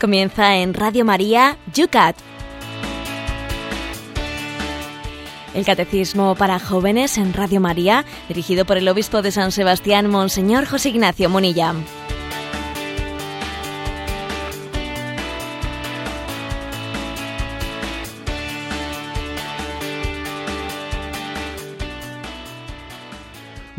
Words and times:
Comienza 0.00 0.56
en 0.56 0.72
Radio 0.72 1.04
María 1.04 1.58
Yucat. 1.74 2.16
El 5.52 5.66
Catecismo 5.66 6.34
para 6.36 6.58
Jóvenes 6.58 7.18
en 7.18 7.34
Radio 7.34 7.60
María, 7.60 8.06
dirigido 8.26 8.64
por 8.64 8.78
el 8.78 8.88
Obispo 8.88 9.20
de 9.20 9.30
San 9.30 9.52
Sebastián, 9.52 10.08
Monseñor 10.08 10.64
José 10.64 10.88
Ignacio 10.88 11.28
Munilla. 11.28 11.74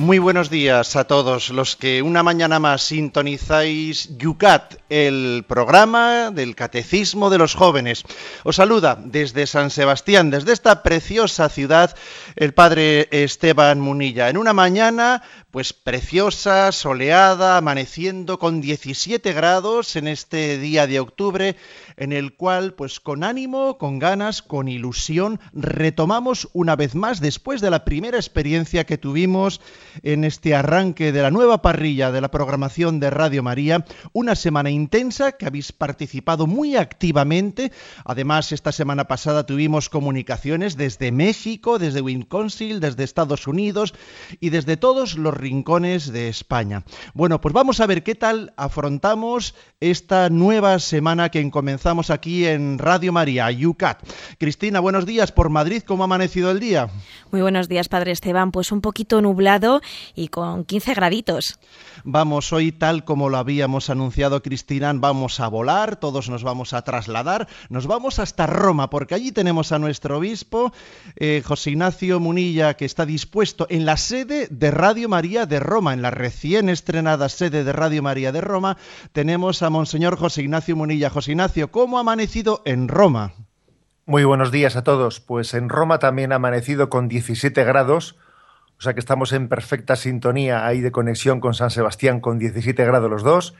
Muy 0.01 0.17
buenos 0.17 0.49
días 0.49 0.95
a 0.95 1.03
todos 1.03 1.51
los 1.51 1.75
que 1.75 2.01
una 2.01 2.23
mañana 2.23 2.59
más 2.59 2.81
sintonizáis 2.81 4.17
Yucat, 4.17 4.77
el 4.89 5.45
programa 5.47 6.31
del 6.31 6.55
Catecismo 6.55 7.29
de 7.29 7.37
los 7.37 7.53
Jóvenes. 7.53 8.03
Os 8.43 8.55
saluda 8.55 8.97
desde 8.99 9.45
San 9.45 9.69
Sebastián, 9.69 10.31
desde 10.31 10.53
esta 10.53 10.81
preciosa 10.81 11.49
ciudad, 11.49 11.95
el 12.35 12.55
Padre 12.55 13.09
Esteban 13.11 13.79
Munilla. 13.79 14.29
En 14.29 14.37
una 14.37 14.53
mañana 14.53 15.21
pues 15.51 15.73
preciosa, 15.73 16.71
soleada, 16.71 17.57
amaneciendo 17.57 18.39
con 18.39 18.59
17 18.59 19.33
grados 19.33 19.97
en 19.97 20.07
este 20.07 20.57
día 20.57 20.87
de 20.87 20.99
octubre, 20.99 21.57
en 22.01 22.13
el 22.13 22.33
cual, 22.33 22.73
pues 22.73 22.99
con 22.99 23.23
ánimo, 23.23 23.77
con 23.77 23.99
ganas, 23.99 24.41
con 24.41 24.67
ilusión, 24.67 25.39
retomamos 25.53 26.49
una 26.51 26.75
vez 26.75 26.95
más, 26.95 27.21
después 27.21 27.61
de 27.61 27.69
la 27.69 27.85
primera 27.85 28.17
experiencia 28.17 28.87
que 28.87 28.97
tuvimos 28.97 29.61
en 30.01 30.23
este 30.23 30.55
arranque 30.55 31.11
de 31.11 31.21
la 31.21 31.29
nueva 31.29 31.61
parrilla 31.61 32.11
de 32.11 32.19
la 32.19 32.31
programación 32.31 32.99
de 32.99 33.11
Radio 33.11 33.43
María, 33.43 33.85
una 34.13 34.33
semana 34.33 34.71
intensa 34.71 35.33
que 35.33 35.45
habéis 35.45 35.71
participado 35.73 36.47
muy 36.47 36.75
activamente. 36.75 37.71
Además, 38.03 38.51
esta 38.51 38.71
semana 38.71 39.05
pasada 39.05 39.45
tuvimos 39.45 39.87
comunicaciones 39.87 40.77
desde 40.77 41.11
México, 41.11 41.77
desde 41.77 42.01
Wisconsin, 42.01 42.79
desde 42.79 43.03
Estados 43.03 43.45
Unidos 43.45 43.93
y 44.39 44.49
desde 44.49 44.75
todos 44.75 45.19
los 45.19 45.35
rincones 45.35 46.11
de 46.11 46.29
España. 46.29 46.83
Bueno, 47.13 47.39
pues 47.41 47.53
vamos 47.53 47.79
a 47.79 47.85
ver 47.85 48.01
qué 48.01 48.15
tal 48.15 48.55
afrontamos 48.57 49.53
esta 49.79 50.31
nueva 50.31 50.79
semana 50.79 51.29
que 51.29 51.51
comenzamos 51.51 51.90
aquí 52.09 52.45
en 52.47 52.77
Radio 52.79 53.11
María, 53.11 53.49
UCAT. 53.51 54.01
Cristina, 54.39 54.79
buenos 54.79 55.05
días 55.05 55.33
por 55.33 55.49
Madrid, 55.49 55.83
¿cómo 55.85 56.03
ha 56.03 56.05
amanecido 56.05 56.49
el 56.49 56.61
día? 56.61 56.87
Muy 57.31 57.41
buenos 57.41 57.67
días, 57.67 57.89
Padre 57.89 58.11
Esteban. 58.11 58.51
Pues 58.51 58.71
un 58.71 58.79
poquito 58.79 59.21
nublado 59.21 59.81
y 60.15 60.29
con 60.29 60.63
15 60.63 60.93
graditos. 60.93 61.59
Vamos, 62.05 62.53
hoy 62.53 62.71
tal 62.71 63.03
como 63.03 63.29
lo 63.29 63.37
habíamos 63.37 63.89
anunciado, 63.89 64.41
Cristina, 64.41 64.91
vamos 64.93 65.39
a 65.39 65.49
volar, 65.49 65.97
todos 65.97 66.29
nos 66.29 66.43
vamos 66.43 66.73
a 66.73 66.81
trasladar, 66.81 67.47
nos 67.69 67.87
vamos 67.87 68.17
hasta 68.19 68.47
Roma, 68.47 68.89
porque 68.89 69.13
allí 69.13 69.31
tenemos 69.31 69.71
a 69.71 69.77
nuestro 69.77 70.17
obispo, 70.17 70.71
eh, 71.17 71.43
José 71.45 71.71
Ignacio 71.71 72.19
Munilla, 72.19 72.75
que 72.75 72.85
está 72.85 73.05
dispuesto 73.05 73.67
en 73.69 73.85
la 73.85 73.97
sede 73.97 74.47
de 74.49 74.71
Radio 74.71 75.09
María 75.09 75.45
de 75.45 75.59
Roma, 75.59 75.93
en 75.93 76.01
la 76.01 76.09
recién 76.09 76.69
estrenada 76.69 77.29
sede 77.29 77.63
de 77.63 77.73
Radio 77.73 78.01
María 78.01 78.31
de 78.31 78.41
Roma, 78.41 78.77
tenemos 79.11 79.61
a 79.61 79.69
Monseñor 79.69 80.17
José 80.17 80.41
Ignacio 80.41 80.75
Munilla. 80.75 81.09
José 81.09 81.31
Ignacio, 81.31 81.70
¿cómo 81.71 81.97
ha 81.97 82.01
amanecido 82.01 82.61
en 82.65 82.87
Roma? 82.87 83.33
Muy 84.05 84.25
buenos 84.25 84.51
días 84.51 84.75
a 84.75 84.83
todos. 84.83 85.21
Pues 85.21 85.53
en 85.53 85.69
Roma 85.69 85.99
también 85.99 86.33
ha 86.33 86.35
amanecido 86.35 86.89
con 86.89 87.07
17 87.07 87.63
grados, 87.63 88.17
o 88.77 88.81
sea 88.81 88.93
que 88.93 88.99
estamos 88.99 89.31
en 89.31 89.47
perfecta 89.47 89.95
sintonía 89.95 90.65
ahí 90.65 90.81
de 90.81 90.91
conexión 90.91 91.39
con 91.39 91.53
San 91.53 91.71
Sebastián 91.71 92.19
con 92.19 92.39
17 92.39 92.83
grados 92.85 93.09
los 93.09 93.23
dos. 93.23 93.55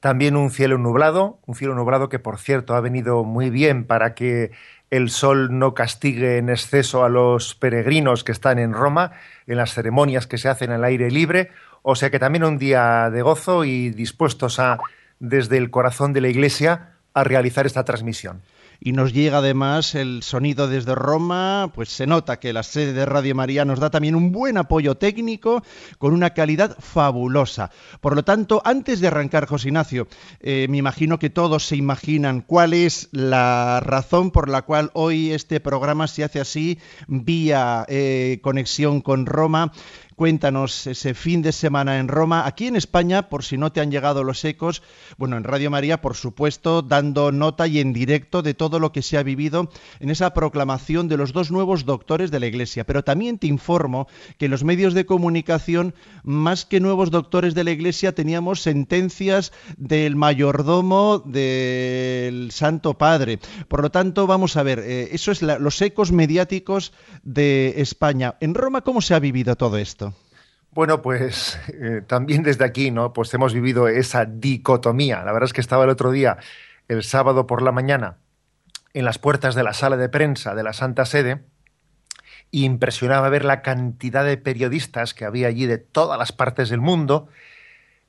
También 0.00 0.36
un 0.36 0.50
cielo 0.50 0.76
nublado, 0.76 1.38
un 1.46 1.54
cielo 1.54 1.74
nublado 1.74 2.08
que 2.08 2.18
por 2.18 2.38
cierto 2.38 2.74
ha 2.74 2.80
venido 2.80 3.24
muy 3.24 3.48
bien 3.48 3.86
para 3.86 4.14
que 4.14 4.50
el 4.90 5.08
sol 5.10 5.58
no 5.58 5.74
castigue 5.74 6.38
en 6.38 6.48
exceso 6.48 7.04
a 7.04 7.08
los 7.08 7.54
peregrinos 7.54 8.24
que 8.24 8.32
están 8.32 8.58
en 8.58 8.72
Roma, 8.72 9.12
en 9.46 9.56
las 9.56 9.72
ceremonias 9.72 10.26
que 10.26 10.38
se 10.38 10.48
hacen 10.48 10.70
al 10.70 10.84
aire 10.84 11.10
libre. 11.10 11.50
O 11.82 11.94
sea 11.94 12.10
que 12.10 12.18
también 12.18 12.44
un 12.44 12.58
día 12.58 13.08
de 13.10 13.22
gozo 13.22 13.64
y 13.64 13.90
dispuestos 13.90 14.58
a, 14.58 14.78
desde 15.20 15.56
el 15.56 15.70
corazón 15.70 16.12
de 16.12 16.20
la 16.20 16.28
Iglesia, 16.28 16.95
a 17.16 17.24
realizar 17.24 17.64
esta 17.64 17.82
transmisión 17.82 18.42
y 18.80 18.92
nos 18.92 19.12
llega 19.12 19.38
además 19.38 19.94
el 19.94 20.22
sonido 20.22 20.68
desde 20.68 20.94
Roma, 20.94 21.72
pues 21.74 21.88
se 21.88 22.06
nota 22.06 22.38
que 22.38 22.52
la 22.52 22.62
sede 22.62 22.92
de 22.92 23.06
Radio 23.06 23.34
María 23.34 23.64
nos 23.64 23.80
da 23.80 23.90
también 23.90 24.14
un 24.14 24.32
buen 24.32 24.58
apoyo 24.58 24.96
técnico 24.96 25.62
con 25.98 26.12
una 26.12 26.30
calidad 26.30 26.76
fabulosa. 26.78 27.70
Por 28.00 28.14
lo 28.14 28.24
tanto, 28.24 28.60
antes 28.64 29.00
de 29.00 29.08
arrancar, 29.08 29.46
José 29.46 29.68
Ignacio, 29.68 30.08
eh, 30.40 30.66
me 30.68 30.78
imagino 30.78 31.18
que 31.18 31.30
todos 31.30 31.66
se 31.66 31.76
imaginan 31.76 32.42
cuál 32.42 32.74
es 32.74 33.08
la 33.12 33.80
razón 33.80 34.30
por 34.30 34.48
la 34.48 34.62
cual 34.62 34.90
hoy 34.94 35.32
este 35.32 35.60
programa 35.60 36.06
se 36.06 36.24
hace 36.24 36.40
así 36.40 36.78
vía 37.08 37.84
eh, 37.88 38.40
conexión 38.42 39.00
con 39.00 39.26
Roma. 39.26 39.72
Cuéntanos 40.16 40.86
ese 40.86 41.12
fin 41.12 41.42
de 41.42 41.52
semana 41.52 41.98
en 41.98 42.08
Roma, 42.08 42.46
aquí 42.46 42.66
en 42.66 42.76
España, 42.76 43.28
por 43.28 43.44
si 43.44 43.58
no 43.58 43.70
te 43.70 43.82
han 43.82 43.90
llegado 43.90 44.24
los 44.24 44.42
ecos, 44.46 44.82
bueno, 45.18 45.36
en 45.36 45.44
Radio 45.44 45.70
María, 45.70 46.00
por 46.00 46.16
supuesto, 46.16 46.80
dando 46.80 47.32
nota 47.32 47.66
y 47.66 47.80
en 47.80 47.92
directo 47.92 48.40
de 48.40 48.54
todo 48.54 48.78
lo 48.78 48.92
que 48.92 49.02
se 49.02 49.18
ha 49.18 49.22
vivido 49.22 49.68
en 50.00 50.08
esa 50.08 50.32
proclamación 50.32 51.08
de 51.08 51.18
los 51.18 51.34
dos 51.34 51.50
nuevos 51.50 51.84
doctores 51.84 52.30
de 52.30 52.40
la 52.40 52.46
Iglesia. 52.46 52.84
Pero 52.84 53.04
también 53.04 53.36
te 53.36 53.46
informo 53.46 54.08
que 54.38 54.48
los 54.48 54.64
medios 54.64 54.94
de 54.94 55.04
comunicación, 55.04 55.94
más 56.24 56.64
que 56.64 56.80
nuevos 56.80 57.10
doctores 57.10 57.54
de 57.54 57.64
la 57.64 57.72
Iglesia, 57.72 58.14
teníamos 58.14 58.62
sentencias 58.62 59.52
del 59.76 60.16
mayordomo 60.16 61.18
del 61.26 62.52
Santo 62.52 62.94
Padre. 62.94 63.38
Por 63.68 63.82
lo 63.82 63.90
tanto, 63.90 64.26
vamos 64.26 64.56
a 64.56 64.62
ver, 64.62 64.78
eh, 64.78 65.10
eso 65.12 65.30
es 65.30 65.42
los 65.42 65.82
ecos 65.82 66.10
mediáticos 66.10 66.94
de 67.22 67.74
España. 67.82 68.36
En 68.40 68.54
Roma, 68.54 68.80
¿cómo 68.80 69.02
se 69.02 69.14
ha 69.14 69.18
vivido 69.18 69.56
todo 69.56 69.76
esto? 69.76 70.05
Bueno, 70.76 71.00
pues 71.00 71.58
eh, 71.68 72.02
también 72.06 72.42
desde 72.42 72.66
aquí, 72.66 72.90
¿no? 72.90 73.14
Pues 73.14 73.32
hemos 73.32 73.54
vivido 73.54 73.88
esa 73.88 74.26
dicotomía. 74.26 75.24
La 75.24 75.32
verdad 75.32 75.46
es 75.46 75.54
que 75.54 75.62
estaba 75.62 75.84
el 75.84 75.88
otro 75.88 76.10
día, 76.10 76.36
el 76.86 77.02
sábado 77.02 77.46
por 77.46 77.62
la 77.62 77.72
mañana, 77.72 78.18
en 78.92 79.06
las 79.06 79.18
puertas 79.18 79.54
de 79.54 79.62
la 79.62 79.72
sala 79.72 79.96
de 79.96 80.10
prensa 80.10 80.54
de 80.54 80.62
la 80.62 80.74
Santa 80.74 81.06
Sede, 81.06 81.40
y 82.50 82.66
impresionaba 82.66 83.30
ver 83.30 83.46
la 83.46 83.62
cantidad 83.62 84.22
de 84.22 84.36
periodistas 84.36 85.14
que 85.14 85.24
había 85.24 85.48
allí 85.48 85.64
de 85.64 85.78
todas 85.78 86.18
las 86.18 86.32
partes 86.32 86.68
del 86.68 86.82
mundo, 86.82 87.28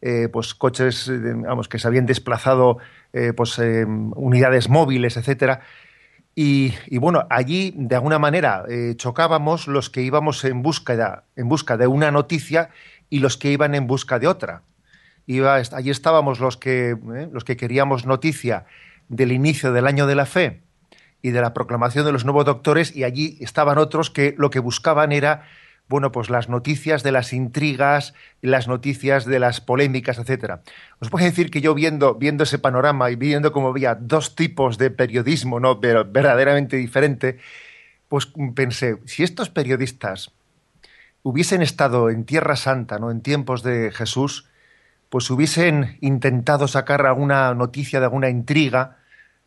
eh, 0.01 0.28
pues 0.28 0.53
coches, 0.53 1.07
eh, 1.07 1.19
vamos, 1.35 1.69
que 1.69 1.79
se 1.79 1.88
habían 1.88 2.05
desplazado, 2.05 2.79
pues 3.38 3.59
unidades 3.59 4.67
móviles, 4.67 5.16
etcétera, 5.16 5.61
y, 6.40 7.00
bueno, 7.00 7.25
allí 7.31 7.74
de 7.75 7.96
alguna 7.96 8.20
manera 8.20 8.64
eh, 8.70 8.94
chocábamos 8.96 9.68
los 9.68 9.90
que 9.90 10.03
íbamos 10.03 10.46
en 10.46 10.62
busca, 10.62 11.24
en 11.36 11.50
busca 11.50 11.78
de 11.78 11.88
una 11.88 12.12
noticia 12.12 12.70
y 13.09 13.22
los 13.22 13.38
que 13.38 13.52
iban 13.52 13.74
en 13.74 13.88
busca 13.88 14.20
de 14.20 14.28
otra. 14.28 14.62
Allí 15.28 15.90
estábamos 15.90 16.40
los 16.40 16.56
que, 16.56 16.92
eh, 16.92 17.30
los 17.31 17.44
que 17.44 17.58
queríamos 17.58 18.06
noticia 18.06 18.66
del 19.09 19.31
inicio 19.31 19.74
del 19.74 19.88
año 19.88 20.06
de 20.06 20.14
la 20.14 20.28
fe 20.28 20.62
y 21.24 21.31
de 21.31 21.42
la 21.42 21.56
proclamación 21.56 22.06
de 22.06 22.12
los 22.12 22.24
nuevos 22.24 22.46
doctores 22.46 22.96
y 22.96 23.03
allí 23.03 23.40
estaban 23.42 23.80
otros 23.80 24.12
que 24.12 24.36
lo 24.38 24.52
que 24.52 24.59
buscaban 24.59 25.14
era 25.14 25.47
bueno, 25.90 26.12
pues 26.12 26.30
las 26.30 26.50
noticias 26.50 27.03
de 27.03 27.12
las 27.12 27.31
intrigas, 27.34 28.14
las 28.42 28.68
noticias 28.68 29.25
de 29.25 29.40
las 29.40 29.62
polémicas, 29.62 30.18
etcétera. 30.18 30.62
Os 31.00 31.09
puedo 31.09 31.25
decir 31.25 31.50
que 31.50 31.62
yo 31.62 31.74
viendo, 31.74 32.16
viendo 32.16 32.44
ese 32.44 32.59
panorama 32.59 33.09
y 33.09 33.16
viendo 33.16 33.52
cómo 33.52 33.70
había 33.70 33.96
dos 33.96 34.35
tipos 34.35 34.78
de 34.78 34.91
periodismo, 34.91 35.59
¿no? 35.59 35.79
Pero 35.79 36.03
verdaderamente 36.06 36.76
diferente, 36.76 37.38
pues 38.09 38.28
pensé, 38.53 38.97
si 39.06 39.23
estos 39.23 39.50
periodistas 39.50 40.32
hubiesen 41.23 41.61
estado 41.61 42.09
en 42.09 42.26
Tierra 42.26 42.56
Santa, 42.56 43.00
¿no? 43.00 43.09
En 43.09 43.22
tiempos 43.22 43.64
de 43.64 43.91
Jesús, 43.91 44.46
pues 45.09 45.29
hubiesen 45.29 45.97
intentado 46.02 46.67
sacar 46.67 47.06
alguna 47.06 47.53
noticia 47.53 48.00
de 48.00 48.06
alguna 48.06 48.29
intriga 48.29 48.97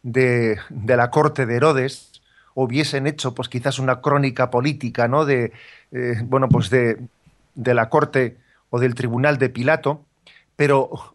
de, 0.03 0.59
de 0.71 0.97
la 0.97 1.11
corte 1.11 1.45
de 1.45 1.57
Herodes, 1.57 2.10
hubiesen 2.55 3.07
hecho 3.07 3.35
pues 3.35 3.49
quizás 3.49 3.79
una 3.79 4.01
crónica 4.01 4.51
política, 4.51 5.09
¿no? 5.09 5.25
De, 5.25 5.53
eh, 5.93 6.15
bueno, 6.25 6.49
pues 6.49 6.71
de, 6.71 6.99
de, 7.55 7.75
la 7.75 7.89
corte 7.89 8.37
o 8.71 8.79
del 8.79 8.95
tribunal 8.95 9.39
de 9.39 9.49
Pilato, 9.49 10.05
pero 10.57 11.15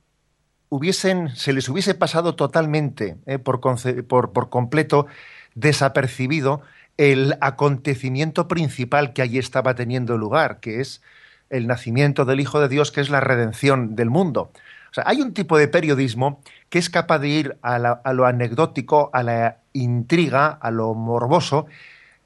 hubiesen, 0.70 1.36
se 1.36 1.54
les 1.54 1.70
hubiese 1.70 1.94
pasado 1.96 2.36
totalmente, 2.36 3.18
eh, 3.26 3.40
por, 3.40 3.62
por, 4.08 4.34
por 4.34 4.50
completo, 4.50 5.08
desapercibido 5.54 6.62
el 6.98 7.38
acontecimiento 7.42 8.48
principal 8.48 9.14
que 9.14 9.22
allí 9.22 9.38
estaba 9.38 9.76
teniendo 9.76 10.18
lugar, 10.18 10.60
que 10.60 10.80
es 10.80 11.02
el 11.50 11.68
nacimiento 11.68 12.26
del 12.26 12.40
Hijo 12.40 12.60
de 12.60 12.70
Dios, 12.70 12.92
que 12.92 13.02
es 13.02 13.10
la 13.10 13.20
redención 13.20 13.96
del 13.96 14.10
mundo. 14.10 14.52
O 14.92 14.94
sea, 14.96 15.04
hay 15.08 15.22
un 15.22 15.34
tipo 15.34 15.58
de 15.58 15.68
periodismo 15.68 16.42
que 16.70 16.80
es 16.80 16.90
capaz 16.90 17.20
de 17.20 17.28
ir 17.28 17.58
a, 17.62 17.76
a 17.76 18.14
lo 18.14 18.26
anecdótico, 18.26 19.10
a 19.14 19.24
la 19.24 19.58
intriga, 19.76 20.48
a 20.48 20.72
lo 20.72 20.94
morboso, 20.94 21.68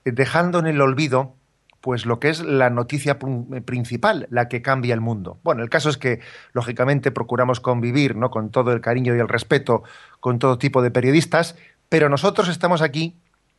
dejando 0.05 0.59
en 0.59 0.67
el 0.67 0.81
olvido 0.81 1.35
pues 1.81 2.05
lo 2.05 2.19
que 2.19 2.29
es 2.29 2.41
la 2.41 2.69
noticia 2.69 3.19
principal, 3.19 4.27
la 4.29 4.49
que 4.49 4.61
cambia 4.61 4.93
el 4.93 4.99
mundo. 4.99 5.39
Bueno, 5.43 5.63
el 5.63 5.69
caso 5.69 5.89
es 5.89 5.97
que 5.97 6.19
lógicamente 6.51 7.09
procuramos 7.11 7.61
convivir, 7.61 8.17
¿no? 8.17 8.29
con 8.31 8.49
todo 8.49 8.73
el 8.73 8.81
cariño 8.81 9.15
y 9.15 9.19
el 9.19 9.29
respeto 9.29 9.83
con 10.19 10.39
todo 10.39 10.57
tipo 10.57 10.81
de 10.81 10.91
periodistas, 10.91 11.55
pero 11.87 12.09
nosotros 12.09 12.49
estamos 12.49 12.81
aquí 12.81 13.15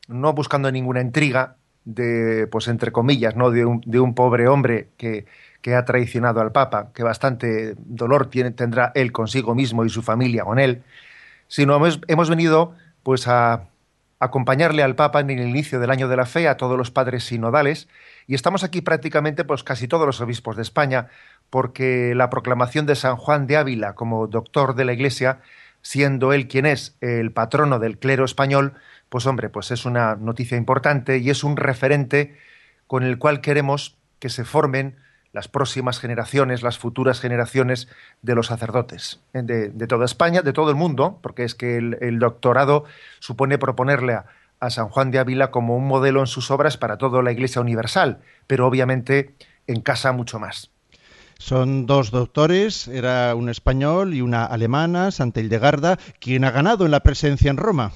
no 0.07 0.35
buscando 0.35 0.71
ninguna 0.71 1.01
intriga 1.01 1.57
de 1.87 2.47
pues 2.47 2.69
entre 2.69 2.93
comillas, 2.93 3.37
¿no? 3.37 3.51
de 3.51 3.65
un, 3.65 3.81
de 3.87 4.01
un 4.01 4.15
pobre 4.15 4.49
hombre 4.49 4.91
que 4.99 5.25
que 5.63 5.75
ha 5.75 5.85
traicionado 5.85 6.41
al 6.41 6.53
Papa, 6.53 6.91
que 6.95 7.03
bastante 7.03 7.75
dolor 7.79 8.29
tiene, 8.31 8.51
tendrá 8.51 8.93
él 8.95 9.13
consigo 9.13 9.55
mismo 9.55 9.85
y 9.85 9.91
su 9.91 10.03
familia 10.03 10.45
con 10.45 10.59
él, 10.59 10.83
sino 11.49 11.77
hemos, 11.77 12.01
hemos 12.09 12.31
venido 12.31 12.75
pues 13.03 13.29
a 13.29 13.65
acompañarle 14.21 14.83
al 14.83 14.95
Papa 14.95 15.21
en 15.21 15.31
el 15.31 15.49
inicio 15.49 15.81
del 15.81 15.91
año 15.91 16.07
de 16.07 16.17
la 16.17 16.27
fe, 16.27 16.47
a 16.47 16.59
todos 16.59 16.77
los 16.77 16.91
padres 16.91 17.25
sinodales, 17.25 17.89
y 18.27 18.35
estamos 18.35 18.63
aquí 18.63 18.83
prácticamente 18.83 19.45
pues 19.45 19.65
casi 19.65 19.89
todos 19.89 20.07
los 20.07 20.21
obispos 20.21 20.57
de 20.57 20.63
España, 20.63 21.09
porque 21.49 22.15
la 22.15 22.31
proclamación 22.31 22.87
de 22.87 22.95
San 22.95 23.17
Juan 23.17 23.47
de 23.47 23.57
Ávila 23.57 23.95
como 23.95 24.27
doctor 24.27 24.75
de 24.75 24.85
la 24.85 24.93
Iglesia, 24.93 25.41
siendo 25.81 26.35
él 26.35 26.47
quien 26.47 26.67
es 26.67 26.97
el 27.01 27.33
patrono 27.33 27.79
del 27.79 27.99
clero 27.99 28.27
español, 28.27 28.75
pues 29.09 29.27
hombre, 29.27 29.49
pues 29.49 29.71
es 29.71 29.87
una 29.87 30.15
noticia 30.17 30.59
importante 30.59 31.19
y 31.19 31.31
es 31.31 31.43
un 31.43 31.57
referente 31.57 32.37
con 32.87 33.03
el 33.03 33.19
cual 33.19 33.41
queremos 33.41 33.97
que 34.19 34.29
se 34.29 34.45
formen 34.45 34.97
las 35.33 35.49
próximas 35.49 35.99
generaciones, 36.01 36.63
las 36.63 36.79
futuras 36.79 37.21
generaciones 37.21 37.89
de 38.23 38.35
los 38.35 38.49
sacerdotes 38.49 39.21
eh, 39.33 39.43
de, 39.43 39.87
toda 39.87 40.05
España, 40.05 40.43
de 40.43 40.53
todo 40.53 40.71
el 40.71 40.77
mundo, 40.77 41.19
porque 41.23 41.45
es 41.45 41.55
que 41.55 41.77
el, 41.77 42.19
doctorado 42.19 42.85
supone 43.21 43.59
proponerle 43.59 44.15
a, 44.15 44.27
San 44.69 44.91
Juan 44.91 45.11
de 45.11 45.19
Ávila 45.19 45.51
como 45.51 45.75
un 45.75 45.87
modelo 45.87 46.21
en 46.21 46.27
sus 46.27 46.51
obras 46.51 46.77
para 46.77 46.99
toda 46.99 47.23
la 47.23 47.33
Iglesia 47.33 47.63
universal, 47.63 48.19
pero 48.47 48.67
obviamente 48.67 49.35
en 49.67 49.81
casa 49.81 50.13
mucho 50.13 50.39
más. 50.39 50.71
Son 51.39 51.87
dos 51.87 52.11
doctores, 52.11 52.87
era 52.87 53.35
un 53.35 53.49
español 53.49 54.13
y 54.13 54.21
una 54.21 54.45
alemana, 54.45 55.11
Santa 55.13 55.41
Hildegarda, 55.41 55.99
quien 56.19 56.45
ha 56.45 56.51
ganado 56.51 56.85
en 56.85 56.91
la 56.91 57.01
presencia 57.01 57.51
en 57.51 57.57
Roma. 57.57 57.93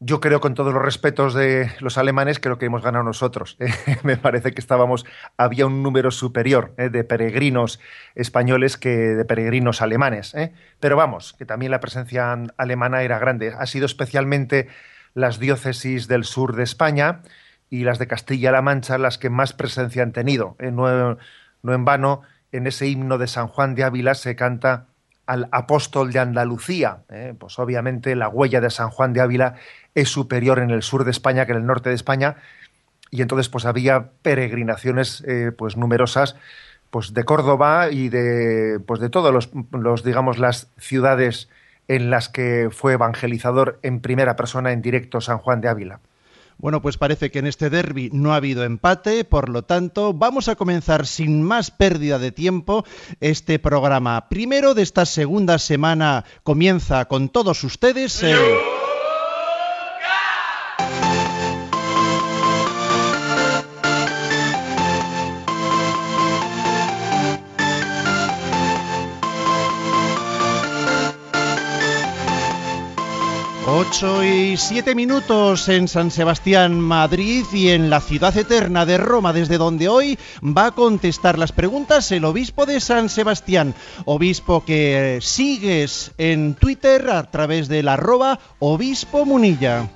Yo 0.00 0.20
creo, 0.20 0.40
con 0.40 0.54
todos 0.54 0.74
los 0.74 0.82
respetos 0.82 1.34
de 1.34 1.70
los 1.78 1.98
alemanes, 1.98 2.40
creo 2.40 2.58
que 2.58 2.66
hemos 2.66 2.82
ganado 2.82 3.04
nosotros. 3.04 3.56
Me 4.02 4.16
parece 4.16 4.52
que 4.52 4.60
estábamos, 4.60 5.06
había 5.36 5.66
un 5.66 5.82
número 5.82 6.10
superior 6.10 6.74
eh, 6.76 6.88
de 6.88 7.04
peregrinos 7.04 7.80
españoles 8.14 8.76
que 8.76 8.90
de 8.90 9.24
peregrinos 9.24 9.82
alemanes. 9.82 10.34
Eh. 10.34 10.52
Pero 10.80 10.96
vamos, 10.96 11.32
que 11.38 11.46
también 11.46 11.70
la 11.70 11.80
presencia 11.80 12.36
alemana 12.56 13.02
era 13.02 13.18
grande. 13.18 13.54
Ha 13.56 13.66
sido 13.66 13.86
especialmente 13.86 14.68
las 15.14 15.38
diócesis 15.38 16.08
del 16.08 16.24
sur 16.24 16.56
de 16.56 16.64
España 16.64 17.22
y 17.70 17.84
las 17.84 17.98
de 17.98 18.08
Castilla-La 18.08 18.62
Mancha 18.62 18.98
las 18.98 19.16
que 19.16 19.30
más 19.30 19.52
presencia 19.52 20.02
han 20.02 20.12
tenido. 20.12 20.56
Eh, 20.58 20.72
no, 20.72 21.18
no 21.62 21.72
en 21.72 21.84
vano, 21.84 22.22
en 22.50 22.66
ese 22.66 22.88
himno 22.88 23.16
de 23.16 23.28
San 23.28 23.46
Juan 23.46 23.76
de 23.76 23.84
Ávila 23.84 24.14
se 24.14 24.34
canta 24.34 24.88
al 25.26 25.48
apóstol 25.52 26.12
de 26.12 26.18
Andalucía. 26.18 27.04
Pues 27.38 27.58
obviamente 27.58 28.14
la 28.14 28.28
huella 28.28 28.60
de 28.60 28.68
San 28.68 28.90
Juan 28.90 29.14
de 29.14 29.22
Ávila 29.22 29.54
es 29.94 30.08
superior 30.08 30.58
en 30.58 30.70
el 30.70 30.82
sur 30.82 31.04
de 31.04 31.10
España 31.10 31.46
que 31.46 31.52
en 31.52 31.58
el 31.58 31.66
norte 31.66 31.88
de 31.88 31.94
España 31.94 32.36
y 33.10 33.22
entonces 33.22 33.48
pues 33.48 33.64
había 33.64 34.10
peregrinaciones 34.22 35.22
eh, 35.26 35.52
pues 35.56 35.76
numerosas 35.76 36.36
pues 36.90 37.14
de 37.14 37.24
Córdoba 37.24 37.90
y 37.90 38.08
de 38.08 38.80
pues 38.86 39.00
de 39.00 39.08
todos 39.08 39.32
los, 39.32 40.04
digamos 40.04 40.38
las 40.38 40.68
ciudades 40.78 41.48
en 41.88 42.10
las 42.10 42.28
que 42.28 42.70
fue 42.70 42.94
evangelizador 42.94 43.78
en 43.82 44.00
primera 44.00 44.36
persona 44.36 44.72
en 44.72 44.82
directo 44.82 45.20
San 45.20 45.38
Juan 45.38 45.60
de 45.60 45.68
Ávila. 45.68 46.00
Bueno, 46.56 46.80
pues 46.80 46.96
parece 46.96 47.30
que 47.30 47.40
en 47.40 47.46
este 47.46 47.68
derby 47.68 48.10
no 48.12 48.32
ha 48.32 48.36
habido 48.36 48.64
empate, 48.64 49.24
por 49.24 49.48
lo 49.48 49.62
tanto, 49.62 50.12
vamos 50.14 50.48
a 50.48 50.54
comenzar 50.54 51.04
sin 51.06 51.42
más 51.42 51.72
pérdida 51.72 52.18
de 52.18 52.30
tiempo 52.30 52.84
este 53.20 53.58
programa. 53.58 54.28
Primero 54.28 54.74
de 54.74 54.82
esta 54.82 55.04
segunda 55.04 55.58
semana 55.58 56.24
comienza 56.44 57.06
con 57.06 57.28
todos 57.28 57.64
ustedes. 57.64 58.24
8 73.76 74.22
y 74.22 74.56
7 74.56 74.94
minutos 74.94 75.68
en 75.68 75.88
San 75.88 76.12
Sebastián, 76.12 76.78
Madrid 76.78 77.44
y 77.52 77.70
en 77.70 77.90
la 77.90 78.00
ciudad 78.00 78.36
eterna 78.36 78.86
de 78.86 78.98
Roma, 78.98 79.32
desde 79.32 79.58
donde 79.58 79.88
hoy 79.88 80.16
va 80.44 80.66
a 80.66 80.70
contestar 80.70 81.40
las 81.40 81.50
preguntas 81.50 82.12
el 82.12 82.24
obispo 82.24 82.66
de 82.66 82.78
San 82.78 83.08
Sebastián, 83.08 83.74
obispo 84.04 84.64
que 84.64 85.18
sigues 85.20 86.12
en 86.18 86.54
Twitter 86.54 87.10
a 87.10 87.28
través 87.32 87.66
del 87.66 87.88
arroba 87.88 88.38
obispo 88.60 89.24
munilla. 89.26 89.88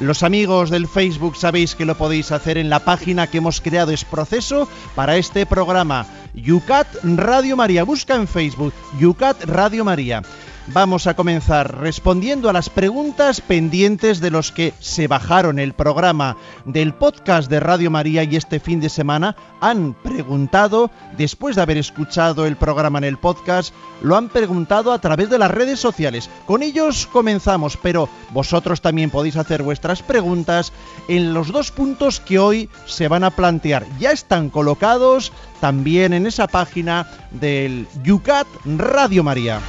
Los 0.00 0.22
amigos 0.22 0.70
del 0.70 0.88
Facebook 0.88 1.36
sabéis 1.36 1.74
que 1.74 1.84
lo 1.84 1.98
podéis 1.98 2.32
hacer 2.32 2.56
en 2.56 2.70
la 2.70 2.80
página 2.80 3.26
que 3.26 3.38
hemos 3.38 3.60
creado 3.60 3.92
es 3.92 4.06
proceso 4.06 4.70
para 4.94 5.18
este 5.18 5.44
programa. 5.44 6.06
Yucat 6.32 6.88
Radio 7.02 7.58
María. 7.58 7.84
Busca 7.84 8.14
en 8.14 8.26
Facebook 8.26 8.72
Yucat 8.98 9.44
Radio 9.44 9.84
María. 9.84 10.22
Vamos 10.68 11.06
a 11.06 11.14
comenzar 11.14 11.78
respondiendo 11.80 12.48
a 12.48 12.54
las 12.54 12.70
preguntas 12.70 13.42
pendientes 13.42 14.20
de 14.20 14.30
los 14.30 14.50
que 14.50 14.72
se 14.80 15.08
bajaron 15.08 15.58
el 15.58 15.74
programa 15.74 16.38
del 16.64 16.94
podcast 16.94 17.50
de 17.50 17.60
Radio 17.60 17.90
María 17.90 18.24
y 18.24 18.36
este 18.36 18.60
fin 18.60 18.80
de 18.80 18.88
semana 18.88 19.36
han 19.60 19.92
preguntado, 19.92 20.90
después 21.18 21.54
de 21.54 21.62
haber 21.62 21.76
escuchado 21.76 22.46
el 22.46 22.56
programa 22.56 22.96
en 22.96 23.04
el 23.04 23.18
podcast, 23.18 23.74
lo 24.00 24.16
han 24.16 24.30
preguntado 24.30 24.92
a 24.92 25.00
través 25.00 25.28
de 25.28 25.38
las 25.38 25.50
redes 25.50 25.80
sociales. 25.80 26.30
Con 26.46 26.62
ellos 26.62 27.06
comenzamos, 27.12 27.76
pero 27.76 28.08
vosotros 28.30 28.80
también 28.80 29.10
podéis 29.10 29.36
hacer 29.36 29.62
vuestras 29.62 30.02
preguntas 30.02 30.72
en 31.08 31.34
los 31.34 31.52
dos 31.52 31.72
puntos 31.72 32.20
que 32.20 32.38
hoy 32.38 32.70
se 32.86 33.08
van 33.08 33.24
a 33.24 33.30
plantear. 33.30 33.84
Ya 33.98 34.12
están 34.12 34.48
colocados 34.48 35.30
también 35.60 36.14
en 36.14 36.26
esa 36.26 36.46
página 36.46 37.06
del 37.32 37.86
Yucat 38.02 38.46
Radio 38.64 39.22
María. 39.22 39.60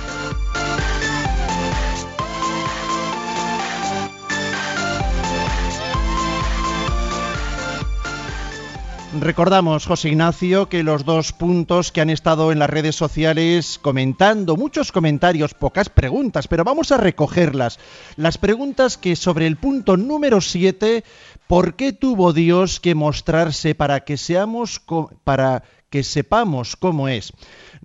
Recordamos, 9.20 9.86
José 9.86 10.10
Ignacio, 10.10 10.68
que 10.68 10.84
los 10.84 11.06
dos 11.06 11.32
puntos 11.32 11.94
que 11.94 12.02
han 12.02 12.10
estado 12.10 12.52
en 12.52 12.60
las 12.60 12.70
redes 12.70 12.98
sociales 12.98 13.80
comentando, 13.82 14.58
muchos 14.58 14.92
comentarios, 14.92 15.54
pocas 15.54 15.88
preguntas, 15.88 16.50
pero 16.50 16.66
vamos 16.66 16.92
a 16.92 16.98
recogerlas. 16.98 17.80
Las 18.18 18.38
preguntas 18.38 18.98
que 18.98 19.16
sobre 19.16 19.48
el 19.48 19.56
punto 19.56 19.96
número 19.96 20.42
7, 20.42 21.06
¿por 21.48 21.76
qué 21.76 21.94
tuvo 21.94 22.34
Dios 22.34 22.82
que 22.82 22.94
mostrarse 22.94 23.74
para 23.74 24.02
que 24.02 24.18
seamos 24.18 24.82
para 25.24 25.64
que 25.90 26.04
sepamos 26.04 26.76
cómo 26.76 27.08
es? 27.08 27.32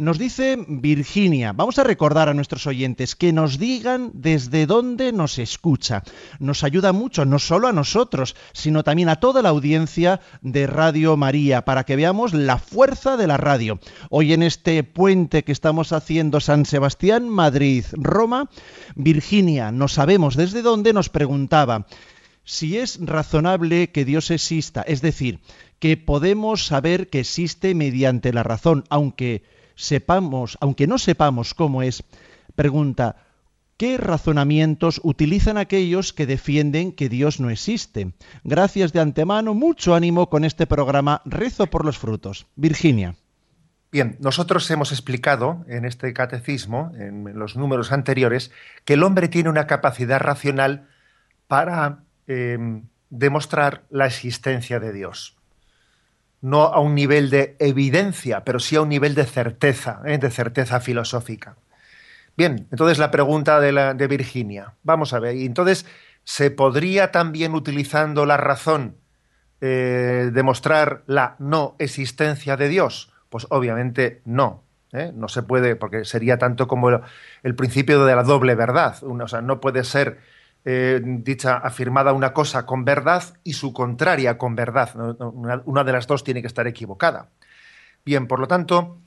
Nos 0.00 0.16
dice 0.16 0.56
Virginia, 0.66 1.52
vamos 1.52 1.78
a 1.78 1.84
recordar 1.84 2.30
a 2.30 2.32
nuestros 2.32 2.66
oyentes 2.66 3.14
que 3.14 3.34
nos 3.34 3.58
digan 3.58 4.10
desde 4.14 4.64
dónde 4.64 5.12
nos 5.12 5.38
escucha. 5.38 6.04
Nos 6.38 6.64
ayuda 6.64 6.94
mucho, 6.94 7.26
no 7.26 7.38
solo 7.38 7.68
a 7.68 7.74
nosotros, 7.74 8.34
sino 8.54 8.82
también 8.82 9.10
a 9.10 9.16
toda 9.16 9.42
la 9.42 9.50
audiencia 9.50 10.22
de 10.40 10.66
Radio 10.66 11.18
María, 11.18 11.66
para 11.66 11.84
que 11.84 11.96
veamos 11.96 12.32
la 12.32 12.56
fuerza 12.56 13.18
de 13.18 13.26
la 13.26 13.36
radio. 13.36 13.78
Hoy 14.08 14.32
en 14.32 14.42
este 14.42 14.84
puente 14.84 15.44
que 15.44 15.52
estamos 15.52 15.92
haciendo 15.92 16.40
San 16.40 16.64
Sebastián, 16.64 17.28
Madrid, 17.28 17.84
Roma, 17.92 18.48
Virginia, 18.94 19.70
no 19.70 19.86
sabemos 19.86 20.34
desde 20.34 20.62
dónde, 20.62 20.94
nos 20.94 21.10
preguntaba 21.10 21.86
si 22.42 22.78
es 22.78 22.98
razonable 23.04 23.90
que 23.90 24.06
Dios 24.06 24.30
exista, 24.30 24.80
es 24.80 25.02
decir, 25.02 25.40
que 25.78 25.98
podemos 25.98 26.64
saber 26.64 27.10
que 27.10 27.20
existe 27.20 27.74
mediante 27.74 28.32
la 28.32 28.42
razón, 28.42 28.84
aunque 28.88 29.42
sepamos, 29.80 30.58
aunque 30.60 30.86
no 30.86 30.98
sepamos 30.98 31.54
cómo 31.54 31.82
es, 31.82 32.04
pregunta, 32.54 33.16
¿qué 33.76 33.96
razonamientos 33.96 35.00
utilizan 35.02 35.56
aquellos 35.56 36.12
que 36.12 36.26
defienden 36.26 36.92
que 36.92 37.08
Dios 37.08 37.40
no 37.40 37.50
existe? 37.50 38.12
Gracias 38.44 38.92
de 38.92 39.00
antemano, 39.00 39.54
mucho 39.54 39.94
ánimo 39.94 40.28
con 40.28 40.44
este 40.44 40.66
programa, 40.66 41.22
rezo 41.24 41.66
por 41.66 41.84
los 41.84 41.98
frutos. 41.98 42.46
Virginia. 42.56 43.14
Bien, 43.90 44.16
nosotros 44.20 44.70
hemos 44.70 44.92
explicado 44.92 45.64
en 45.66 45.84
este 45.84 46.12
catecismo, 46.12 46.92
en 46.96 47.36
los 47.36 47.56
números 47.56 47.90
anteriores, 47.90 48.52
que 48.84 48.94
el 48.94 49.02
hombre 49.02 49.28
tiene 49.28 49.48
una 49.48 49.66
capacidad 49.66 50.20
racional 50.20 50.86
para 51.48 52.04
em, 52.28 52.84
demostrar 53.08 53.82
la 53.90 54.06
existencia 54.06 54.78
de 54.78 54.92
Dios 54.92 55.39
no 56.40 56.62
a 56.64 56.80
un 56.80 56.94
nivel 56.94 57.30
de 57.30 57.56
evidencia, 57.58 58.44
pero 58.44 58.60
sí 58.60 58.76
a 58.76 58.82
un 58.82 58.88
nivel 58.88 59.14
de 59.14 59.24
certeza, 59.24 60.00
¿eh? 60.04 60.18
de 60.18 60.30
certeza 60.30 60.80
filosófica. 60.80 61.56
Bien, 62.36 62.66
entonces 62.70 62.98
la 62.98 63.10
pregunta 63.10 63.60
de, 63.60 64.06
Virginia. 64.06 64.74
Vamos 64.82 65.12
a 65.12 65.18
ver, 65.18 65.36
entonces, 65.36 65.84
¿se 66.24 66.50
podría 66.50 67.10
también 67.10 67.54
utilizando 67.54 68.24
la 68.24 68.36
razón 68.36 68.96
demostrar 69.60 71.02
la 71.06 71.36
no 71.38 71.76
existencia 71.78 72.56
de 72.56 72.68
Dios? 72.68 73.12
Pues 73.28 73.46
obviamente 73.50 74.22
no. 74.24 74.64
No 75.14 75.28
se 75.28 75.42
puede, 75.42 75.76
porque 75.76 76.04
sería 76.04 76.38
tanto 76.38 76.66
como 76.66 76.90
el, 77.42 77.54
principio 77.54 78.04
de 78.04 78.16
la 78.16 78.24
doble 78.24 78.54
verdad. 78.54 78.96
o 79.02 79.28
sea, 79.28 79.40
no 79.40 79.60
puede 79.60 79.84
ser 79.84 80.18
dicha, 80.64 81.56
afirmada 81.56 82.12
una 82.12 82.32
cosa 82.32 82.66
con 82.66 82.84
verdad 82.84 83.22
y 83.44 83.54
su 83.54 83.72
contraria 83.72 84.38
con 84.38 84.54
verdad. 84.54 84.90
una, 84.94 85.84
de 85.84 85.92
las 85.92 86.06
dos 86.06 86.24
tiene 86.24 86.40
que 86.40 86.46
estar 86.46 86.66
equivocada. 86.66 87.30
Bien, 88.04 88.26
por 88.26 88.40
lo 88.40 88.48
tanto, 88.48 88.98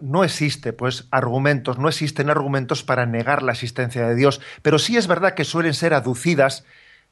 no 0.00 0.24
existe, 0.24 0.72
pues, 0.72 1.06
argumentos, 1.10 1.78
no 1.78 1.88
existen 1.88 2.30
argumentos 2.30 2.82
para 2.82 3.04
negar 3.06 3.42
la 3.42 3.52
existencia 3.52 4.06
de 4.06 4.14
Dios, 4.14 4.40
pero 4.62 4.78
sí 4.78 4.96
es 4.96 5.06
verdad 5.06 5.34
que 5.34 5.44
suelen 5.44 5.74
ser 5.74 5.92
aducidas, 5.92 6.64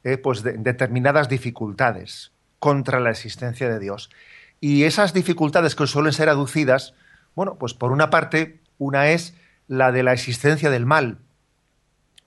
eh, 0.03 0.17
pues, 0.17 0.41
determinadas 0.41 1.29
dificultades 1.29 2.31
contra 2.59 2.99
la 2.99 3.11
existencia 3.11 3.69
de 3.69 3.79
Dios. 3.79 4.09
Y 4.59 4.83
esas 4.83 5.13
dificultades 5.13 5.75
que 5.75 5.87
suelen 5.87 6.13
ser 6.13 6.29
aducidas, 6.29 6.93
bueno, 7.35 7.55
pues 7.55 7.73
por 7.73 7.91
una 7.91 8.09
parte, 8.09 8.59
una 8.77 9.09
es 9.09 9.35
la 9.67 9.91
de 9.91 10.03
la 10.03 10.13
existencia 10.13 10.69
del 10.69 10.85
mal. 10.85 11.19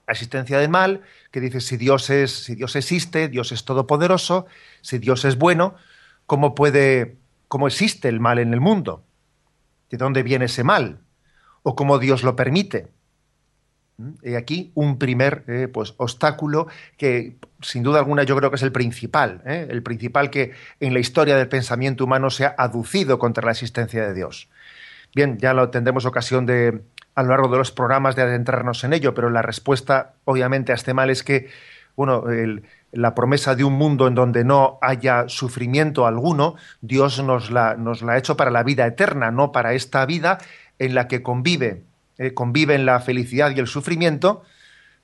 La 0.07 0.13
existencia 0.13 0.59
del 0.59 0.69
mal, 0.69 1.03
que 1.31 1.41
dice 1.41 1.61
si 1.61 1.77
Dios 1.77 2.11
es, 2.11 2.31
si 2.31 2.55
Dios 2.55 2.77
existe, 2.77 3.29
Dios 3.29 3.53
es 3.53 3.65
todopoderoso, 3.65 4.47
si 4.81 4.99
Dios 4.99 5.25
es 5.25 5.39
bueno, 5.39 5.77
¿cómo 6.27 6.55
puede, 6.55 7.17
cómo 7.49 7.67
existe 7.67 8.09
el 8.09 8.21
mal 8.21 8.39
en 8.39 8.53
el 8.53 8.61
mundo? 8.61 9.05
de 9.93 9.99
dónde 9.99 10.25
viene 10.25 10.47
ese 10.47 10.65
mal 10.65 10.99
o 11.63 11.77
cómo 11.77 12.01
Dios 12.01 12.25
lo 12.25 12.35
permite. 12.35 12.89
Y 14.23 14.31
¿Mm? 14.31 14.37
aquí 14.37 14.73
un 14.75 14.99
primer 14.99 15.45
eh, 15.47 15.69
pues, 15.69 15.95
obstáculo 15.99 16.67
que 16.97 17.37
sin 17.61 17.85
duda 17.85 18.01
alguna 18.01 18.25
yo 18.25 18.35
creo 18.37 18.51
que 18.51 18.57
es 18.57 18.63
el 18.63 18.73
principal, 18.73 19.43
¿eh? 19.47 19.69
el 19.71 19.83
principal 19.83 20.31
que 20.31 20.53
en 20.81 20.95
la 20.95 20.99
historia 20.99 21.37
del 21.37 21.49
pensamiento 21.49 22.05
humano 22.05 22.31
se 22.31 22.47
ha 22.47 22.55
aducido 22.59 23.19
contra 23.19 23.45
la 23.45 23.53
existencia 23.53 24.05
de 24.05 24.15
Dios. 24.15 24.49
Bien, 25.15 25.39
ya 25.39 25.53
lo 25.53 25.69
tendremos 25.69 26.07
ocasión 26.07 26.47
de 26.47 26.83
a 27.15 27.23
lo 27.23 27.31
largo 27.31 27.49
de 27.49 27.59
los 27.59 27.73
programas 27.73 28.17
de 28.17 28.23
adentrarnos 28.23 28.85
en 28.85 28.93
ello, 28.93 29.15
pero 29.15 29.31
la 29.31 29.43
respuesta 29.43 30.13
obviamente 30.25 30.73
a 30.73 30.75
este 30.75 30.95
mal 30.95 31.11
es 31.11 31.23
que 31.23 31.49
bueno, 31.97 32.25
la 32.93 33.15
promesa 33.15 33.55
de 33.55 33.65
un 33.65 33.75
mundo 33.75 34.07
en 34.07 34.15
donde 34.15 34.45
no 34.45 34.79
haya 34.81 35.29
sufrimiento 35.29 36.07
alguno, 36.07 36.57
Dios 36.81 37.23
nos 37.23 37.51
la, 37.51 37.75
nos 37.77 38.03
la 38.03 38.13
ha 38.13 38.19
hecho 38.19 38.37
para 38.37 38.51
la 38.51 38.63
vida 38.63 38.87
eterna, 38.87 39.31
no 39.31 39.53
para 39.53 39.75
esta 39.75 40.05
vida 40.07 40.39
en 40.79 40.95
la 40.95 41.09
que 41.09 41.23
convive, 41.23 41.83
eh, 42.19 42.35
conviven 42.35 42.87
la 42.87 43.01
felicidad 43.01 43.55
y 43.55 43.61
el 43.61 43.67
sufrimiento, 43.67 44.43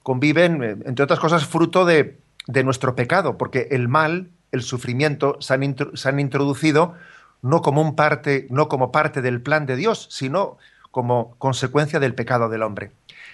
conviven, 0.02 0.62
eh, 0.62 0.76
entre 0.86 1.04
otras 1.04 1.20
cosas, 1.20 1.46
fruto 1.46 1.84
de, 1.84 2.18
de, 2.46 2.64
nuestro 2.64 2.94
pecado, 2.94 3.38
porque 3.38 3.68
el 3.70 3.88
mal, 3.88 4.30
el 4.52 4.62
sufrimiento, 4.62 5.36
se 5.40 5.54
han, 5.54 5.76
se 5.94 6.08
han 6.08 6.20
introducido 6.20 6.94
no 7.42 7.62
como, 7.62 7.82
un 7.82 7.96
parte, 7.96 8.46
no 8.50 8.68
como 8.68 8.92
parte 8.92 9.22
del 9.22 9.40
plan 9.40 9.66
de 9.66 9.76
Dios, 9.76 10.08
sino 10.10 10.58
como 10.90 11.34
consecuencia 11.38 12.00
del 12.00 12.14
pecado 12.14 12.48
del 12.48 12.62
hombre. 12.62 12.90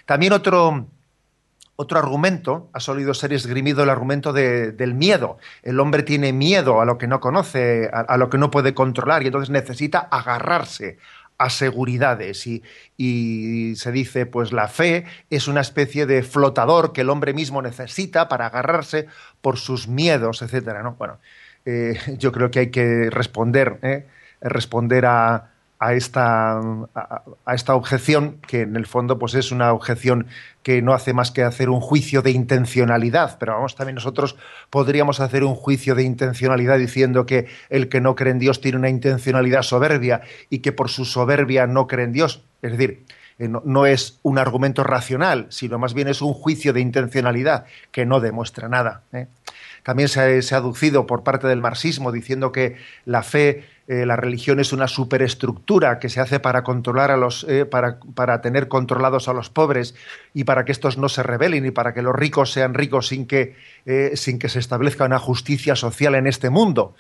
También 0.07 0.33
otro, 0.33 0.87
otro 1.77 1.99
argumento 1.99 2.69
ha 2.73 2.81
solido 2.81 3.15
ser 3.15 3.33
esgrimido 3.33 3.83
el 3.83 3.91
argumento 3.91 4.33
del 4.33 4.95
miedo. 4.95 5.39
El 5.63 5.81
hombre 5.81 6.03
tiene 6.03 6.33
miedo 6.33 6.81
a 6.81 6.85
lo 6.85 6.99
que 6.99 7.07
no 7.07 7.21
conoce, 7.21 7.91
a, 7.93 8.17
lo 8.17 8.31
que 8.31 8.39
no 8.39 8.51
puede 8.51 8.75
controlar 8.75 9.23
y 9.23 9.27
entonces 9.27 9.51
necesita 9.51 9.99
agarrarse 9.99 10.99
a 11.37 11.51
seguridades 11.51 12.47
y, 12.47 12.63
se 13.77 13.91
dice 13.91 14.25
pues 14.25 14.53
la 14.53 14.69
fe 14.69 15.05
es 15.31 15.49
una 15.49 15.63
especie 15.63 16.07
de 16.07 16.23
flotador 16.23 16.93
que 16.93 17.01
el 17.01 17.11
hombre 17.11 17.35
mismo 17.35 17.61
necesita 17.61 18.29
para 18.29 18.47
agarrarse 18.47 19.09
por 19.41 19.59
sus 19.59 19.89
miedos, 19.89 20.43
etcétera. 20.43 20.83
¿no? 20.85 20.95
Bueno, 20.95 21.19
eh, 21.65 21.99
yo 22.19 22.31
creo 22.31 22.53
que 22.53 22.61
hay 22.61 22.71
que 22.71 23.11
responder, 23.11 23.79
¿eh? 23.83 24.07
responder 24.41 25.07
a, 25.07 25.54
a 25.79 25.95
esta, 25.95 26.59
a, 26.59 27.55
esta 27.55 27.75
objeción, 27.75 28.39
que 28.47 28.63
en 28.63 28.77
el 28.77 28.87
fondo 28.87 29.19
pues 29.19 29.35
es 29.35 29.53
una 29.53 29.73
objeción 29.73 30.27
que 30.63 30.81
no 30.81 30.95
hace 30.95 31.13
más 31.13 31.31
que 31.31 31.43
hacer 31.43 31.69
un 31.69 31.81
juicio 31.81 32.23
de 32.23 32.31
intencionalidad, 32.31 33.37
pero 33.39 33.55
vamos, 33.55 33.75
también 33.75 33.97
nosotros 33.97 34.37
podríamos 34.71 35.21
hacer 35.21 35.45
un 35.45 35.55
juicio 35.55 35.95
de 35.95 36.05
intencionalidad 36.05 36.79
diciendo 36.79 37.27
que 37.27 37.49
el 37.69 37.89
que 37.89 38.01
no 38.01 38.15
cree 38.15 38.33
en 38.33 38.39
Dios 38.39 38.61
tiene 38.61 38.79
una 38.79 38.89
intencionalidad 38.89 39.63
soberbia 39.63 40.23
y 40.49 40.61
que 40.61 40.73
por 40.73 40.89
su 40.89 41.05
soberbia 41.05 41.67
no 41.67 41.87
cree 41.87 42.07
en 42.07 42.13
Dios. 42.13 42.45
Es 42.63 42.73
decir, 42.73 43.05
eh, 43.39 43.49
no, 43.49 43.87
es 43.87 44.21
un 44.23 44.39
argumento 44.39 44.85
racional, 44.85 45.47
sino 45.49 45.79
más 45.79 45.93
bien 45.93 46.09
es 46.09 46.23
un 46.23 46.35
juicio 46.35 46.73
de 46.73 46.81
intencionalidad 46.81 47.67
que 47.91 48.07
no 48.07 48.21
demuestra 48.21 48.69
nada. 48.69 49.03
¿eh? 49.13 49.27
También 49.83 50.09
se 50.09 50.21
ha, 50.21 50.57
aducido 50.57 51.07
por 51.07 51.25
parte 51.25 51.49
del 51.49 51.61
marxismo 51.61 52.13
diciendo 52.13 52.53
que 52.53 52.77
la 53.05 53.23
fe, 53.23 53.65
eh, 53.87 54.07
la 54.07 54.17
religión 54.17 54.61
es 54.61 54.73
una 54.73 54.89
superestructura 54.89 55.99
que 55.99 56.09
se 56.09 56.19
hace 56.19 56.41
para 56.41 56.65
controlar 56.65 57.11
a 57.11 57.19
los, 57.19 57.45
eh, 57.49 57.67
para, 57.67 57.99
para, 58.15 58.41
tener 58.41 58.67
controlados 58.69 59.29
a 59.29 59.35
los 59.35 59.51
pobres 59.51 59.95
y 60.33 60.45
para 60.45 60.65
que 60.65 60.73
estos 60.73 60.97
no 60.97 61.11
se 61.11 61.23
rebelen 61.23 61.67
y 61.67 61.71
para 61.71 61.93
que 61.93 62.01
los 62.01 62.15
ricos 62.15 62.51
sean 62.51 62.73
ricos 62.73 63.09
sin 63.09 63.27
que, 63.27 63.57
eh, 63.85 64.13
sin 64.15 64.39
que 64.39 64.49
se 64.49 64.59
establezca 64.59 65.05
una 65.05 65.19
justicia 65.19 65.77
social 65.77 66.15
en 66.15 66.27
este 66.27 66.49
mundo. 66.49 66.95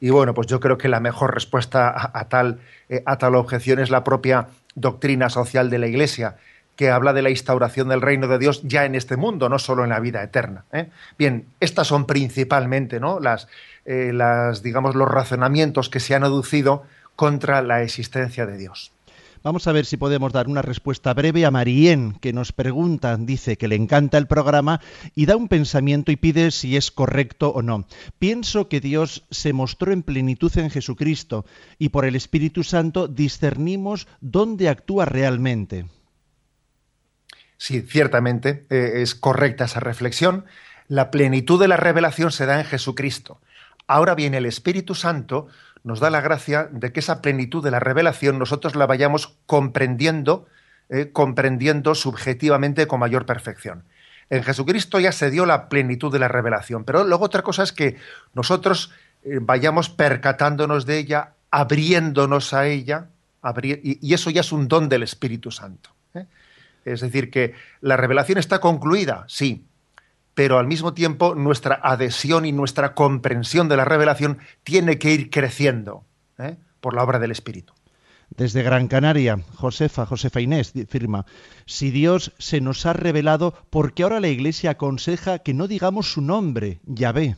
Y 0.00 0.10
bueno, 0.10 0.34
pues 0.34 0.48
yo 0.48 0.58
creo 0.58 0.76
que 0.76 0.88
la 0.88 0.98
mejor 0.98 1.32
respuesta 1.34 2.10
a 2.12 2.28
tal, 2.28 2.58
a 3.06 3.16
tal 3.16 3.36
objeción 3.36 3.78
es 3.78 3.90
la 3.90 4.02
propia 4.02 4.48
doctrina 4.74 5.28
social 5.28 5.70
de 5.70 5.78
la 5.78 5.86
Iglesia, 5.86 6.36
que 6.76 6.90
habla 6.90 7.12
de 7.12 7.22
la 7.22 7.30
instauración 7.30 7.88
del 7.88 8.00
reino 8.00 8.28
de 8.28 8.38
Dios 8.38 8.62
ya 8.64 8.84
en 8.84 8.94
este 8.94 9.16
mundo, 9.16 9.48
no 9.48 9.58
solo 9.58 9.84
en 9.84 9.90
la 9.90 10.00
vida 10.00 10.22
eterna. 10.22 10.64
¿eh? 10.72 10.90
Bien, 11.18 11.46
estas 11.60 11.86
son 11.86 12.06
principalmente 12.06 13.00
¿no? 13.00 13.20
las, 13.20 13.48
eh, 13.84 14.12
las, 14.12 14.62
digamos, 14.62 14.94
los 14.94 15.08
razonamientos 15.08 15.88
que 15.88 16.00
se 16.00 16.14
han 16.14 16.24
aducido 16.24 16.84
contra 17.16 17.62
la 17.62 17.82
existencia 17.82 18.46
de 18.46 18.58
Dios. 18.58 18.92
Vamos 19.44 19.66
a 19.66 19.72
ver 19.72 19.84
si 19.84 19.98
podemos 19.98 20.32
dar 20.32 20.48
una 20.48 20.62
respuesta 20.62 21.12
breve 21.12 21.44
a 21.44 21.50
Marien, 21.50 22.14
que 22.14 22.32
nos 22.32 22.52
pregunta, 22.52 23.18
dice 23.18 23.58
que 23.58 23.68
le 23.68 23.76
encanta 23.76 24.16
el 24.16 24.26
programa 24.26 24.80
y 25.14 25.26
da 25.26 25.36
un 25.36 25.48
pensamiento 25.48 26.10
y 26.10 26.16
pide 26.16 26.50
si 26.50 26.78
es 26.78 26.90
correcto 26.90 27.50
o 27.50 27.60
no. 27.60 27.84
Pienso 28.18 28.70
que 28.70 28.80
Dios 28.80 29.26
se 29.30 29.52
mostró 29.52 29.92
en 29.92 30.02
plenitud 30.02 30.50
en 30.56 30.70
Jesucristo 30.70 31.44
y 31.78 31.90
por 31.90 32.06
el 32.06 32.16
Espíritu 32.16 32.62
Santo 32.64 33.06
discernimos 33.06 34.08
dónde 34.22 34.70
actúa 34.70 35.04
realmente. 35.04 35.84
Sí, 37.56 37.82
ciertamente 37.82 38.66
eh, 38.70 39.02
es 39.02 39.14
correcta 39.14 39.64
esa 39.64 39.80
reflexión. 39.80 40.44
La 40.88 41.10
plenitud 41.10 41.60
de 41.60 41.68
la 41.68 41.76
revelación 41.76 42.30
se 42.30 42.46
da 42.46 42.58
en 42.58 42.66
Jesucristo. 42.66 43.40
Ahora 43.86 44.14
bien, 44.14 44.34
el 44.34 44.46
Espíritu 44.46 44.94
Santo 44.94 45.48
nos 45.82 46.00
da 46.00 46.10
la 46.10 46.20
gracia 46.20 46.68
de 46.70 46.92
que 46.92 47.00
esa 47.00 47.20
plenitud 47.20 47.62
de 47.62 47.70
la 47.70 47.80
revelación 47.80 48.38
nosotros 48.38 48.74
la 48.74 48.86
vayamos 48.86 49.36
comprendiendo, 49.46 50.46
eh, 50.88 51.10
comprendiendo 51.12 51.94
subjetivamente 51.94 52.86
con 52.86 53.00
mayor 53.00 53.26
perfección. 53.26 53.84
En 54.30 54.42
Jesucristo 54.42 54.98
ya 54.98 55.12
se 55.12 55.30
dio 55.30 55.44
la 55.44 55.68
plenitud 55.68 56.10
de 56.10 56.18
la 56.18 56.28
revelación, 56.28 56.84
pero 56.84 57.04
luego 57.04 57.26
otra 57.26 57.42
cosa 57.42 57.62
es 57.62 57.72
que 57.72 57.96
nosotros 58.32 58.90
eh, 59.22 59.38
vayamos 59.40 59.90
percatándonos 59.90 60.86
de 60.86 60.98
ella, 60.98 61.34
abriéndonos 61.50 62.54
a 62.54 62.66
ella, 62.66 63.08
y, 63.62 64.14
eso 64.14 64.30
ya 64.30 64.40
es 64.40 64.52
un 64.52 64.68
don 64.68 64.88
del 64.88 65.02
Espíritu 65.02 65.50
Santo. 65.50 65.90
Es 66.84 67.00
decir, 67.00 67.30
que 67.30 67.54
la 67.80 67.96
revelación 67.96 68.38
está 68.38 68.60
concluida, 68.60 69.24
sí, 69.28 69.66
pero 70.34 70.58
al 70.58 70.66
mismo 70.66 70.94
tiempo 70.94 71.34
nuestra 71.34 71.80
adhesión 71.82 72.44
y 72.44 72.52
nuestra 72.52 72.94
comprensión 72.94 73.68
de 73.68 73.76
la 73.76 73.84
revelación 73.84 74.38
tiene 74.64 74.98
que 74.98 75.12
ir 75.12 75.30
creciendo 75.30 76.04
¿eh? 76.38 76.56
por 76.80 76.94
la 76.94 77.02
obra 77.02 77.18
del 77.18 77.30
Espíritu. 77.30 77.72
Desde 78.36 78.62
Gran 78.62 78.88
Canaria, 78.88 79.38
Josefa, 79.54 80.06
Josefa 80.06 80.40
Inés 80.40 80.72
firma, 80.88 81.24
si 81.66 81.90
Dios 81.90 82.32
se 82.38 82.60
nos 82.60 82.84
ha 82.84 82.92
revelado, 82.92 83.54
¿por 83.70 83.94
qué 83.94 84.02
ahora 84.02 84.18
la 84.18 84.28
Iglesia 84.28 84.70
aconseja 84.70 85.38
que 85.38 85.54
no 85.54 85.68
digamos 85.68 86.12
su 86.12 86.20
nombre, 86.20 86.80
Yahvé? 86.84 87.36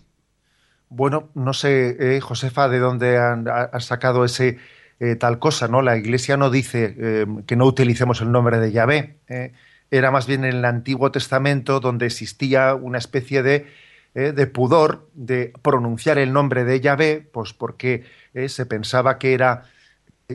Bueno, 0.88 1.28
no 1.34 1.52
sé, 1.52 1.96
eh, 1.98 2.20
Josefa, 2.20 2.68
de 2.68 2.78
dónde 2.78 3.18
has 3.18 3.84
sacado 3.84 4.24
ese, 4.24 4.58
eh, 4.98 5.14
tal 5.14 5.38
cosa, 5.38 5.68
¿no? 5.68 5.82
La 5.82 5.98
Iglesia 5.98 6.38
no 6.38 6.48
dice 6.48 6.94
eh, 6.98 7.26
que 7.46 7.54
no 7.54 7.66
utilicemos 7.66 8.22
el 8.22 8.32
nombre 8.32 8.58
de 8.58 8.72
Yahvé. 8.72 9.18
¿eh? 9.28 9.52
era 9.90 10.10
más 10.10 10.26
bien 10.26 10.44
en 10.44 10.54
el 10.56 10.64
Antiguo 10.64 11.12
Testamento 11.12 11.80
donde 11.80 12.06
existía 12.06 12.74
una 12.74 12.98
especie 12.98 13.42
de, 13.42 13.66
de 14.14 14.46
pudor 14.48 15.08
de 15.14 15.52
pronunciar 15.62 16.18
el 16.18 16.32
nombre 16.32 16.64
de 16.64 16.80
Yahvé, 16.80 17.28
pues 17.30 17.52
porque 17.52 18.02
se 18.48 18.66
pensaba 18.66 19.16
que 19.16 19.32
era 19.32 19.62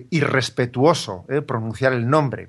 irrespetuoso 0.10 1.26
pronunciar 1.46 1.92
el 1.92 2.10
nombre. 2.10 2.48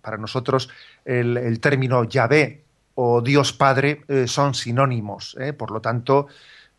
Para 0.00 0.16
nosotros 0.16 0.70
el, 1.04 1.36
el 1.36 1.60
término 1.60 2.02
Yahvé 2.02 2.64
o 2.96 3.20
Dios 3.20 3.52
Padre 3.52 4.00
son 4.26 4.54
sinónimos, 4.54 5.36
por 5.56 5.70
lo 5.70 5.80
tanto 5.80 6.26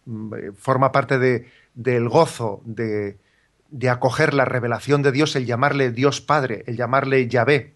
mm, 0.05 0.33
forma 0.57 0.91
parte 0.91 1.17
de, 1.17 1.49
del 1.75 2.09
gozo 2.09 2.61
de, 2.65 3.15
de 3.69 3.89
acoger 3.89 4.33
la 4.33 4.45
revelación 4.45 5.01
de 5.01 5.11
Dios, 5.11 5.35
el 5.35 5.45
llamarle 5.45 5.91
Dios 5.91 6.21
Padre, 6.21 6.63
el 6.67 6.77
llamarle 6.77 7.27
Yahvé. 7.27 7.75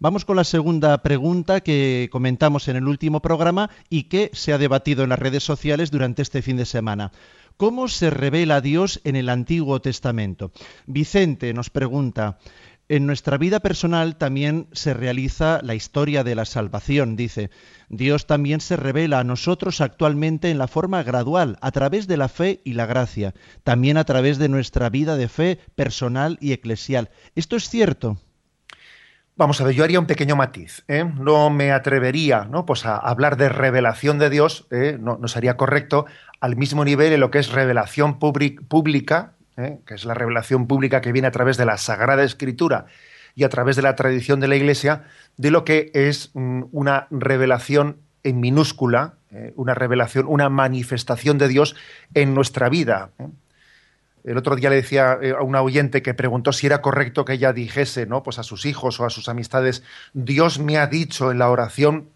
Vamos 0.00 0.24
con 0.24 0.36
la 0.36 0.44
segunda 0.44 0.96
pregunta 0.98 1.60
que 1.60 2.08
comentamos 2.12 2.68
en 2.68 2.76
el 2.76 2.86
último 2.86 3.20
programa 3.20 3.68
y 3.90 4.04
que 4.04 4.30
se 4.32 4.52
ha 4.52 4.58
debatido 4.58 5.02
en 5.02 5.08
las 5.08 5.18
redes 5.18 5.42
sociales 5.42 5.90
durante 5.90 6.22
este 6.22 6.40
fin 6.40 6.56
de 6.56 6.66
semana. 6.66 7.10
¿Cómo 7.56 7.88
se 7.88 8.10
revela 8.10 8.60
Dios 8.60 9.00
en 9.02 9.16
el 9.16 9.28
Antiguo 9.28 9.80
Testamento? 9.80 10.52
Vicente 10.86 11.52
nos 11.52 11.70
pregunta, 11.70 12.38
en 12.88 13.06
nuestra 13.06 13.36
vida 13.36 13.60
personal 13.60 14.16
también 14.16 14.66
se 14.72 14.94
realiza 14.94 15.60
la 15.62 15.74
historia 15.74 16.24
de 16.24 16.34
la 16.34 16.46
salvación, 16.46 17.16
dice. 17.16 17.50
Dios 17.90 18.26
también 18.26 18.60
se 18.60 18.76
revela 18.76 19.20
a 19.20 19.24
nosotros 19.24 19.80
actualmente 19.80 20.50
en 20.50 20.58
la 20.58 20.68
forma 20.68 21.02
gradual, 21.02 21.58
a 21.60 21.70
través 21.70 22.06
de 22.06 22.16
la 22.16 22.28
fe 22.28 22.60
y 22.64 22.72
la 22.72 22.86
gracia, 22.86 23.34
también 23.62 23.98
a 23.98 24.04
través 24.04 24.38
de 24.38 24.48
nuestra 24.48 24.88
vida 24.88 25.16
de 25.16 25.28
fe 25.28 25.58
personal 25.74 26.38
y 26.40 26.52
eclesial. 26.52 27.10
¿Esto 27.34 27.56
es 27.56 27.68
cierto? 27.68 28.18
Vamos 29.36 29.60
a 29.60 29.64
ver, 29.64 29.74
yo 29.74 29.84
haría 29.84 30.00
un 30.00 30.06
pequeño 30.06 30.34
matiz. 30.34 30.82
¿eh? 30.88 31.04
No 31.04 31.48
me 31.50 31.70
atrevería 31.70 32.46
¿no? 32.50 32.66
Pues 32.66 32.86
a 32.86 32.96
hablar 32.96 33.36
de 33.36 33.48
revelación 33.48 34.18
de 34.18 34.30
Dios, 34.30 34.66
¿eh? 34.70 34.96
no, 34.98 35.16
no, 35.16 35.28
sería 35.28 35.56
correcto, 35.56 36.06
al 36.40 36.56
mismo 36.56 36.84
nivel 36.84 37.12
en 37.12 37.20
lo 37.20 37.30
que 37.30 37.38
es 37.38 37.52
revelación 37.52 38.18
pública 38.18 39.37
¿eh? 39.58 39.80
que 39.84 39.94
es 39.94 40.04
la 40.04 40.14
revelación 40.14 40.66
pública 40.66 41.00
que 41.00 41.12
viene 41.12 41.28
a 41.28 41.32
través 41.32 41.56
de 41.56 41.66
la 41.66 41.76
Sagrada 41.76 42.24
Escritura 42.24 42.86
y 43.34 43.44
a 43.44 43.48
través 43.48 43.76
de 43.76 43.82
la 43.82 43.94
tradición 43.94 44.40
de 44.40 44.48
la 44.48 44.56
Iglesia, 44.56 45.04
de 45.36 45.50
lo 45.50 45.64
que 45.64 45.90
es 45.94 46.30
mm, 46.34 46.64
una 46.72 47.06
revelación 47.10 47.98
en 48.22 48.40
minúscula, 48.40 49.14
¿eh? 49.30 49.52
una 49.56 49.74
revelación, 49.74 50.26
una 50.28 50.48
manifestación 50.48 51.38
de 51.38 51.48
Dios 51.48 51.76
en 52.14 52.34
nuestra 52.34 52.68
vida. 52.68 53.10
¿eh? 53.18 53.26
El 54.24 54.36
otro 54.36 54.56
día 54.56 54.70
le 54.70 54.76
decía 54.76 55.18
a 55.38 55.42
una 55.42 55.62
oyente 55.62 56.02
que 56.02 56.14
preguntó 56.14 56.52
si 56.52 56.66
era 56.66 56.82
correcto 56.82 57.24
que 57.24 57.34
ella 57.34 57.52
dijese, 57.52 58.04
¿no? 58.04 58.22
Pues 58.22 58.38
a 58.38 58.42
sus 58.42 58.66
hijos 58.66 59.00
o 59.00 59.06
a 59.06 59.10
sus 59.10 59.28
amistades, 59.28 59.82
Dios 60.12 60.58
me 60.58 60.76
ha 60.76 60.86
dicho 60.86 61.30
en 61.30 61.38
la 61.38 61.48
oración 61.48 62.10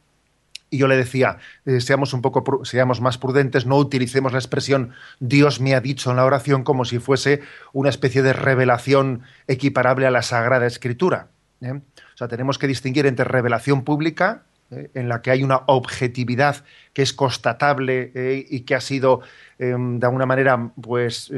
y 0.72 0.78
yo 0.78 0.88
le 0.88 0.96
decía, 0.96 1.36
eh, 1.66 1.82
seamos 1.82 2.14
un 2.14 2.22
poco, 2.22 2.64
seamos 2.64 3.02
más 3.02 3.18
prudentes, 3.18 3.66
no 3.66 3.76
utilicemos 3.76 4.32
la 4.32 4.38
expresión 4.38 4.92
Dios 5.20 5.60
me 5.60 5.74
ha 5.74 5.82
dicho 5.82 6.10
en 6.10 6.16
la 6.16 6.24
oración 6.24 6.64
como 6.64 6.86
si 6.86 6.98
fuese 6.98 7.42
una 7.74 7.90
especie 7.90 8.22
de 8.22 8.32
revelación 8.32 9.20
equiparable 9.46 10.06
a 10.06 10.10
la 10.10 10.22
Sagrada 10.22 10.66
Escritura. 10.66 11.28
¿eh? 11.60 11.72
O 11.72 12.16
sea, 12.16 12.26
tenemos 12.26 12.58
que 12.58 12.66
distinguir 12.66 13.04
entre 13.04 13.26
revelación 13.26 13.84
pública, 13.84 14.44
¿eh? 14.70 14.88
en 14.94 15.10
la 15.10 15.20
que 15.20 15.30
hay 15.30 15.44
una 15.44 15.60
objetividad 15.66 16.64
que 16.94 17.02
es 17.02 17.12
constatable 17.12 18.46
y 18.48 18.60
que 18.60 18.74
ha 18.74 18.80
sido, 18.80 19.20
em, 19.58 19.98
de 19.98 20.06
alguna 20.06 20.24
manera, 20.24 20.70
pues, 20.80 21.30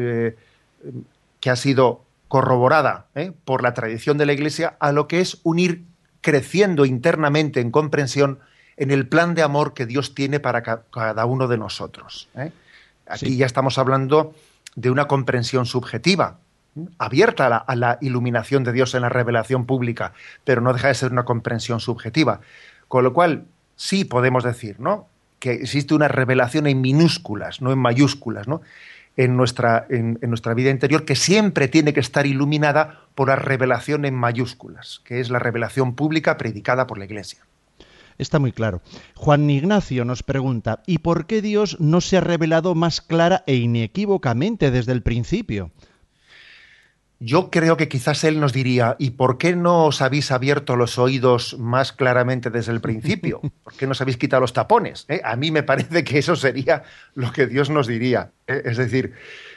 que 1.41 1.51
ha 1.51 1.57
sido 1.57 2.05
corroborada 2.29 3.07
por 3.45 3.65
la 3.65 3.75
tradición 3.75 4.17
de 4.17 4.27
la 4.27 4.33
Iglesia, 4.33 4.77
a 4.79 4.93
lo 4.93 5.09
que 5.09 5.21
es 5.21 5.41
unir 5.43 5.83
creciendo 6.21 6.85
internamente 6.85 7.61
en 7.61 7.73
comprensión 7.73 8.39
en 8.77 8.91
el 8.91 9.07
plan 9.07 9.35
de 9.35 9.43
amor 9.43 9.75
que 9.75 9.87
Dios 9.87 10.15
tiene 10.15 10.41
para 10.41 10.63
cada 10.63 11.27
uno 11.27 11.49
de 11.49 11.59
nosotros. 11.59 12.29
¿eh? 12.37 12.53
Aquí 13.07 13.37
ya 13.37 13.47
estamos 13.47 13.79
hablando 13.79 14.35
de 14.77 14.91
una 14.91 15.07
comprensión 15.07 15.67
subjetiva, 15.67 16.39
abierta 16.99 17.57
a 17.57 17.77
la, 17.77 17.99
iluminación 18.01 18.65
de 18.65 18.73
Dios 18.73 18.95
en 18.95 19.03
la 19.03 19.09
revelación 19.09 19.67
pública, 19.67 20.13
pero 20.45 20.61
no 20.61 20.73
deja 20.73 20.89
de 20.89 20.95
ser 20.95 21.13
una 21.13 21.25
comprensión 21.25 21.81
subjetiva. 21.81 22.41
Con 22.89 23.05
lo 23.05 23.13
cual, 23.13 23.45
sí 23.77 24.05
podemos 24.05 24.45
decir, 24.45 24.81
¿no? 24.81 25.09
que 25.39 25.53
existe 25.53 25.95
una 25.95 26.09
revelación 26.09 26.67
en 26.67 26.81
minúsculas, 26.81 27.61
no 27.61 27.71
en 27.71 27.79
mayúsculas, 27.79 28.49
¿no? 28.49 28.63
en, 29.17 29.37
nuestra, 29.37 29.87
en, 29.89 30.19
nuestra 30.23 30.55
vida 30.55 30.71
interior 30.71 31.05
que 31.05 31.17
siempre 31.17 31.69
tiene 31.69 31.93
que 31.93 32.01
estar 32.01 32.27
iluminada 32.27 33.03
por 33.15 33.29
la 33.29 33.37
revelación 33.37 34.05
en 34.05 34.15
mayúsculas, 34.15 35.03
que 35.05 35.21
es 35.21 35.31
la 35.31 35.39
revelación 35.39 35.95
pública 35.95 36.37
predicada 36.37 36.87
por 36.87 36.99
la 36.99 37.05
Iglesia. 37.05 37.41
Está 38.19 38.39
muy 38.39 38.53
claro. 38.53 38.81
Juan 39.15 39.49
Ignacio 39.51 40.05
nos 40.05 40.23
pregunta, 40.23 40.83
¿y 40.87 40.99
por 40.99 41.27
qué 41.27 41.43
Dios 41.43 41.79
no 41.81 42.01
se 42.01 42.17
ha 42.17 42.21
revelado 42.21 42.75
más 42.75 43.01
clara 43.01 43.43
e 43.47 43.57
inequívocamente 43.57 44.71
desde 44.71 44.93
el 44.93 45.03
principio? 45.03 45.71
Yo 47.21 47.51
creo 47.51 47.77
que 47.77 47.89
quizás 47.89 48.23
él 48.25 48.41
nos 48.41 48.53
diría, 48.53 48.97
¿y 48.99 49.13
por 49.13 49.39
qué 49.39 49.57
no 49.57 49.87
os 49.87 50.03
habéis 50.03 50.31
abierto 50.31 50.77
los 50.77 50.99
oídos 50.99 51.57
más 51.59 51.93
claramente 51.93 52.51
desde 52.51 52.73
el 52.73 52.81
principio? 52.81 53.41
¿Por 53.63 53.73
qué 53.73 53.87
no 53.87 53.93
os 53.93 54.01
habéis 54.01 54.17
quitado 54.17 54.41
los 54.41 54.53
tapones? 54.53 55.07
¿Eh? 55.09 55.23
A 55.25 55.37
mí 55.37 55.51
me 55.51 55.63
parece 55.63 56.05
que 56.05 56.19
eso 56.19 56.37
sería 56.37 56.83
lo 57.15 57.33
que 57.33 57.47
Dios 57.47 57.71
nos 57.71 57.87
diría. 57.87 58.33
¿eh? 58.47 58.63
Es 58.67 58.77
decir, 58.77 59.15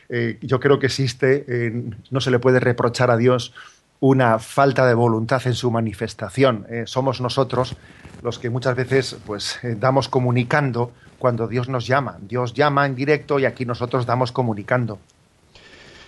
eh, 0.08 0.38
yo 0.42 0.60
creo 0.60 0.80
que 0.80 0.86
existe, 0.86 1.74
no 2.10 2.22
se 2.22 2.32
le 2.32 2.40
puede 2.40 2.60
reprochar 2.60 3.12
a 3.12 3.18
Dios 3.18 3.54
una 4.00 4.40
falta 4.40 4.86
de 4.86 4.94
voluntad 4.94 5.42
en 5.46 5.54
su 5.54 5.72
manifestación. 5.72 6.66
Eh, 6.70 6.84
somos 6.86 7.22
nosotros 7.22 7.76
los 8.22 8.40
que 8.40 8.50
muchas 8.50 8.76
veces 8.76 9.18
pues 9.26 9.60
eh, 9.64 9.76
damos 9.80 10.10
comunicando 10.10 10.92
cuando 11.18 11.48
Dios 11.48 11.70
nos 11.70 11.88
llama. 11.88 12.18
Dios 12.22 12.54
llama 12.54 12.86
en 12.86 12.96
directo 12.96 13.40
y 13.40 13.46
aquí 13.46 13.66
nosotros 13.66 14.06
damos 14.06 14.32
comunicando. 14.32 15.00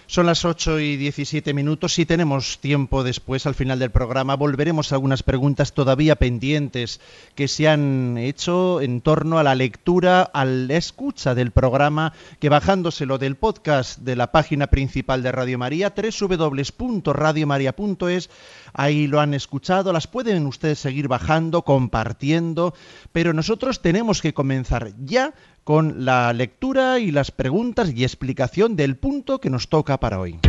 Son 0.09 0.25
las 0.25 0.43
8 0.43 0.79
y 0.79 0.97
17 0.97 1.53
minutos. 1.53 1.93
Si 1.93 2.03
tenemos 2.03 2.57
tiempo 2.57 3.03
después, 3.03 3.45
al 3.45 3.53
final 3.53 3.77
del 3.77 3.91
programa, 3.91 4.35
volveremos 4.35 4.91
a 4.91 4.95
algunas 4.95 5.21
preguntas 5.21 5.73
todavía 5.73 6.15
pendientes 6.15 6.99
que 7.35 7.47
se 7.47 7.67
han 7.67 8.17
hecho 8.17 8.81
en 8.81 9.01
torno 9.01 9.37
a 9.37 9.43
la 9.43 9.53
lectura, 9.53 10.23
a 10.23 10.45
la 10.45 10.77
escucha 10.77 11.35
del 11.35 11.51
programa, 11.51 12.13
que 12.39 12.49
bajándoselo 12.49 13.19
del 13.19 13.35
podcast 13.35 13.99
de 13.99 14.15
la 14.15 14.31
página 14.31 14.65
principal 14.65 15.21
de 15.21 15.31
Radio 15.31 15.59
María, 15.59 15.93
www.radiomaria.es, 15.95 18.31
ahí 18.73 19.05
lo 19.05 19.19
han 19.19 19.35
escuchado, 19.35 19.93
las 19.93 20.07
pueden 20.07 20.47
ustedes 20.47 20.79
seguir 20.79 21.07
bajando, 21.07 21.61
compartiendo, 21.61 22.73
pero 23.11 23.33
nosotros 23.33 23.83
tenemos 23.83 24.23
que 24.23 24.33
comenzar 24.33 24.91
ya 25.05 25.35
con 25.69 26.03
la 26.03 26.33
lectura 26.33 26.97
y 26.97 27.11
las 27.11 27.29
preguntas 27.29 27.91
y 27.95 28.03
explicación 28.03 28.75
del 28.75 28.97
punto 28.97 29.39
que 29.39 29.51
nos 29.51 29.69
toca 29.69 29.99
para 29.99 30.19
hoy. 30.19 30.39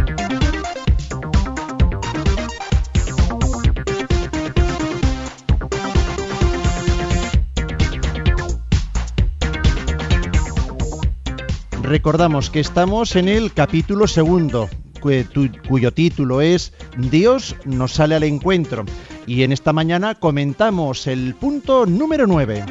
Recordamos 11.83 12.49
que 12.49 12.61
estamos 12.61 13.15
en 13.15 13.29
el 13.29 13.53
capítulo 13.53 14.07
segundo, 14.07 14.71
cuyo 15.03 15.93
título 15.93 16.41
es 16.41 16.73
Dios 16.97 17.57
nos 17.67 17.93
sale 17.93 18.15
al 18.15 18.23
encuentro. 18.23 18.87
Y 19.27 19.43
en 19.43 19.53
esta 19.53 19.75
mañana 19.75 20.15
comentamos 20.15 21.07
el 21.07 21.35
punto 21.35 21.85
número 21.85 22.27
9. 22.27 22.65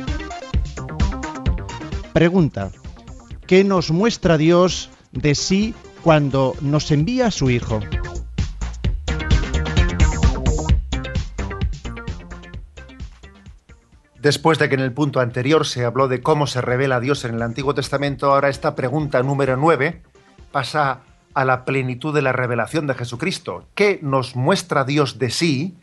Pregunta, 2.19 2.73
¿qué 3.47 3.63
nos 3.63 3.91
muestra 3.91 4.37
Dios 4.37 4.89
de 5.13 5.35
sí 5.35 5.73
cuando 6.03 6.53
nos 6.59 6.91
envía 6.91 7.27
a 7.27 7.31
su 7.31 7.49
Hijo? 7.49 7.79
Después 14.21 14.59
de 14.59 14.67
que 14.67 14.75
en 14.75 14.81
el 14.81 14.91
punto 14.91 15.21
anterior 15.21 15.65
se 15.65 15.85
habló 15.85 16.09
de 16.09 16.21
cómo 16.21 16.45
se 16.45 16.59
revela 16.59 16.99
Dios 16.99 17.23
en 17.23 17.35
el 17.35 17.41
Antiguo 17.41 17.73
Testamento, 17.73 18.33
ahora 18.33 18.49
esta 18.49 18.75
pregunta 18.75 19.23
número 19.23 19.55
9 19.55 20.01
pasa 20.51 20.99
a 21.33 21.45
la 21.45 21.63
plenitud 21.63 22.13
de 22.13 22.21
la 22.21 22.33
revelación 22.33 22.85
de 22.85 22.95
Jesucristo. 22.95 23.69
¿Qué 23.75 23.97
nos 24.01 24.35
muestra 24.35 24.83
Dios 24.83 25.19
de 25.19 25.29
sí 25.29 25.77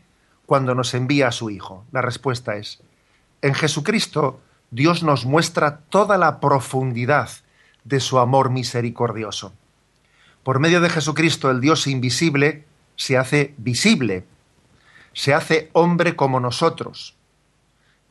cuando 0.45 0.75
nos 0.75 0.93
envía 0.93 1.29
a 1.29 1.31
su 1.31 1.49
Hijo? 1.49 1.85
La 1.91 2.03
respuesta 2.03 2.57
es, 2.57 2.83
en 3.41 3.55
Jesucristo 3.55 4.41
Dios 4.71 5.03
nos 5.03 5.25
muestra 5.25 5.79
toda 5.89 6.17
la 6.17 6.39
profundidad 6.39 7.29
de 7.83 7.99
su 7.99 8.19
amor 8.19 8.49
misericordioso. 8.49 9.53
Por 10.43 10.59
medio 10.59 10.81
de 10.81 10.89
Jesucristo, 10.89 11.49
el 11.49 11.61
Dios 11.61 11.87
invisible 11.87 12.65
se 12.97 13.17
hace 13.17 13.53
visible, 13.57 14.25
se 15.13 15.33
hace 15.33 15.69
hombre 15.73 16.15
como 16.15 16.39
nosotros. 16.39 17.15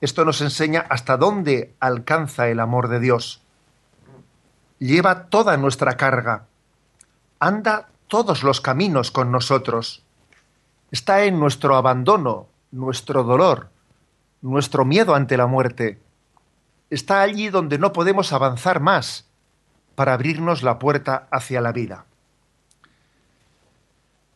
Esto 0.01 0.25
nos 0.25 0.41
enseña 0.41 0.87
hasta 0.89 1.17
dónde 1.17 1.75
alcanza 1.81 2.49
el 2.49 2.61
amor 2.61 2.89
de 2.89 3.01
Dios. 3.01 3.43
Lleva 4.79 5.25
toda 5.25 5.57
nuestra 5.57 5.97
carga, 5.97 6.47
anda 7.39 7.89
todos 8.09 8.43
los 8.43 8.61
caminos 8.61 9.11
con 9.11 9.33
nosotros, 9.33 10.03
está 10.91 11.25
en 11.25 11.41
nuestro 11.41 11.77
abandono, 11.77 12.47
nuestro 12.71 13.25
dolor, 13.25 13.71
nuestro 14.43 14.85
miedo 14.85 15.15
ante 15.15 15.37
la 15.37 15.47
muerte, 15.47 15.99
está 16.91 17.23
allí 17.23 17.49
donde 17.49 17.79
no 17.79 17.93
podemos 17.93 18.33
avanzar 18.33 18.81
más 18.81 19.29
para 19.95 20.13
abrirnos 20.13 20.63
la 20.63 20.79
puerta 20.79 21.27
hacia 21.31 21.61
la 21.61 21.73
vida. 21.73 22.05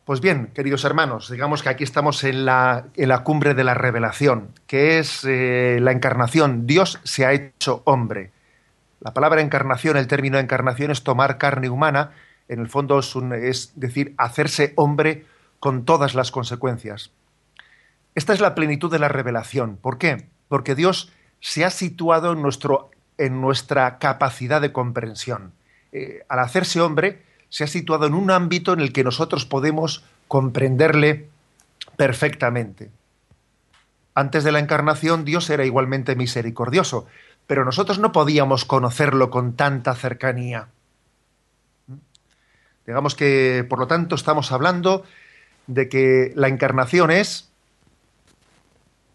Pues 0.03 0.19
bien, 0.19 0.47
queridos 0.47 0.83
hermanos, 0.83 1.29
digamos 1.29 1.61
que 1.61 1.69
aquí 1.69 1.83
estamos 1.83 2.23
en 2.23 2.43
la, 2.43 2.87
en 2.95 3.07
la 3.07 3.23
cumbre 3.23 3.53
de 3.53 3.63
la 3.63 3.75
revelación, 3.75 4.49
que 4.67 4.99
es 4.99 5.23
eh, 5.23 5.77
la 5.79 5.91
encarnación. 5.91 6.65
Dios 6.65 6.99
se 7.03 7.25
ha 7.25 7.33
hecho 7.33 7.83
hombre. 7.85 8.31
La 8.99 9.13
palabra 9.13 9.41
encarnación, 9.41 9.97
el 9.97 10.07
término 10.07 10.39
encarnación 10.39 10.91
es 10.91 11.03
tomar 11.03 11.37
carne 11.37 11.69
humana, 11.69 12.11
en 12.49 12.59
el 12.59 12.67
fondo 12.67 12.99
es, 12.99 13.15
es 13.41 13.71
decir, 13.75 14.13
hacerse 14.17 14.73
hombre 14.75 15.25
con 15.59 15.85
todas 15.85 16.15
las 16.15 16.31
consecuencias. 16.31 17.11
Esta 18.15 18.33
es 18.33 18.41
la 18.41 18.55
plenitud 18.55 18.91
de 18.91 18.99
la 18.99 19.07
revelación. 19.07 19.77
¿Por 19.77 19.97
qué? 19.97 20.27
Porque 20.49 20.75
Dios 20.75 21.11
se 21.41 21.65
ha 21.65 21.69
situado 21.69 22.31
en, 22.31 22.41
nuestro, 22.41 22.91
en 23.17 23.41
nuestra 23.41 23.97
capacidad 23.97 24.61
de 24.61 24.71
comprensión. 24.71 25.51
Eh, 25.91 26.23
al 26.29 26.39
hacerse 26.39 26.79
hombre, 26.79 27.23
se 27.49 27.65
ha 27.65 27.67
situado 27.67 28.05
en 28.05 28.13
un 28.13 28.31
ámbito 28.31 28.71
en 28.71 28.79
el 28.79 28.93
que 28.93 29.03
nosotros 29.03 29.45
podemos 29.45 30.05
comprenderle 30.29 31.27
perfectamente. 31.97 32.89
Antes 34.13 34.43
de 34.43 34.51
la 34.51 34.59
encarnación, 34.59 35.25
Dios 35.25 35.49
era 35.49 35.65
igualmente 35.65 36.15
misericordioso, 36.15 37.07
pero 37.47 37.65
nosotros 37.65 37.99
no 37.99 38.11
podíamos 38.11 38.63
conocerlo 38.63 39.29
con 39.29 39.55
tanta 39.55 39.95
cercanía. 39.95 40.69
Digamos 42.85 43.15
que, 43.15 43.65
por 43.67 43.79
lo 43.79 43.87
tanto, 43.87 44.15
estamos 44.15 44.51
hablando 44.51 45.03
de 45.67 45.89
que 45.89 46.31
la 46.35 46.47
encarnación 46.47 47.11
es 47.11 47.50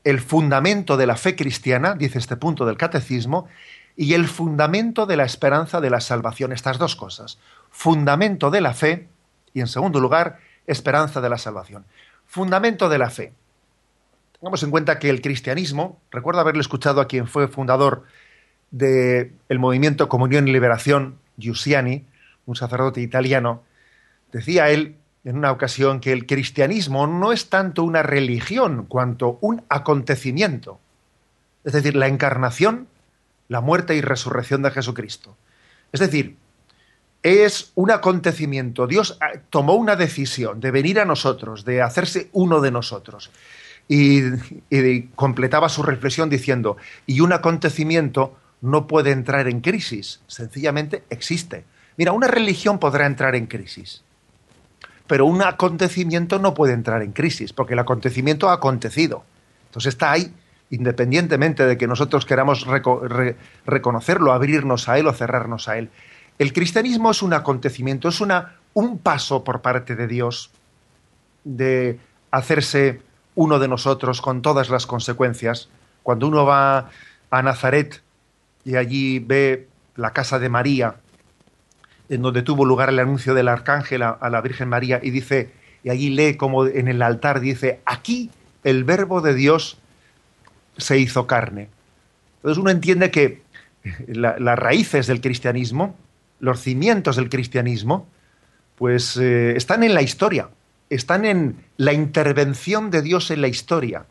el 0.06 0.20
fundamento 0.20 0.96
de 0.96 1.04
la 1.04 1.16
fe 1.16 1.34
cristiana, 1.34 1.94
dice 1.94 2.18
este 2.20 2.36
punto 2.36 2.64
del 2.64 2.76
catecismo, 2.76 3.48
y 3.96 4.14
el 4.14 4.28
fundamento 4.28 5.04
de 5.04 5.16
la 5.16 5.24
esperanza 5.24 5.80
de 5.80 5.90
la 5.90 6.00
salvación. 6.00 6.52
Estas 6.52 6.78
dos 6.78 6.94
cosas. 6.94 7.38
Fundamento 7.72 8.52
de 8.52 8.60
la 8.60 8.72
fe 8.72 9.08
y, 9.52 9.58
en 9.58 9.66
segundo 9.66 9.98
lugar, 9.98 10.38
esperanza 10.68 11.20
de 11.20 11.28
la 11.28 11.38
salvación. 11.38 11.86
Fundamento 12.24 12.88
de 12.88 12.98
la 12.98 13.10
fe. 13.10 13.32
Tengamos 14.38 14.62
en 14.62 14.70
cuenta 14.70 15.00
que 15.00 15.10
el 15.10 15.20
cristianismo, 15.20 15.98
recuerdo 16.12 16.40
haberle 16.40 16.60
escuchado 16.60 17.00
a 17.00 17.08
quien 17.08 17.26
fue 17.26 17.48
fundador 17.48 18.04
del 18.70 19.58
movimiento 19.58 20.08
Comunión 20.08 20.46
y 20.46 20.52
Liberación, 20.52 21.18
Giussiani, 21.36 22.04
un 22.44 22.54
sacerdote 22.54 23.00
italiano, 23.00 23.64
decía 24.30 24.70
él 24.70 24.94
en 25.26 25.36
una 25.36 25.50
ocasión 25.50 25.98
que 25.98 26.12
el 26.12 26.24
cristianismo 26.24 27.08
no 27.08 27.32
es 27.32 27.50
tanto 27.50 27.82
una 27.82 28.04
religión 28.04 28.86
cuanto 28.86 29.38
un 29.40 29.64
acontecimiento. 29.68 30.78
Es 31.64 31.72
decir, 31.72 31.96
la 31.96 32.06
encarnación, 32.06 32.86
la 33.48 33.60
muerte 33.60 33.96
y 33.96 34.00
resurrección 34.00 34.62
de 34.62 34.70
Jesucristo. 34.70 35.36
Es 35.90 35.98
decir, 35.98 36.36
es 37.24 37.72
un 37.74 37.90
acontecimiento. 37.90 38.86
Dios 38.86 39.18
ah, 39.20 39.40
tomó 39.50 39.74
una 39.74 39.96
decisión 39.96 40.60
de 40.60 40.70
venir 40.70 41.00
a 41.00 41.04
nosotros, 41.04 41.64
de 41.64 41.82
hacerse 41.82 42.30
uno 42.32 42.60
de 42.60 42.70
nosotros. 42.70 43.32
Y, 43.88 44.20
y, 44.70 45.08
completaba 45.16 45.68
su 45.68 45.82
reflexión 45.82 46.30
diciendo, 46.30 46.76
y 47.04 47.18
un 47.18 47.32
acontecimiento 47.32 48.36
no 48.60 48.86
puede 48.86 49.10
entrar 49.10 49.48
en 49.48 49.60
crisis, 49.60 50.20
sencillamente 50.28 51.02
existe. 51.10 51.64
Mira, 51.96 52.12
una 52.12 52.28
religión 52.28 52.78
podrá 52.78 53.06
entrar 53.06 53.34
en 53.34 53.46
crisis, 53.46 54.04
pero 55.06 55.26
un 55.26 55.42
acontecimiento 55.42 56.38
no 56.38 56.54
puede 56.54 56.72
entrar 56.72 57.02
en 57.02 57.12
crisis, 57.12 57.52
porque 57.52 57.74
el 57.74 57.78
acontecimiento 57.78 58.48
ha 58.48 58.54
acontecido. 58.54 59.24
Entonces 59.66 59.94
está 59.94 60.12
ahí, 60.12 60.32
independientemente 60.70 61.66
de 61.66 61.76
que 61.76 61.86
nosotros 61.86 62.26
queramos 62.26 62.66
reconocerlo, 63.66 64.32
abrirnos 64.32 64.88
a 64.88 64.98
él 64.98 65.06
o 65.06 65.12
cerrarnos 65.12 65.68
a 65.68 65.78
él. 65.78 65.90
El 66.38 66.52
cristianismo 66.52 67.10
es 67.10 67.22
un 67.22 67.32
acontecimiento, 67.32 68.08
es 68.08 68.20
una, 68.20 68.56
un 68.74 68.98
paso 68.98 69.44
por 69.44 69.62
parte 69.62 69.96
de 69.96 70.06
Dios 70.06 70.50
de 71.44 71.98
hacerse 72.30 73.00
uno 73.34 73.58
de 73.58 73.68
nosotros 73.68 74.20
con 74.20 74.42
todas 74.42 74.68
las 74.68 74.86
consecuencias. 74.86 75.68
Cuando 76.02 76.26
uno 76.26 76.44
va 76.44 76.90
a 77.30 77.42
Nazaret 77.42 78.02
y 78.64 78.76
allí 78.76 79.20
ve 79.20 79.68
la 79.94 80.12
casa 80.12 80.38
de 80.38 80.48
María, 80.48 80.96
en 82.08 82.22
donde 82.22 82.42
tuvo 82.42 82.64
lugar 82.64 82.88
el 82.88 82.98
anuncio 82.98 83.34
del 83.34 83.48
arcángel 83.48 84.02
a, 84.02 84.28
la 84.30 84.40
Virgen 84.40 84.68
María, 84.68 85.00
y 85.02 85.10
dice, 85.10 85.50
y 85.82 85.90
allí 85.90 86.10
lee 86.10 86.36
como 86.36 86.66
en 86.66 86.88
el 86.88 87.02
altar 87.02 87.40
dice, 87.40 87.80
aquí 87.84 88.30
el 88.64 88.84
verbo 88.84 89.20
de 89.20 89.34
Dios 89.34 89.78
se 90.76 90.98
hizo 90.98 91.26
carne. 91.26 91.68
Entonces 92.36 92.58
uno 92.58 92.70
entiende 92.70 93.10
que 93.10 93.42
las 94.08 94.58
raíces 94.58 95.06
del 95.06 95.20
cristianismo, 95.20 95.96
los 96.40 96.60
cimientos 96.60 97.16
del 97.16 97.28
cristianismo, 97.28 98.06
pues 98.76 99.16
eh, 99.16 99.56
están 99.56 99.82
en 99.82 99.94
la 99.94 100.02
historia, 100.02 100.48
están 100.90 101.24
en 101.24 101.56
la 101.76 101.92
intervención 101.92 102.90
de 102.90 103.02
Dios 103.02 103.30
en 103.30 103.40
la 103.40 103.48
historia. 103.48 104.04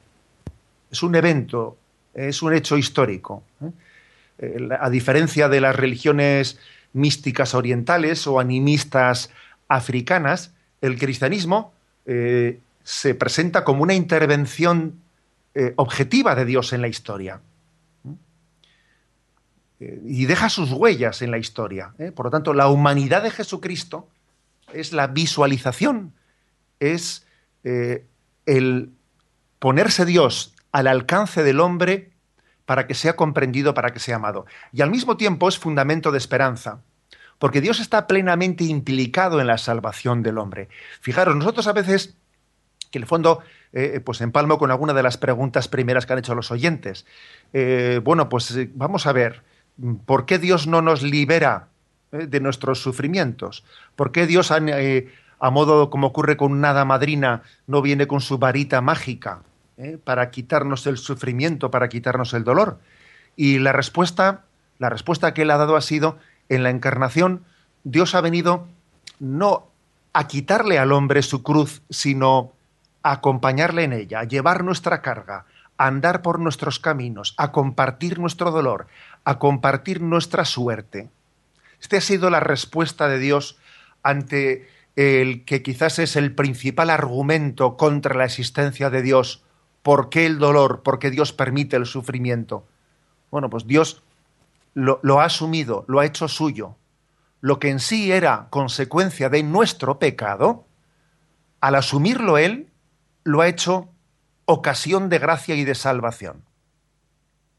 Es 0.91 1.03
un 1.03 1.15
evento, 1.15 1.77
es 2.13 2.41
un 2.41 2.53
hecho 2.53 2.77
histórico. 2.77 3.43
¿eh? 3.61 3.71
Eh, 4.37 4.69
a 4.79 4.89
diferencia 4.89 5.47
de 5.47 5.61
las 5.61 5.75
religiones 5.75 6.59
místicas 6.95 7.53
orientales 7.53 8.25
o 8.25 8.39
animistas 8.39 9.29
africanas, 9.67 10.53
el 10.81 10.97
cristianismo 10.97 11.73
eh, 12.05 12.59
se 12.83 13.15
presenta 13.15 13.63
como 13.63 13.83
una 13.83 13.93
intervención 13.93 15.01
eh, 15.53 15.73
objetiva 15.75 16.35
de 16.35 16.45
Dios 16.45 16.71
en 16.71 16.81
la 16.81 16.87
historia. 16.87 17.41
Eh, 19.79 20.01
y 20.05 20.25
deja 20.25 20.49
sus 20.49 20.71
huellas 20.71 21.21
en 21.21 21.31
la 21.31 21.37
historia. 21.37 21.93
Por 22.15 22.27
lo 22.27 22.31
tanto, 22.31 22.53
la 22.53 22.69
humanidad 22.69 23.23
de 23.23 23.31
Jesucristo 23.31 24.07
es 24.71 24.93
la 24.93 25.07
visualización, 25.07 26.13
es 26.79 27.25
el 28.45 28.91
ponerse 29.57 30.05
Dios 30.05 30.53
al 30.71 30.85
alcance 30.87 31.43
del 31.43 31.59
hombre 31.59 32.11
para 32.65 32.87
que 32.87 32.93
sea 32.93 33.15
comprendido, 33.15 33.73
para 33.73 33.91
que 33.91 33.99
sea 33.99 34.17
amado. 34.17 34.45
Y 34.73 34.81
al 34.81 34.91
mismo 34.91 35.17
tiempo 35.17 35.47
es 35.47 35.57
fundamento 35.57 36.11
de 36.11 36.17
esperanza, 36.17 36.81
porque 37.39 37.61
Dios 37.61 37.79
está 37.79 38.07
plenamente 38.07 38.63
implicado 38.63 39.39
en 39.39 39.47
la 39.47 39.57
salvación 39.57 40.23
del 40.23 40.37
hombre. 40.37 40.69
Fijaros, 41.01 41.35
nosotros 41.35 41.67
a 41.67 41.73
veces, 41.73 42.15
que 42.91 42.97
en 42.97 43.03
el 43.03 43.07
fondo, 43.07 43.39
eh, 43.73 44.01
pues 44.03 44.21
empalmo 44.21 44.57
con 44.57 44.71
alguna 44.71 44.93
de 44.93 45.03
las 45.03 45.17
preguntas 45.17 45.67
primeras 45.67 46.05
que 46.05 46.13
han 46.13 46.19
hecho 46.19 46.35
los 46.35 46.51
oyentes. 46.51 47.05
Eh, 47.53 47.99
bueno, 48.03 48.29
pues 48.29 48.51
eh, 48.55 48.69
vamos 48.73 49.05
a 49.05 49.11
ver, 49.11 49.43
¿por 50.05 50.25
qué 50.25 50.39
Dios 50.39 50.65
no 50.67 50.81
nos 50.81 51.03
libera 51.03 51.67
de 52.11 52.39
nuestros 52.39 52.79
sufrimientos? 52.81 53.65
¿Por 53.95 54.13
qué 54.13 54.25
Dios, 54.25 54.51
a 54.51 55.49
modo 55.51 55.89
como 55.89 56.07
ocurre 56.07 56.37
con 56.37 56.53
una 56.53 56.69
hada 56.69 56.85
madrina, 56.85 57.43
no 57.67 57.81
viene 57.81 58.07
con 58.07 58.21
su 58.21 58.37
varita 58.37 58.79
mágica? 58.79 59.41
¿Eh? 59.77 59.97
para 60.03 60.31
quitarnos 60.31 60.87
el 60.87 60.97
sufrimiento, 60.97 61.71
para 61.71 61.89
quitarnos 61.89 62.33
el 62.33 62.43
dolor. 62.43 62.79
Y 63.35 63.59
la 63.59 63.71
respuesta, 63.71 64.43
la 64.79 64.89
respuesta 64.89 65.33
que 65.33 65.43
él 65.43 65.51
ha 65.51 65.57
dado 65.57 65.75
ha 65.75 65.81
sido, 65.81 66.17
en 66.49 66.63
la 66.63 66.69
encarnación, 66.69 67.43
Dios 67.83 68.15
ha 68.15 68.21
venido 68.21 68.67
no 69.19 69.67
a 70.13 70.27
quitarle 70.27 70.79
al 70.79 70.91
hombre 70.91 71.21
su 71.21 71.43
cruz, 71.43 71.81
sino 71.89 72.53
a 73.03 73.13
acompañarle 73.13 73.83
en 73.83 73.93
ella, 73.93 74.21
a 74.21 74.23
llevar 74.23 74.63
nuestra 74.63 75.01
carga, 75.01 75.45
a 75.77 75.87
andar 75.87 76.21
por 76.21 76.39
nuestros 76.39 76.79
caminos, 76.79 77.33
a 77.37 77.51
compartir 77.51 78.19
nuestro 78.19 78.51
dolor, 78.51 78.87
a 79.23 79.39
compartir 79.39 80.01
nuestra 80.01 80.45
suerte. 80.45 81.09
Esta 81.81 81.97
ha 81.97 82.01
sido 82.01 82.29
la 82.29 82.39
respuesta 82.39 83.07
de 83.07 83.19
Dios 83.19 83.57
ante 84.01 84.69
el 84.95 85.43
que 85.43 85.61
quizás 85.61 85.99
es 85.99 86.15
el 86.15 86.33
principal 86.33 86.89
argumento 86.89 87.75
contra 87.75 88.15
la 88.15 88.25
existencia 88.25 88.89
de 88.89 89.01
Dios 89.01 89.44
¿Por 89.85 90.09
qué 90.09 90.25
el 90.25 90.39
dolor? 90.39 90.81
¿Por 90.81 90.97
qué 90.97 91.11
Dios 91.11 91.31
permite 91.31 91.75
el 91.75 91.85
sufrimiento? 91.85 92.65
Bueno, 93.29 93.51
pues 93.51 93.67
Dios 93.67 94.01
lo, 94.73 94.99
ha 95.21 95.25
asumido, 95.25 95.85
lo 95.87 95.99
ha 95.99 96.07
hecho 96.07 96.27
suyo. 96.27 96.75
Lo 97.39 97.59
que 97.59 97.69
en 97.69 97.79
sí 97.79 98.11
era 98.11 98.47
consecuencia 98.49 99.29
de 99.29 99.43
nuestro 99.43 99.99
pecado, 99.99 100.65
al 101.61 101.75
asumirlo 101.75 102.39
Él, 102.39 102.71
lo 103.23 103.41
ha 103.41 103.47
hecho 103.47 103.89
ocasión 104.45 105.07
de 105.07 105.19
gracia 105.19 105.53
y 105.53 105.65
de 105.65 105.75
salvación. 105.75 106.43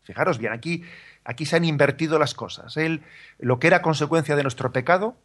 Fijaros 0.02 0.38
bien, 0.38 0.52
aquí, 0.52 0.82
aquí 1.22 1.46
se 1.46 1.54
han 1.54 1.64
invertido 1.64 2.18
las 2.18 2.34
cosas. 2.34 2.76
Él, 2.76 3.04
lo 3.38 3.60
que 3.60 3.68
era 3.68 3.82
consecuencia 3.82 4.34
de 4.34 4.42
nuestro 4.42 4.72
pecado, 4.72 5.16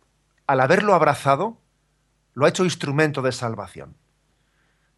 al 0.45 0.59
haberlo 0.59 0.93
abrazado, 0.93 1.57
lo 2.35 2.45
ha 2.45 2.49
hecho 2.49 2.63
instrumento 2.63 3.23
de 3.23 3.31
salvación. 3.31 3.95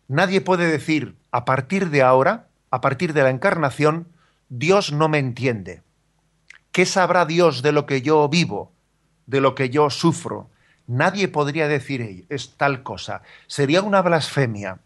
Nadie 0.08 0.42
puede 0.42 0.68
decir, 0.68 1.16
a 1.32 1.46
partir 1.46 1.90
de 1.90 2.02
ahora, 2.02 2.48
a 2.70 2.82
partir 2.82 3.14
de 3.14 3.24
la 3.24 3.30
encarnación, 3.30 4.08
Dios 4.50 4.92
no 4.92 5.10
me 5.10 5.20
entiende. 5.20 5.82
¿Qué 6.72 6.86
sabrá 6.86 7.26
Dios 7.26 7.62
de 7.62 7.72
lo 7.72 7.86
que 7.86 8.02
yo 8.02 8.28
vivo, 8.30 8.72
de 9.26 9.42
lo 9.42 9.56
que 9.56 9.70
yo 9.70 9.90
sufro? 9.90 10.50
Nadie 10.88 11.28
podría 11.28 11.68
decir 11.68 12.26
es 12.30 12.56
tal 12.58 12.84
cosa. 12.84 13.22
Sería 13.48 13.82
una 13.82 14.02
blasfemia 14.02 14.80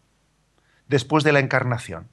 después 0.86 1.24
de 1.24 1.32
la 1.32 1.40
encarnación. 1.40 2.08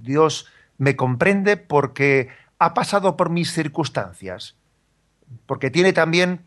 Dios 0.00 0.46
me 0.78 0.96
comprende 0.96 1.56
porque 1.56 2.28
ha 2.58 2.74
pasado 2.74 3.16
por 3.16 3.30
mis 3.30 3.52
circunstancias, 3.52 4.54
porque 5.46 5.70
tiene 5.70 5.92
también 5.92 6.40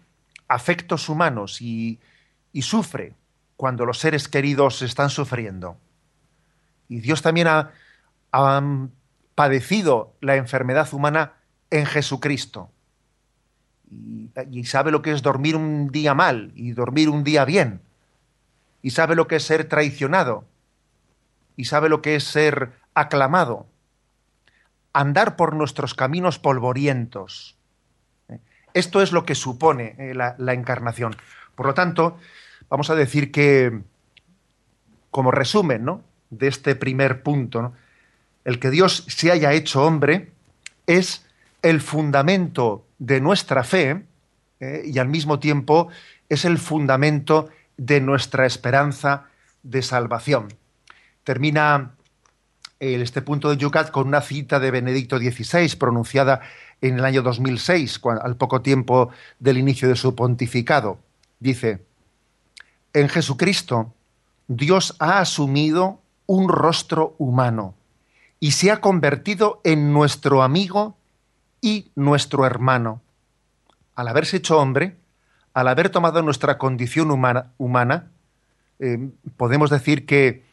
afectos 0.48 1.10
humanos 1.10 1.62
y, 1.62 2.00
y 2.54 2.62
sufre 2.62 3.14
cuando 3.58 3.86
los 3.86 4.00
seres 4.00 4.28
queridos 4.28 4.82
están 4.82 5.10
sufriendo. 5.10 5.78
Y 6.88 7.00
Dios 7.00 7.22
también 7.22 7.48
ha, 7.48 7.72
padecido 9.34 10.14
la 10.20 10.36
enfermedad 10.36 10.94
humana 10.94 11.34
en 11.70 11.86
Jesucristo. 11.86 12.70
Y, 14.52 14.66
sabe 14.66 14.92
lo 14.92 15.02
que 15.02 15.12
es 15.12 15.22
dormir 15.22 15.56
un 15.56 15.90
día 15.90 16.14
mal 16.14 16.52
y 16.56 16.72
dormir 16.72 17.10
un 17.10 17.24
día 17.24 17.46
bien. 17.46 17.82
Y 18.82 18.92
sabe 18.92 19.16
lo 19.16 19.28
que 19.28 19.38
es 19.38 19.44
ser 19.44 19.70
traicionado. 19.70 20.46
y 21.58 21.66
sabe 21.66 21.88
lo 21.88 22.02
que 22.02 22.16
es 22.16 22.26
ser 22.26 22.74
aclamado. 22.94 23.68
Andar 24.92 25.38
por 25.38 25.56
nuestros 25.56 25.94
caminos 25.94 26.38
polvorientos. 26.38 27.56
Esto 28.76 29.02
es 29.02 29.14
lo 29.14 29.26
que 29.26 29.36
supone 29.36 29.96
eh, 29.98 30.14
la, 30.14 30.54
encarnación. 30.54 31.16
Por 31.56 31.66
lo 31.66 31.74
tanto, 31.74 32.20
vamos 32.76 32.90
a 32.90 32.96
decir 32.96 33.32
que, 33.32 33.72
como 35.10 35.32
resumen 35.32 35.86
¿no? 35.86 36.02
de 36.30 36.50
este 36.50 36.76
primer 36.76 37.24
punto, 37.24 37.72
el 38.44 38.60
que 38.60 38.70
Dios 38.70 39.06
se 39.08 39.32
haya 39.32 39.54
hecho 39.54 39.86
hombre 39.86 40.34
es 40.86 41.26
el 41.62 41.80
fundamento 41.80 42.86
de 43.00 43.22
nuestra 43.22 43.64
fe 43.64 44.04
eh, 44.60 44.84
y 44.86 45.00
al 45.00 45.08
mismo 45.08 45.40
tiempo 45.40 45.88
es 46.28 46.44
el 46.44 46.58
fundamento 46.58 47.48
de 47.78 48.02
nuestra 48.02 48.46
esperanza 48.46 49.28
de 49.64 49.82
salvación. 49.82 50.50
Termina 51.24 51.94
este 52.82 53.22
punto 53.22 53.50
de 53.52 53.56
Yucat 53.56 53.90
con 53.90 54.10
una 54.10 54.20
cita 54.20 54.60
de 54.60 54.70
Benedicto 54.70 55.18
XVI 55.18 55.74
pronunciada 55.78 56.42
en 56.82 57.00
el 57.00 57.06
año 57.06 57.22
2006, 57.22 58.02
al 58.22 58.36
poco 58.36 58.62
tiempo 58.62 59.12
del 59.40 59.60
inicio 59.60 59.88
de 59.88 59.96
su 59.96 60.14
pontificado. 60.14 61.00
Dice, 61.40 61.80
en 62.96 63.10
Jesucristo 63.10 63.94
Dios 64.48 64.96
ha 65.00 65.20
asumido 65.20 66.00
un 66.26 66.50
rostro 66.50 67.16
humano 67.18 67.76
y 68.40 68.52
se 68.52 68.72
ha 68.72 68.80
convertido 68.80 69.62
en 69.64 69.92
nuestro 69.92 70.42
amigo 70.42 70.98
y 71.62 71.92
nuestro 71.96 72.46
hermano. 72.46 73.02
Al 73.96 74.08
haberse 74.08 74.38
hecho 74.38 74.60
hombre, 74.60 74.98
al 75.54 75.68
haber 75.68 75.90
tomado 75.90 76.22
nuestra 76.22 76.58
condición 76.58 77.12
humana, 77.12 78.12
eh, 78.80 79.10
podemos 79.36 79.70
decir 79.70 80.06
que 80.06 80.46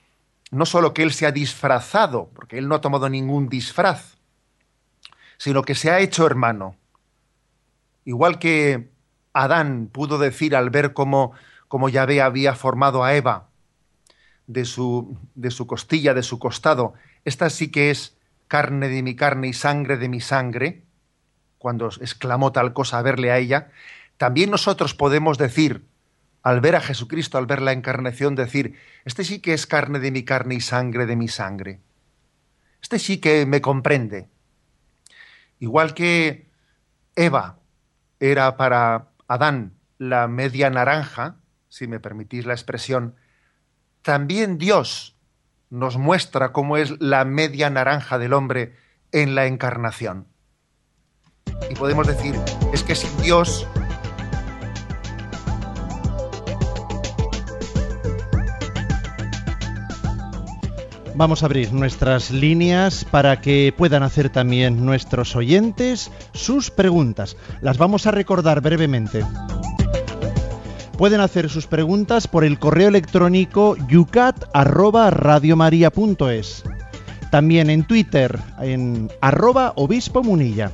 no 0.51 0.67
solo 0.67 0.95
que 0.95 1.03
Él 1.03 1.13
se 1.13 1.27
ha 1.27 1.33
disfrazado, 1.33 2.29
porque 2.35 2.59
Él 2.59 2.69
no 2.69 2.75
ha 2.75 2.81
tomado 2.81 3.09
ningún 3.09 3.49
disfraz, 3.49 4.17
sino 5.39 5.63
que 5.63 5.75
se 5.75 5.91
ha 5.91 6.01
hecho 6.01 6.27
hermano. 6.27 6.77
Igual 8.05 8.39
que 8.39 8.91
Adán 9.33 9.89
pudo 9.93 10.19
decir 10.19 10.57
al 10.57 10.71
ver 10.71 10.93
cómo, 10.93 11.33
cómo 11.73 11.89
Yahvé 11.89 12.21
había 12.21 12.55
formado 12.55 13.03
a 13.03 13.15
Eva 13.15 13.49
de 14.47 14.67
su, 14.67 15.17
de 15.35 15.51
su 15.51 15.67
costilla, 15.67 16.13
de 16.13 16.23
su 16.23 16.39
costado, 16.39 16.93
esta 17.25 17.49
sí 17.49 17.71
que 17.71 17.91
es 17.91 18.15
carne 18.47 18.91
de 18.91 19.03
mi 19.03 19.17
carne 19.17 19.49
y 19.49 19.53
sangre 19.55 19.97
de 19.97 20.11
mi 20.11 20.21
sangre, 20.21 20.83
cuando 21.57 21.87
exclamó 21.87 22.53
tal 22.53 22.75
cosa 22.75 22.99
a 22.99 23.03
verle 23.03 23.31
a 23.31 23.39
ella, 23.39 23.71
también 24.19 24.51
nosotros 24.51 24.93
podemos 24.93 25.39
decir, 25.39 25.87
al 26.43 26.61
ver 26.61 26.77
a 26.77 26.83
Jesucristo, 26.83 27.39
al 27.39 27.47
ver 27.47 27.63
la 27.63 27.73
encarnación, 27.73 28.35
decir, 28.35 28.79
este 29.07 29.25
sí 29.25 29.41
que 29.41 29.55
es 29.55 29.67
carne 29.67 29.99
de 29.99 30.11
mi 30.11 30.25
carne 30.25 30.57
y 30.57 30.61
sangre 30.61 31.07
de 31.07 31.17
mi 31.17 31.29
sangre. 31.29 31.81
Este 32.83 32.99
sí 32.99 33.17
que 33.17 33.47
me 33.47 33.63
comprende. 33.63 34.29
Igual 35.59 35.95
que 35.95 36.51
Eva 37.17 37.57
era 38.21 38.59
para 38.59 39.09
Adán 39.27 39.73
la 39.97 40.29
media 40.29 40.69
naranja, 40.69 41.39
si 41.73 41.87
me 41.87 42.01
permitís 42.01 42.45
la 42.45 42.53
expresión, 42.53 43.15
también 44.03 44.59
Dios 44.59 45.17
nos 45.71 45.97
muestra 45.97 46.53
cómo 46.53 46.77
es 46.77 47.01
la 47.01 47.25
media 47.25 47.71
naranja 47.71 48.19
del 48.19 48.35
hombre 48.35 48.77
en 49.11 49.35
la 49.35 49.47
encarnación. 49.47 50.27
Y 51.71 51.75
podemos 51.75 52.07
decir, 52.07 52.39
es 52.75 52.83
que 52.83 52.95
sin 52.95 53.17
Dios 53.23 53.67
Vamos 61.15 61.43
a 61.43 61.47
abrir 61.47 61.73
nuestras 61.73 62.31
líneas 62.31 63.05
para 63.05 63.41
que 63.41 63.73
puedan 63.77 64.03
hacer 64.03 64.31
también 64.31 64.85
nuestros 64.85 65.37
oyentes 65.37 66.11
sus 66.33 66.71
preguntas. 66.71 67.37
Las 67.61 67.79
vamos 67.79 68.07
a 68.07 68.11
recordar 68.11 68.61
brevemente. 68.61 69.23
Pueden 71.03 71.21
hacer 71.21 71.51
sus 71.51 71.67
preguntas 71.67 72.29
por 72.29 72.45
el 72.45 72.61
correo 72.61 72.87
electrónico 72.87 73.75
yucat@radiomaria.es. 73.89 76.63
También 77.29 77.71
en 77.71 77.83
Twitter 77.83 78.39
en 78.61 79.11
arroba 79.21 79.73
obispo 79.75 80.23
munilla. 80.23 80.71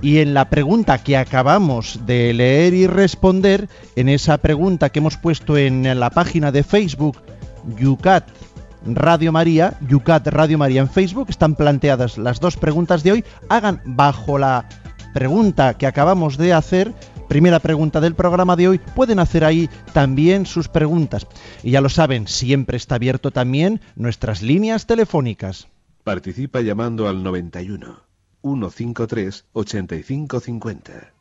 Y 0.00 0.20
en 0.20 0.32
la 0.32 0.48
pregunta 0.48 1.04
que 1.04 1.18
acabamos 1.18 2.00
de 2.06 2.32
leer 2.32 2.72
y 2.72 2.86
responder, 2.86 3.68
en 3.96 4.08
esa 4.08 4.38
pregunta 4.38 4.88
que 4.88 5.00
hemos 5.00 5.18
puesto 5.18 5.58
en 5.58 6.00
la 6.00 6.08
página 6.08 6.52
de 6.52 6.62
Facebook, 6.62 7.18
Yucat 7.78 8.26
Radio 8.86 9.30
María, 9.30 9.76
Yucat 9.86 10.26
Radio 10.28 10.56
María 10.56 10.80
en 10.80 10.88
Facebook. 10.88 11.26
Están 11.28 11.54
planteadas 11.54 12.16
las 12.16 12.40
dos 12.40 12.56
preguntas 12.56 13.02
de 13.02 13.12
hoy. 13.12 13.26
Hagan 13.50 13.82
bajo 13.84 14.38
la 14.38 14.70
pregunta 15.12 15.74
que 15.74 15.86
acabamos 15.86 16.38
de 16.38 16.54
hacer, 16.54 16.94
primera 17.28 17.60
pregunta 17.60 18.00
del 18.00 18.14
programa 18.14 18.56
de 18.56 18.68
hoy, 18.68 18.80
pueden 18.94 19.18
hacer 19.18 19.44
ahí 19.44 19.68
también 19.92 20.46
sus 20.46 20.68
preguntas. 20.68 21.26
Y 21.62 21.72
ya 21.72 21.80
lo 21.80 21.88
saben, 21.88 22.28
siempre 22.28 22.76
está 22.76 22.96
abierto 22.96 23.30
también 23.30 23.80
nuestras 23.94 24.42
líneas 24.42 24.86
telefónicas. 24.86 25.68
Participa 26.04 26.60
llamando 26.60 27.08
al 27.08 27.22
91 27.22 28.00
153 28.42 29.44
8550 29.52 31.15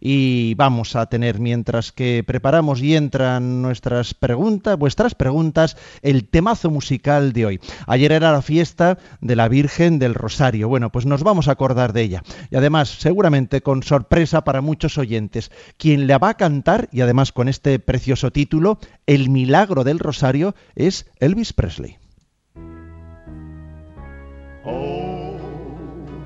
y 0.00 0.54
vamos 0.54 0.96
a 0.96 1.06
tener 1.06 1.40
mientras 1.40 1.92
que 1.92 2.24
preparamos 2.26 2.80
y 2.82 2.96
entran 2.96 3.62
nuestras 3.62 4.14
preguntas, 4.14 4.78
vuestras 4.78 5.14
preguntas, 5.14 5.76
el 6.02 6.28
temazo 6.28 6.70
musical 6.70 7.32
de 7.32 7.46
hoy. 7.46 7.60
Ayer 7.86 8.12
era 8.12 8.32
la 8.32 8.42
fiesta 8.42 8.98
de 9.20 9.36
la 9.36 9.48
Virgen 9.48 9.98
del 9.98 10.14
Rosario. 10.14 10.68
Bueno, 10.68 10.90
pues 10.90 11.06
nos 11.06 11.22
vamos 11.22 11.48
a 11.48 11.52
acordar 11.52 11.92
de 11.92 12.02
ella. 12.02 12.22
Y 12.50 12.56
además, 12.56 12.88
seguramente 12.88 13.60
con 13.60 13.82
sorpresa 13.82 14.44
para 14.44 14.60
muchos 14.60 14.98
oyentes, 14.98 15.50
quien 15.76 16.06
la 16.06 16.18
va 16.18 16.30
a 16.30 16.36
cantar 16.36 16.88
y 16.92 17.00
además 17.00 17.32
con 17.32 17.48
este 17.48 17.78
precioso 17.78 18.30
título, 18.30 18.78
El 19.06 19.30
milagro 19.30 19.84
del 19.84 19.98
Rosario, 19.98 20.54
es 20.74 21.06
Elvis 21.20 21.52
Presley. 21.52 21.98
Oh, 24.64 25.36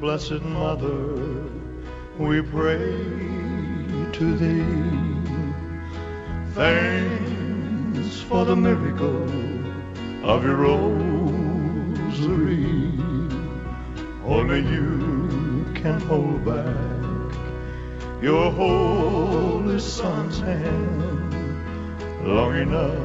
blessed 0.01 0.43
mother, 0.43 1.49
we 2.19 2.43
pray 2.43 3.32
to 4.12 4.37
thee. 4.37 4.64
Thanks 6.55 8.20
for 8.20 8.44
the 8.44 8.55
miracle 8.55 9.25
of 10.22 10.44
your 10.44 10.57
rosary. 10.57 11.72
Only 14.25 14.61
you 14.61 15.72
can 15.75 16.01
hold 16.01 16.44
back 16.44 17.33
your 18.22 18.53
holy 18.53 19.81
son's 19.81 20.40
hand 20.40 21.35
long 22.27 22.55
enough 22.57 22.98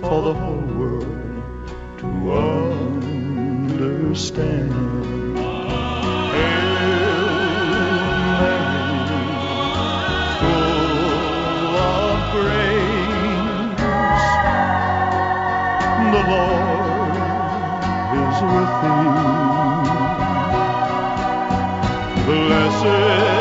for 0.00 0.22
the 0.22 0.34
whole 0.34 0.66
world 0.78 1.68
to 1.98 2.32
understand. 3.92 5.21
Lord 16.30 17.16
is 18.20 18.42
within. 18.54 19.14
Blessed. 22.26 23.31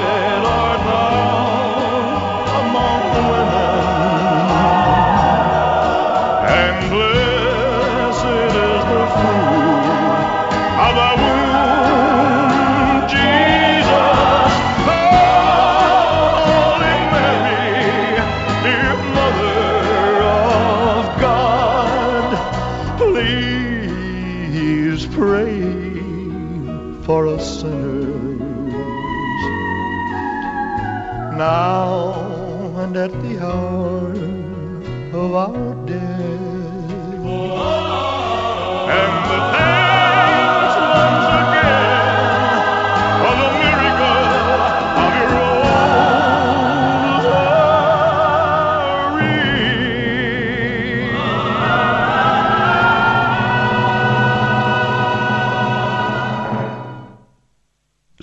of 35.22 35.36
our 35.36 35.76
day. 35.86 36.51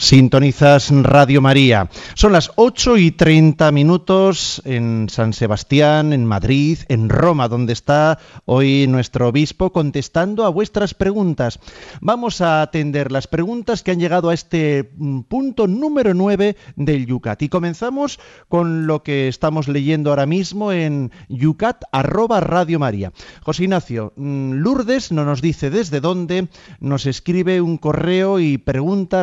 Sintonizas 0.08 0.90
Radio 0.90 1.42
María. 1.42 1.90
Son 2.14 2.32
las 2.32 2.50
8 2.56 2.96
y 2.96 3.10
30 3.10 3.70
minutos 3.72 4.62
en 4.64 5.10
San 5.10 5.34
Sebastián, 5.34 6.14
en 6.14 6.24
Madrid, 6.24 6.78
en 6.88 7.10
Roma, 7.10 7.46
donde 7.46 7.74
está 7.74 8.18
hoy 8.46 8.86
nuestro 8.88 9.28
obispo 9.28 9.70
contestando 9.70 10.46
a 10.46 10.48
vuestras 10.48 10.94
preguntas. 10.94 11.60
Vamos 12.00 12.40
a 12.40 12.62
atender 12.62 13.12
las 13.12 13.26
preguntas 13.26 13.82
que 13.82 13.90
han 13.90 14.00
llegado 14.00 14.30
a 14.30 14.34
este 14.34 14.92
mm, 14.96 15.20
punto 15.24 15.66
número 15.66 16.14
9 16.14 16.56
del 16.76 17.04
Yucat. 17.04 17.42
Y 17.42 17.50
comenzamos 17.50 18.18
con 18.48 18.86
lo 18.86 19.02
que 19.02 19.28
estamos 19.28 19.68
leyendo 19.68 20.08
ahora 20.08 20.24
mismo 20.24 20.72
en 20.72 21.12
yucat 21.28 21.82
arroba 21.92 22.40
Radio 22.40 22.78
María. 22.78 23.12
José 23.42 23.64
Ignacio, 23.64 24.14
mm, 24.16 24.52
Lourdes 24.52 25.12
no 25.12 25.26
nos 25.26 25.42
dice 25.42 25.68
desde 25.68 26.00
dónde, 26.00 26.48
nos 26.80 27.04
escribe 27.04 27.60
un 27.60 27.76
correo 27.76 28.40
y 28.40 28.56
pregunta, 28.56 29.22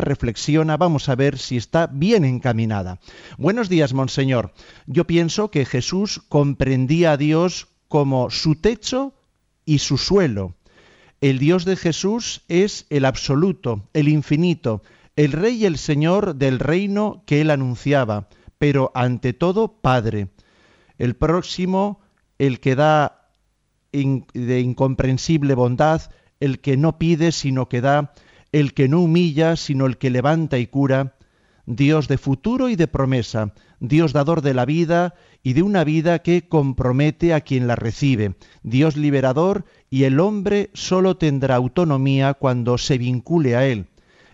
vamos 0.76 1.08
a 1.08 1.14
ver 1.14 1.38
si 1.38 1.56
está 1.56 1.86
bien 1.86 2.24
encaminada. 2.24 2.98
Buenos 3.38 3.68
días, 3.68 3.94
Monseñor. 3.94 4.52
Yo 4.86 5.06
pienso 5.06 5.50
que 5.50 5.64
Jesús 5.64 6.22
comprendía 6.28 7.12
a 7.12 7.16
Dios 7.16 7.68
como 7.88 8.30
su 8.30 8.56
techo 8.56 9.14
y 9.64 9.78
su 9.78 9.98
suelo. 9.98 10.54
El 11.20 11.38
Dios 11.38 11.64
de 11.64 11.76
Jesús 11.76 12.42
es 12.48 12.86
el 12.90 13.04
absoluto, 13.04 13.88
el 13.94 14.08
infinito, 14.08 14.82
el 15.16 15.32
Rey 15.32 15.62
y 15.62 15.64
el 15.66 15.78
Señor 15.78 16.34
del 16.36 16.58
reino 16.58 17.22
que 17.26 17.40
él 17.40 17.50
anunciaba, 17.50 18.28
pero 18.58 18.92
ante 18.94 19.32
todo 19.32 19.68
Padre. 19.68 20.28
El 20.98 21.16
próximo, 21.16 22.00
el 22.38 22.60
que 22.60 22.74
da 22.74 23.30
de 23.92 24.60
incomprensible 24.60 25.54
bondad, 25.54 26.02
el 26.38 26.60
que 26.60 26.76
no 26.76 26.98
pide 26.98 27.32
sino 27.32 27.68
que 27.68 27.80
da, 27.80 28.12
el 28.60 28.72
que 28.72 28.88
no 28.88 29.02
humilla, 29.02 29.54
sino 29.56 29.84
el 29.84 29.98
que 29.98 30.08
levanta 30.08 30.58
y 30.58 30.66
cura, 30.66 31.16
Dios 31.66 32.08
de 32.08 32.16
futuro 32.16 32.70
y 32.70 32.76
de 32.76 32.88
promesa, 32.88 33.52
Dios 33.80 34.14
dador 34.14 34.40
de 34.40 34.54
la 34.54 34.64
vida 34.64 35.14
y 35.42 35.52
de 35.52 35.62
una 35.62 35.84
vida 35.84 36.20
que 36.20 36.48
compromete 36.48 37.34
a 37.34 37.42
quien 37.42 37.66
la 37.66 37.76
recibe, 37.76 38.36
Dios 38.62 38.96
liberador 38.96 39.66
y 39.90 40.04
el 40.04 40.20
hombre 40.20 40.70
solo 40.72 41.18
tendrá 41.18 41.56
autonomía 41.56 42.32
cuando 42.32 42.78
se 42.78 42.96
vincule 42.96 43.56
a 43.56 43.66
Él. 43.66 43.88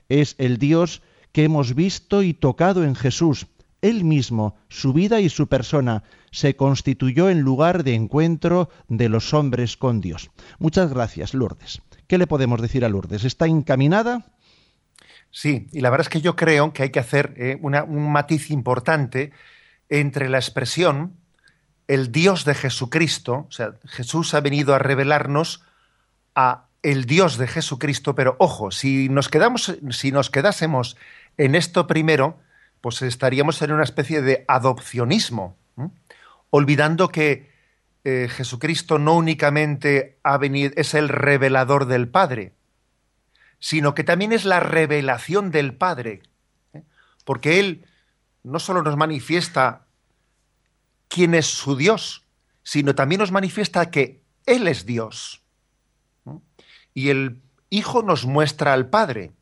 Es 0.09 0.37
el 0.39 0.59
Dios 0.59 1.03
que 1.33 1.43
hemos 1.43 1.75
visto 1.75 2.23
y 2.23 2.33
tocado 2.33 2.85
en 2.85 2.95
Jesús. 2.95 3.49
Él 3.81 4.05
mismo, 4.05 4.55
su 4.69 4.93
vida 4.93 5.21
y 5.21 5.31
su 5.31 5.49
persona, 5.49 6.05
se 6.31 6.55
constituyó 6.55 7.29
en 7.29 7.41
lugar 7.41 7.83
de 7.83 7.95
encuentro 7.95 8.69
de 8.87 9.09
los 9.09 9.35
hombres 9.35 9.77
con 9.77 10.01
Dios. 10.01 10.31
Muchas 10.61 10.91
gracias, 10.91 11.35
Lourdes. 11.35 11.83
¿Qué 12.12 12.18
le 12.18 12.27
podemos 12.27 12.61
decir 12.61 12.85
a 12.85 12.90
Lourdes? 12.90 13.25
¿Está 13.25 13.46
encaminada? 13.46 14.27
Sí, 15.31 15.66
y 15.72 15.81
la 15.81 15.88
verdad 15.88 16.05
es 16.05 16.09
que 16.11 16.20
yo 16.20 16.37
creo 16.37 16.75
que 16.75 16.83
hay 16.83 16.90
que 16.90 17.01
hacer 17.01 17.33
eh, 17.38 17.59
un 17.62 18.12
matiz 18.12 18.51
importante 18.51 19.33
entre 19.88 20.29
la 20.29 20.37
expresión 20.37 21.16
el 21.88 22.12
Dios 22.12 22.44
de 22.44 22.55
Jesucristo, 22.55 23.46
o 23.48 23.51
sea, 23.51 23.77
Jesús 23.87 24.35
ha 24.35 24.42
venido 24.42 24.75
a 24.75 24.79
revelarnos 24.79 25.64
a 26.35 26.66
el 26.83 27.07
Dios 27.07 27.38
de 27.38 27.48
Jesucristo, 27.48 28.14
pero 28.14 28.37
ojo, 28.38 28.70
si 28.72 29.09
nos 29.09 29.31
quedamos, 29.31 29.79
si 29.88 30.12
nos 30.12 30.29
quedásemos 30.29 30.98
en 31.38 31.55
esto 31.55 31.87
primero, 31.87 32.40
pues 32.83 33.01
estaríamos 33.01 33.62
en 33.62 33.72
una 33.72 33.85
especie 33.85 34.20
de 34.20 34.44
adopcionismo, 34.48 35.57
olvidando 36.51 37.09
que 37.09 37.52
eh, 38.05 38.29
Jesucristo 38.29 38.99
no 38.99 39.15
únicamente 39.15 40.19
ha 40.25 40.37
venido, 40.37 40.73
es 40.77 40.95
el 40.95 41.09
revelador 41.09 41.87
del 41.87 42.09
Padre, 42.09 42.53
sino 43.61 43.95
que 43.95 44.03
también 44.03 44.33
es 44.33 44.45
la 44.45 44.59
revelación 44.59 45.53
del 45.53 45.75
Padre, 45.75 46.23
¿eh? 46.73 46.83
porque 47.25 47.61
Él 47.61 47.87
no 48.43 48.59
solo 48.59 48.83
nos 48.83 48.97
manifiesta 48.97 49.87
quién 51.07 51.35
es 51.35 51.47
su 51.47 51.77
Dios, 51.77 52.27
sino 52.65 52.97
también 52.97 53.21
nos 53.21 53.31
manifiesta 53.31 53.91
que 53.91 54.23
Él 54.47 54.67
es 54.67 54.85
Dios. 54.85 55.43
Y 56.95 57.11
el 57.11 57.41
Hijo 57.71 58.03
nos 58.03 58.27
muestra 58.27 58.73
al 58.73 58.91
Padre, 58.91 59.33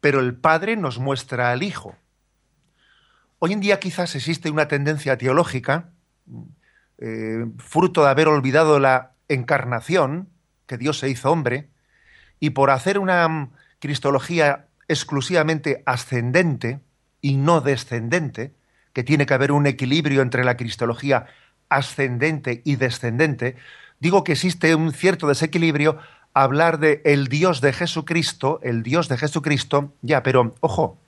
pero 0.00 0.20
el 0.20 0.34
Padre 0.34 0.76
nos 0.76 0.98
muestra 0.98 1.50
al 1.50 1.62
Hijo. 1.62 1.96
Hoy 3.38 3.54
en 3.54 3.60
día 3.60 3.80
quizás 3.80 4.14
existe 4.14 4.50
una 4.50 4.68
tendencia 4.68 5.16
teológica 5.16 5.88
eh, 7.00 7.46
fruto 7.58 8.04
de 8.04 8.10
haber 8.10 8.28
olvidado 8.28 8.78
la 8.78 9.12
encarnación, 9.28 10.28
que 10.66 10.78
Dios 10.78 10.98
se 10.98 11.08
hizo 11.08 11.30
hombre, 11.30 11.68
y 12.38 12.50
por 12.50 12.70
hacer 12.70 12.98
una 12.98 13.50
cristología 13.78 14.66
exclusivamente 14.88 15.82
ascendente 15.86 16.80
y 17.20 17.36
no 17.36 17.60
descendente, 17.60 18.54
que 18.92 19.04
tiene 19.04 19.26
que 19.26 19.34
haber 19.34 19.52
un 19.52 19.66
equilibrio 19.66 20.22
entre 20.22 20.44
la 20.44 20.56
cristología 20.56 21.26
ascendente 21.68 22.62
y 22.64 22.76
descendente, 22.76 23.56
digo 24.00 24.24
que 24.24 24.32
existe 24.32 24.74
un 24.74 24.92
cierto 24.92 25.28
desequilibrio 25.28 25.98
hablar 26.34 26.78
de 26.78 27.02
el 27.04 27.28
Dios 27.28 27.60
de 27.60 27.72
Jesucristo, 27.72 28.60
el 28.62 28.82
Dios 28.82 29.08
de 29.08 29.18
Jesucristo, 29.18 29.94
ya, 30.02 30.22
pero 30.22 30.54
ojo, 30.60 30.98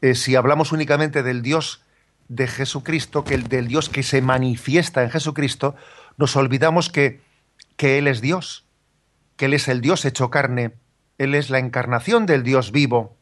eh, 0.00 0.14
si 0.14 0.36
hablamos 0.36 0.72
únicamente 0.72 1.22
del 1.22 1.42
Dios 1.42 1.83
de 2.28 2.46
Jesucristo, 2.46 3.24
que 3.24 3.34
el 3.34 3.48
del 3.48 3.68
Dios 3.68 3.88
que 3.88 4.02
se 4.02 4.22
manifiesta 4.22 5.02
en 5.02 5.10
Jesucristo, 5.10 5.74
nos 6.16 6.36
olvidamos 6.36 6.90
que, 6.90 7.20
que 7.76 7.98
Él 7.98 8.06
es 8.06 8.20
Dios, 8.20 8.64
que 9.36 9.46
Él 9.46 9.54
es 9.54 9.68
el 9.68 9.80
Dios 9.80 10.04
hecho 10.04 10.30
carne, 10.30 10.72
Él 11.18 11.34
es 11.34 11.50
la 11.50 11.58
encarnación 11.58 12.26
del 12.26 12.42
Dios 12.42 12.72
vivo. 12.72 13.16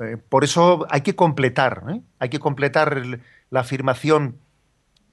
Eh, 0.00 0.16
por 0.28 0.44
eso 0.44 0.86
hay 0.90 1.00
que 1.00 1.16
completar, 1.16 1.84
¿eh? 1.90 2.00
hay 2.18 2.28
que 2.28 2.38
completar 2.38 3.20
la 3.50 3.60
afirmación 3.60 4.38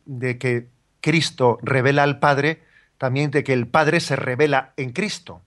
de 0.05 0.37
que 0.37 0.67
Cristo 1.01 1.57
revela 1.61 2.03
al 2.03 2.19
Padre, 2.19 2.63
también 2.97 3.31
de 3.31 3.43
que 3.43 3.53
el 3.53 3.67
Padre 3.67 3.99
se 3.99 4.15
revela 4.15 4.73
en 4.77 4.91
Cristo. 4.91 5.41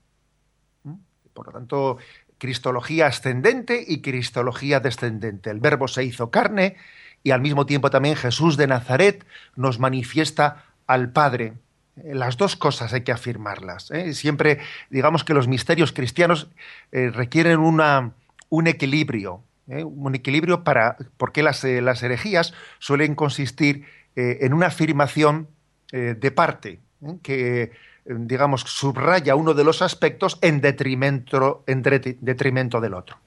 Por 1.34 1.46
lo 1.46 1.52
tanto, 1.52 1.98
cristología 2.38 3.06
ascendente 3.06 3.84
y 3.86 4.00
cristología 4.00 4.80
descendente. 4.80 5.50
El 5.50 5.60
verbo 5.60 5.88
se 5.88 6.04
hizo 6.04 6.30
carne 6.30 6.76
y 7.22 7.30
al 7.30 7.40
mismo 7.40 7.66
tiempo 7.66 7.90
también 7.90 8.16
Jesús 8.16 8.56
de 8.56 8.66
Nazaret 8.66 9.24
nos 9.56 9.78
manifiesta 9.78 10.64
al 10.86 11.10
Padre. 11.10 11.54
Eh, 11.96 12.14
las 12.14 12.36
dos 12.36 12.56
cosas 12.56 12.92
hay 12.92 13.02
que 13.02 13.12
afirmarlas. 13.12 13.90
¿eh? 13.90 14.14
Siempre, 14.14 14.58
digamos 14.90 15.24
que 15.24 15.34
los 15.34 15.48
misterios 15.48 15.92
cristianos 15.92 16.48
eh, 16.92 17.10
requieren 17.10 17.60
una, 17.60 18.12
un 18.48 18.66
equilibrio, 18.66 19.42
un 19.66 20.14
equilibrio 20.14 20.64
para, 20.64 20.96
porque 21.18 21.42
las, 21.42 21.62
las 21.62 22.02
herejías 22.02 22.54
suelen 22.78 23.14
consistir 23.14 23.84
en 24.16 24.54
una 24.54 24.68
afirmación 24.68 25.46
de 25.92 26.30
parte, 26.30 26.80
que, 27.22 27.72
digamos, 28.06 28.62
subraya 28.62 29.34
uno 29.34 29.52
de 29.52 29.64
los 29.64 29.82
aspectos 29.82 30.38
en 30.40 30.62
detrimento, 30.62 31.64
en 31.66 31.82
detrimento 31.82 32.80
del 32.80 32.94
otro. 32.94 33.18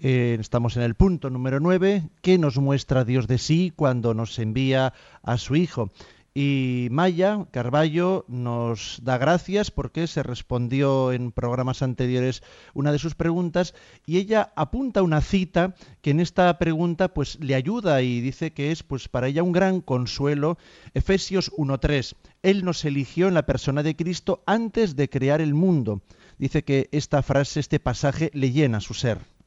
Eh, 0.00 0.36
estamos 0.38 0.76
en 0.76 0.84
el 0.84 0.94
punto 0.94 1.28
número 1.28 1.58
9, 1.58 2.08
¿qué 2.22 2.38
nos 2.38 2.56
muestra 2.58 3.04
Dios 3.04 3.26
de 3.26 3.38
sí 3.38 3.72
cuando 3.74 4.14
nos 4.14 4.38
envía 4.38 4.92
a 5.24 5.38
su 5.38 5.56
Hijo? 5.56 5.90
Y 6.34 6.86
Maya 6.92 7.46
Carballo 7.50 8.24
nos 8.28 9.00
da 9.02 9.18
gracias 9.18 9.72
porque 9.72 10.06
se 10.06 10.22
respondió 10.22 11.10
en 11.10 11.32
programas 11.32 11.82
anteriores 11.82 12.44
una 12.74 12.92
de 12.92 13.00
sus 13.00 13.16
preguntas 13.16 13.74
y 14.06 14.18
ella 14.18 14.52
apunta 14.54 15.02
una 15.02 15.20
cita 15.20 15.74
que 16.00 16.10
en 16.10 16.20
esta 16.20 16.56
pregunta 16.58 17.08
pues 17.08 17.40
le 17.40 17.56
ayuda 17.56 18.00
y 18.00 18.20
dice 18.20 18.52
que 18.52 18.70
es 18.70 18.84
pues 18.84 19.08
para 19.08 19.26
ella 19.26 19.42
un 19.42 19.50
gran 19.50 19.80
consuelo. 19.80 20.58
Efesios 20.94 21.50
1.3. 21.56 22.14
Él 22.44 22.64
nos 22.64 22.84
eligió 22.84 23.26
en 23.26 23.34
la 23.34 23.46
persona 23.46 23.82
de 23.82 23.96
Cristo 23.96 24.44
antes 24.46 24.94
de 24.94 25.08
crear 25.08 25.40
el 25.40 25.54
mundo. 25.54 26.02
Dice 26.38 26.62
que 26.62 26.88
esta 26.92 27.20
frase, 27.22 27.58
este 27.58 27.80
pasaje 27.80 28.30
le 28.32 28.52
llena 28.52 28.78
su 28.78 28.94
ser. 28.94 29.37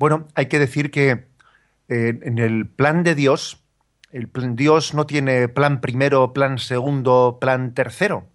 Bueno, 0.00 0.28
hay 0.34 0.46
que 0.46 0.58
decir 0.58 0.90
que 0.90 1.26
eh, 1.88 2.18
en 2.22 2.38
el 2.38 2.66
plan 2.66 3.02
de 3.02 3.14
Dios, 3.14 3.62
el 4.10 4.28
plan, 4.28 4.56
Dios 4.56 4.94
no 4.94 5.04
tiene 5.04 5.46
plan 5.48 5.82
primero, 5.82 6.32
plan 6.32 6.58
segundo, 6.58 7.36
plan 7.38 7.74
tercero. 7.74 8.26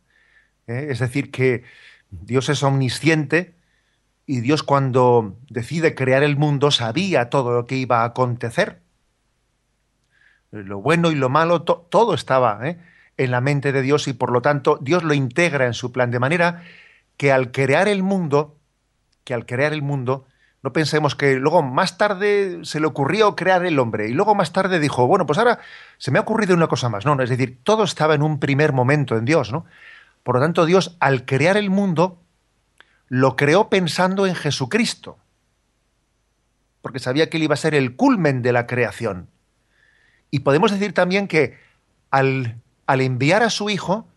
¿eh? 0.67 0.89
Es 0.91 0.99
decir, 0.99 1.31
que 1.31 1.63
Dios 2.11 2.49
es 2.49 2.61
omnisciente 2.61 3.55
y 4.27 4.41
Dios 4.41 4.61
cuando 4.61 5.39
decide 5.49 5.95
crear 5.95 6.21
el 6.21 6.37
mundo 6.37 6.69
sabía 6.69 7.31
todo 7.31 7.51
lo 7.51 7.65
que 7.65 7.77
iba 7.77 8.01
a 8.01 8.05
acontecer. 8.05 8.83
Lo 10.51 10.81
bueno 10.81 11.09
y 11.09 11.15
lo 11.15 11.29
malo, 11.29 11.63
todo 11.63 12.13
estaba 12.13 12.59
¿eh? 12.61 12.77
en 13.17 13.31
la 13.31 13.41
mente 13.41 13.71
de 13.71 13.81
Dios 13.81 14.07
y 14.07 14.13
por 14.13 14.31
lo 14.31 14.43
tanto 14.43 14.77
Dios 14.83 15.03
lo 15.03 15.15
integra 15.15 15.65
en 15.65 15.73
su 15.73 15.91
plan 15.91 16.11
de 16.11 16.19
manera 16.19 16.61
que 17.17 17.31
al 17.31 17.51
crear 17.51 17.87
el 17.87 18.03
mundo, 18.03 18.55
que 19.23 19.33
al 19.33 19.47
crear 19.47 19.73
el 19.73 19.81
mundo, 19.81 20.27
no 20.65 20.73
pensemos 20.73 21.13
que 21.13 21.35
luego 21.35 21.61
más 21.61 21.95
tarde 21.95 22.61
se 22.63 22.79
le 22.79 22.87
ocurrió 22.87 23.35
crear 23.35 23.63
el 23.67 23.77
hombre 23.77 24.09
y 24.09 24.13
luego 24.13 24.33
más 24.33 24.51
tarde 24.51 24.79
dijo, 24.79 25.05
bueno, 25.05 25.27
pues 25.27 25.37
ahora 25.37 25.59
se 25.99 26.09
me 26.09 26.17
ha 26.17 26.23
ocurrido 26.23 26.55
una 26.55 26.65
cosa 26.67 26.89
más. 26.89 27.05
No, 27.05 27.21
es 27.21 27.29
decir, 27.29 27.59
todo 27.61 27.83
estaba 27.83 28.15
en 28.15 28.23
un 28.23 28.39
primer 28.39 28.73
momento 28.73 29.15
en 29.15 29.25
Dios, 29.25 29.51
¿no? 29.51 29.65
Por 30.23 30.33
lo 30.33 30.41
tanto, 30.41 30.65
Dios 30.65 30.97
al 30.99 31.25
crear 31.25 31.55
el 31.55 31.69
mundo 31.69 32.19
lo 33.09 33.35
creó 33.35 33.69
pensando 33.69 34.25
en 34.25 34.33
Jesucristo. 34.33 35.19
porque 36.81 36.97
sabía 36.97 37.29
que 37.29 37.37
él 37.37 37.43
iba 37.43 37.53
a 37.53 37.57
ser 37.57 37.75
el 37.75 37.95
culmen 37.95 38.41
de 38.41 38.51
la 38.51 38.65
creación. 38.65 39.29
Y 40.31 40.39
podemos 40.39 40.71
decir 40.71 40.95
también 40.95 41.27
que 41.27 41.59
al, 42.09 42.59
al 42.87 43.01
enviar 43.01 43.43
a 43.43 43.51
su 43.51 43.69
Hijo, 43.69 44.07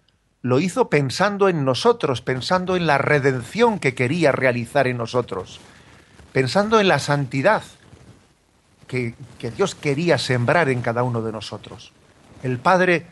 lo 0.40 0.60
hizo 0.60 0.88
pensando 0.88 1.50
en 1.50 1.66
nosotros, 1.66 2.22
pensando 2.22 2.74
en 2.74 2.86
la 2.86 2.96
redención 2.96 3.78
que 3.78 3.94
quería 3.94 4.32
realizar 4.32 4.86
en 4.86 4.96
nosotros, 4.96 5.60
pensando 6.32 6.80
en 6.80 6.88
la 6.88 6.98
santidad 6.98 7.62
que, 8.86 9.14
que, 9.38 9.50
Dios 9.50 9.74
quería 9.74 10.18
sembrar 10.18 10.68
en 10.68 10.80
cada 10.80 11.02
uno 11.02 11.22
de 11.22 11.32
nosotros. 11.32 11.92
El 12.42 12.58
Padre, 12.58 13.06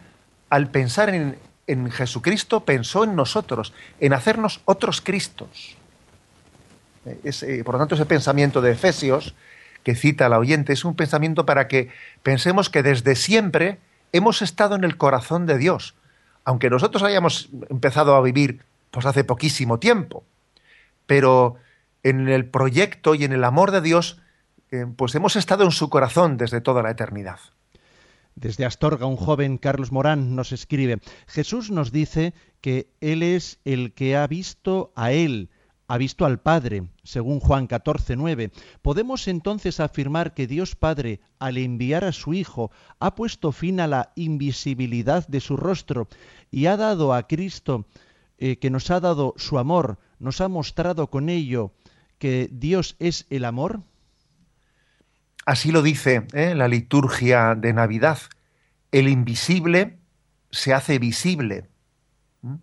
al 0.48 0.70
pensar 0.70 1.10
en, 1.10 1.38
en 1.66 1.90
Jesucristo, 1.90 2.64
pensó 2.64 3.04
en 3.04 3.16
nosotros, 3.16 3.72
en 4.00 4.12
hacernos 4.12 4.60
otros 4.64 5.00
Cristos. 5.00 5.76
Es, 7.24 7.42
eh, 7.42 7.62
por 7.64 7.74
lo 7.74 7.78
tanto, 7.78 7.94
ese 7.94 8.06
pensamiento 8.06 8.60
de 8.60 8.72
Efesios 8.72 9.34
que 9.82 9.94
cita 9.94 10.28
la 10.28 10.38
oyente 10.38 10.72
es 10.72 10.84
un 10.84 10.96
pensamiento 10.96 11.46
para 11.46 11.68
que 11.68 11.90
pensemos 12.22 12.70
que 12.70 12.82
desde 12.82 13.14
siempre 13.14 13.78
hemos 14.12 14.42
estado 14.42 14.74
en 14.74 14.84
el 14.84 14.96
corazón 14.96 15.46
de 15.46 15.58
Dios, 15.58 15.94
aunque 16.44 16.70
nosotros 16.70 17.02
hayamos 17.02 17.48
empezado 17.70 18.16
a 18.16 18.22
vivir 18.22 18.62
pues 18.90 19.06
hace 19.06 19.24
poquísimo 19.24 19.78
tiempo, 19.78 20.24
pero 21.06 21.56
en 22.02 22.28
el 22.28 22.48
proyecto 22.48 23.14
y 23.14 23.24
en 23.24 23.32
el 23.32 23.44
amor 23.44 23.70
de 23.70 23.80
Dios, 23.80 24.20
eh, 24.70 24.86
pues 24.96 25.14
hemos 25.14 25.36
estado 25.36 25.64
en 25.64 25.70
su 25.70 25.88
corazón 25.88 26.36
desde 26.36 26.60
toda 26.60 26.82
la 26.82 26.90
eternidad. 26.90 27.38
Desde 28.34 28.66
Astorga, 28.66 29.06
un 29.06 29.16
joven 29.16 29.56
Carlos 29.56 29.92
Morán 29.92 30.36
nos 30.36 30.52
escribe, 30.52 31.00
Jesús 31.26 31.70
nos 31.70 31.90
dice 31.90 32.34
que 32.60 32.90
Él 33.00 33.22
es 33.22 33.60
el 33.64 33.94
que 33.94 34.16
ha 34.16 34.26
visto 34.26 34.92
a 34.94 35.12
Él, 35.12 35.50
ha 35.88 35.98
visto 35.98 36.26
al 36.26 36.40
Padre, 36.40 36.88
según 37.02 37.40
Juan 37.40 37.66
14, 37.66 38.16
9. 38.16 38.50
¿Podemos 38.82 39.28
entonces 39.28 39.80
afirmar 39.80 40.34
que 40.34 40.46
Dios 40.46 40.74
Padre, 40.74 41.20
al 41.38 41.56
enviar 41.56 42.04
a 42.04 42.12
su 42.12 42.34
Hijo, 42.34 42.70
ha 42.98 43.14
puesto 43.14 43.52
fin 43.52 43.80
a 43.80 43.86
la 43.86 44.12
invisibilidad 44.16 45.26
de 45.28 45.40
su 45.40 45.56
rostro 45.56 46.08
y 46.50 46.66
ha 46.66 46.76
dado 46.76 47.14
a 47.14 47.26
Cristo, 47.26 47.86
eh, 48.38 48.58
que 48.58 48.68
nos 48.68 48.90
ha 48.90 49.00
dado 49.00 49.32
su 49.36 49.58
amor, 49.58 49.98
nos 50.18 50.40
ha 50.40 50.48
mostrado 50.48 51.08
con 51.08 51.28
ello 51.28 51.72
que 52.18 52.48
Dios 52.50 52.96
es 52.98 53.26
el 53.30 53.44
amor? 53.44 53.80
Así 55.44 55.70
lo 55.70 55.82
dice 55.82 56.26
¿eh? 56.32 56.54
la 56.54 56.68
liturgia 56.68 57.54
de 57.54 57.72
Navidad. 57.72 58.18
El 58.90 59.08
invisible 59.08 59.98
se 60.50 60.74
hace 60.74 60.98
visible. 60.98 61.68
¿Mm? 62.42 62.56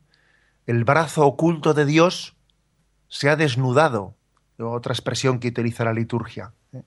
El 0.67 0.83
brazo 0.83 1.25
oculto 1.25 1.73
de 1.73 1.85
Dios 1.85 2.35
se 3.07 3.29
ha 3.29 3.35
desnudado, 3.35 4.15
otra 4.57 4.93
expresión 4.93 5.39
que 5.39 5.49
utiliza 5.49 5.85
la 5.85 5.93
liturgia. 5.93 6.51
¿eh? 6.73 6.83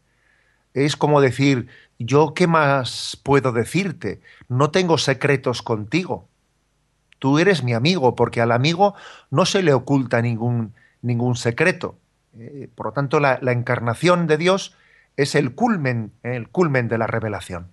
Es 0.75 0.97
como 0.97 1.21
decir, 1.21 1.69
yo 1.99 2.35
qué 2.35 2.47
más 2.47 3.19
puedo 3.23 3.53
decirte, 3.53 4.21
no 4.49 4.71
tengo 4.71 4.99
secretos 4.99 5.63
contigo. 5.63 6.29
Tú 7.19 7.39
eres 7.39 7.63
mi 7.63 7.73
amigo, 7.73 8.15
porque 8.15 8.43
al 8.43 8.53
amigo 8.53 8.95
no 9.31 9.47
se 9.47 9.63
le 9.63 9.73
oculta 9.73 10.21
ningún, 10.21 10.75
ningún 11.01 11.37
secreto. 11.37 11.99
¿Eh? 12.39 12.69
Por 12.75 12.87
lo 12.87 12.93
tanto, 12.93 13.21
la, 13.21 13.39
encarnación 13.53 14.27
de 14.27 14.37
Dios 14.37 14.75
es 15.17 15.35
el 15.35 15.55
culmen, 15.55 16.13
¿eh? 16.23 16.37
el 16.37 16.49
culmen 16.49 16.89
de 16.89 16.99
la 16.99 17.07
revelación. 17.07 17.69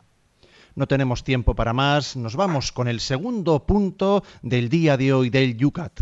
No 0.75 0.87
tenemos 0.87 1.23
tiempo 1.23 1.55
para 1.55 1.73
más, 1.73 2.15
nos 2.15 2.35
vamos 2.35 2.71
con 2.71 2.87
el 2.87 2.99
segundo 2.99 3.65
punto 3.65 4.23
del 4.41 4.69
día 4.69 4.97
de 4.97 5.13
hoy 5.13 5.29
del 5.29 5.55
Yucat. 5.55 6.01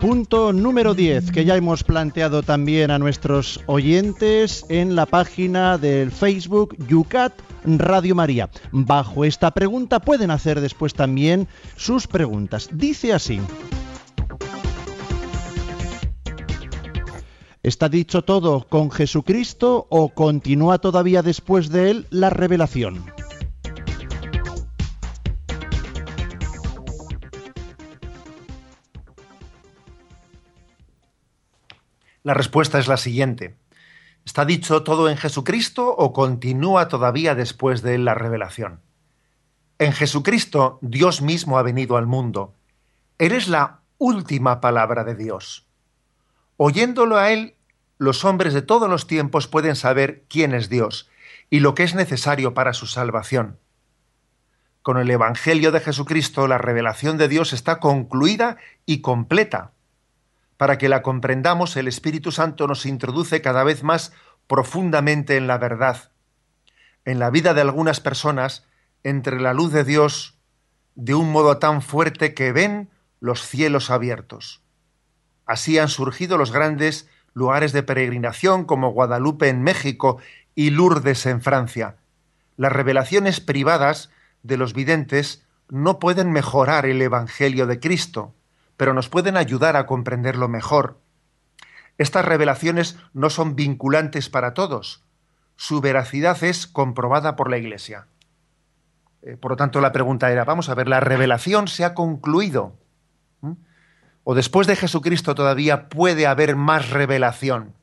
Punto 0.00 0.54
número 0.54 0.94
10, 0.94 1.30
que 1.30 1.44
ya 1.44 1.56
hemos 1.56 1.84
planteado 1.84 2.42
también 2.42 2.90
a 2.90 2.98
nuestros 2.98 3.60
oyentes 3.66 4.64
en 4.70 4.96
la 4.96 5.04
página 5.04 5.76
del 5.76 6.10
Facebook 6.10 6.74
Yucat 6.88 7.34
Radio 7.64 8.14
María. 8.14 8.48
Bajo 8.72 9.26
esta 9.26 9.50
pregunta 9.50 10.00
pueden 10.00 10.30
hacer 10.30 10.62
después 10.62 10.94
también 10.94 11.48
sus 11.76 12.06
preguntas. 12.06 12.70
Dice 12.72 13.12
así. 13.12 13.42
¿Está 17.62 17.90
dicho 17.90 18.22
todo 18.22 18.66
con 18.66 18.90
Jesucristo 18.90 19.86
o 19.90 20.08
continúa 20.08 20.78
todavía 20.78 21.20
después 21.20 21.68
de 21.68 21.90
él 21.90 22.06
la 22.08 22.30
revelación? 22.30 23.04
La 32.22 32.34
respuesta 32.34 32.78
es 32.78 32.86
la 32.86 32.96
siguiente. 32.96 33.56
¿Está 34.26 34.44
dicho 34.44 34.82
todo 34.82 35.08
en 35.08 35.16
Jesucristo 35.16 35.88
o 35.88 36.12
continúa 36.12 36.88
todavía 36.88 37.34
después 37.34 37.82
de 37.82 37.94
él 37.94 38.04
la 38.04 38.14
revelación? 38.14 38.80
En 39.78 39.92
Jesucristo 39.92 40.78
Dios 40.82 41.22
mismo 41.22 41.58
ha 41.58 41.62
venido 41.62 41.96
al 41.96 42.06
mundo. 42.06 42.54
Eres 43.18 43.48
la 43.48 43.80
última 43.96 44.60
palabra 44.60 45.04
de 45.04 45.14
Dios. 45.14 45.66
Oyéndolo 46.58 47.16
a 47.16 47.30
Él, 47.30 47.54
los 47.96 48.24
hombres 48.26 48.52
de 48.52 48.60
todos 48.60 48.90
los 48.90 49.06
tiempos 49.06 49.46
pueden 49.46 49.76
saber 49.76 50.24
quién 50.28 50.54
es 50.54 50.68
Dios 50.68 51.08
y 51.48 51.60
lo 51.60 51.74
que 51.74 51.82
es 51.82 51.94
necesario 51.94 52.52
para 52.52 52.74
su 52.74 52.86
salvación. 52.86 53.58
Con 54.82 54.98
el 54.98 55.10
Evangelio 55.10 55.72
de 55.72 55.80
Jesucristo 55.80 56.46
la 56.46 56.58
revelación 56.58 57.16
de 57.16 57.28
Dios 57.28 57.54
está 57.54 57.80
concluida 57.80 58.58
y 58.84 59.00
completa. 59.00 59.72
Para 60.60 60.76
que 60.76 60.90
la 60.90 61.00
comprendamos, 61.00 61.74
el 61.78 61.88
Espíritu 61.88 62.32
Santo 62.32 62.66
nos 62.66 62.84
introduce 62.84 63.40
cada 63.40 63.64
vez 63.64 63.82
más 63.82 64.12
profundamente 64.46 65.38
en 65.38 65.46
la 65.46 65.56
verdad. 65.56 66.12
En 67.06 67.18
la 67.18 67.30
vida 67.30 67.54
de 67.54 67.62
algunas 67.62 68.00
personas, 68.00 68.66
entre 69.02 69.40
la 69.40 69.54
luz 69.54 69.72
de 69.72 69.84
Dios, 69.84 70.36
de 70.94 71.14
un 71.14 71.32
modo 71.32 71.56
tan 71.56 71.80
fuerte 71.80 72.34
que 72.34 72.52
ven 72.52 72.90
los 73.20 73.40
cielos 73.40 73.88
abiertos. 73.88 74.60
Así 75.46 75.78
han 75.78 75.88
surgido 75.88 76.36
los 76.36 76.52
grandes 76.52 77.08
lugares 77.32 77.72
de 77.72 77.82
peregrinación 77.82 78.66
como 78.66 78.90
Guadalupe 78.90 79.48
en 79.48 79.62
México 79.62 80.18
y 80.54 80.68
Lourdes 80.68 81.24
en 81.24 81.40
Francia. 81.40 81.96
Las 82.58 82.72
revelaciones 82.72 83.40
privadas 83.40 84.10
de 84.42 84.58
los 84.58 84.74
videntes 84.74 85.42
no 85.70 85.98
pueden 85.98 86.32
mejorar 86.32 86.84
el 86.84 87.00
Evangelio 87.00 87.66
de 87.66 87.80
Cristo 87.80 88.34
pero 88.80 88.94
nos 88.94 89.10
pueden 89.10 89.36
ayudar 89.36 89.76
a 89.76 89.84
comprenderlo 89.84 90.48
mejor. 90.48 91.02
Estas 91.98 92.24
revelaciones 92.24 92.96
no 93.12 93.28
son 93.28 93.54
vinculantes 93.54 94.30
para 94.30 94.54
todos. 94.54 95.04
Su 95.56 95.82
veracidad 95.82 96.42
es 96.42 96.66
comprobada 96.66 97.36
por 97.36 97.50
la 97.50 97.58
Iglesia. 97.58 98.06
Eh, 99.20 99.36
por 99.36 99.50
lo 99.50 99.58
tanto, 99.58 99.82
la 99.82 99.92
pregunta 99.92 100.32
era, 100.32 100.46
vamos 100.46 100.70
a 100.70 100.74
ver, 100.74 100.88
¿la 100.88 101.00
revelación 101.00 101.68
se 101.68 101.84
ha 101.84 101.92
concluido? 101.92 102.72
¿Mm? 103.42 103.52
¿O 104.24 104.34
después 104.34 104.66
de 104.66 104.76
Jesucristo 104.76 105.34
todavía 105.34 105.90
puede 105.90 106.26
haber 106.26 106.56
más 106.56 106.88
revelación? 106.88 107.74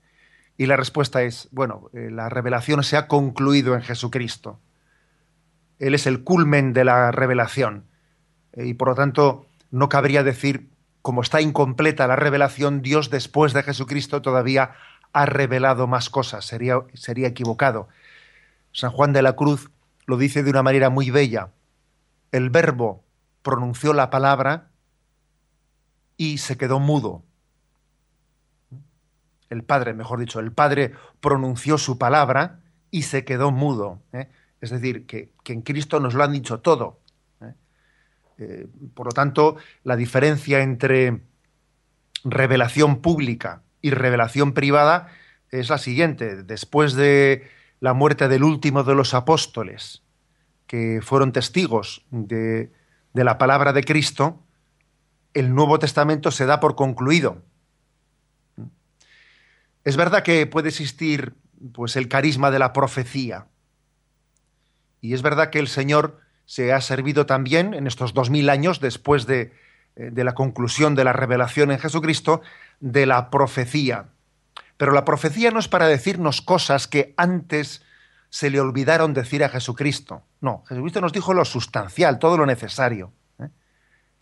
Y 0.57 0.65
la 0.65 0.77
respuesta 0.77 1.21
es, 1.21 1.47
bueno, 1.51 1.91
eh, 1.93 2.09
la 2.09 2.27
revelación 2.27 2.83
se 2.83 2.97
ha 2.97 3.07
concluido 3.07 3.75
en 3.75 3.83
Jesucristo. 3.83 4.59
Él 5.77 5.93
es 5.93 6.07
el 6.07 6.23
culmen 6.23 6.73
de 6.73 6.85
la 6.85 7.11
revelación. 7.11 7.83
Eh, 8.53 8.65
y 8.65 8.73
por 8.73 8.87
lo 8.87 8.95
tanto, 8.95 9.45
no 9.69 9.89
cabría 9.89 10.23
decir 10.23 10.75
como 11.01 11.21
está 11.21 11.41
incompleta 11.41 12.07
la 12.07 12.15
revelación, 12.15 12.81
Dios 12.81 13.09
después 13.09 13.53
de 13.53 13.63
Jesucristo 13.63 14.21
todavía 14.21 14.73
ha 15.13 15.25
revelado 15.25 15.87
más 15.87 16.09
cosas. 16.09 16.45
Sería, 16.45 16.81
sería 16.93 17.27
equivocado. 17.27 17.87
San 18.71 18.91
Juan 18.91 19.13
de 19.13 19.21
la 19.21 19.33
Cruz 19.33 19.69
lo 20.05 20.17
dice 20.17 20.43
de 20.43 20.49
una 20.49 20.63
manera 20.63 20.89
muy 20.89 21.09
bella. 21.09 21.49
El 22.31 22.49
verbo 22.49 23.03
pronunció 23.41 23.93
la 23.93 24.09
palabra 24.09 24.69
y 26.17 26.39
se 26.39 26.57
quedó 26.57 26.79
mudo. 26.79 27.23
El 29.49 29.63
Padre, 29.63 29.93
mejor 29.93 30.19
dicho, 30.19 30.39
el 30.39 30.51
Padre 30.51 30.93
pronunció 31.21 31.77
su 31.77 31.97
palabra 31.97 32.59
y 32.91 33.03
se 33.03 33.23
quedó 33.23 33.51
mudo. 33.51 34.01
¿eh? 34.11 34.29
Es 34.59 34.71
decir, 34.71 35.05
que, 35.05 35.31
que 35.43 35.53
en 35.53 35.61
Cristo 35.61 35.99
nos 35.99 36.13
lo 36.13 36.23
han 36.23 36.33
dicho 36.33 36.59
todo. 36.59 36.99
Eh, 38.37 38.67
por 38.93 39.07
lo 39.07 39.11
tanto, 39.11 39.57
la 39.83 39.95
diferencia 39.95 40.61
entre 40.61 41.21
revelación 42.23 43.01
pública 43.01 43.63
y 43.81 43.91
revelación 43.91 44.53
privada 44.53 45.07
es 45.49 45.69
la 45.69 45.77
siguiente. 45.77 46.43
Después 46.43 46.93
de 46.93 47.49
la 47.79 47.93
muerte 47.93 48.27
del 48.27 48.43
último 48.43 48.83
de 48.83 48.95
los 48.95 49.13
apóstoles, 49.13 50.03
que 50.67 50.99
fueron 51.01 51.31
testigos 51.31 52.05
de, 52.11 52.71
de 53.13 53.23
la 53.23 53.37
palabra 53.37 53.73
de 53.73 53.83
Cristo, 53.83 54.43
el 55.33 55.53
Nuevo 55.53 55.79
Testamento 55.79 56.31
se 56.31 56.45
da 56.45 56.59
por 56.59 56.75
concluido. 56.75 57.43
Es 59.83 59.95
verdad 59.95 60.23
que 60.23 60.45
puede 60.47 60.69
existir 60.69 61.35
pues, 61.73 61.95
el 61.95 62.07
carisma 62.07 62.51
de 62.51 62.59
la 62.59 62.73
profecía, 62.73 63.47
Y 64.99 65.13
es 65.13 65.21
verdad 65.21 65.49
que 65.49 65.59
el 65.59 65.67
Señor 65.67 66.19
se 66.47 66.73
ha 66.73 66.81
servido 66.81 67.25
también 67.25 67.75
en 67.75 67.85
estos 67.85 68.13
dos 68.13 68.31
mil 68.31 68.49
años 68.49 68.79
después 68.79 69.27
de, 69.27 69.53
eh, 69.95 70.09
de 70.11 70.23
la 70.23 70.33
conclusión 70.33 70.95
de 70.95 71.03
la 71.03 71.13
revelación 71.13 71.71
en 71.71 71.77
Jesucristo 71.77 72.41
de 72.79 73.05
la 73.05 73.29
profecía. 73.29 74.05
Pero 74.77 74.93
la 74.93 75.05
profecía 75.05 75.51
no 75.51 75.59
es 75.59 75.67
para 75.67 75.87
decirnos 75.87 76.41
cosas 76.41 76.87
que 76.87 77.13
antes 77.17 77.83
se 78.29 78.49
le 78.49 78.61
olvidaron 78.61 79.13
decir 79.13 79.43
a 79.43 79.49
Jesucristo. 79.49 80.23
No, 80.39 80.63
Jesucristo 80.67 81.01
nos 81.01 81.11
dijo 81.13 81.33
lo 81.33 81.43
sustancial, 81.43 82.17
todo 82.17 82.37
lo 82.37 82.45
necesario. 82.45 83.11
¿eh? 83.39 83.49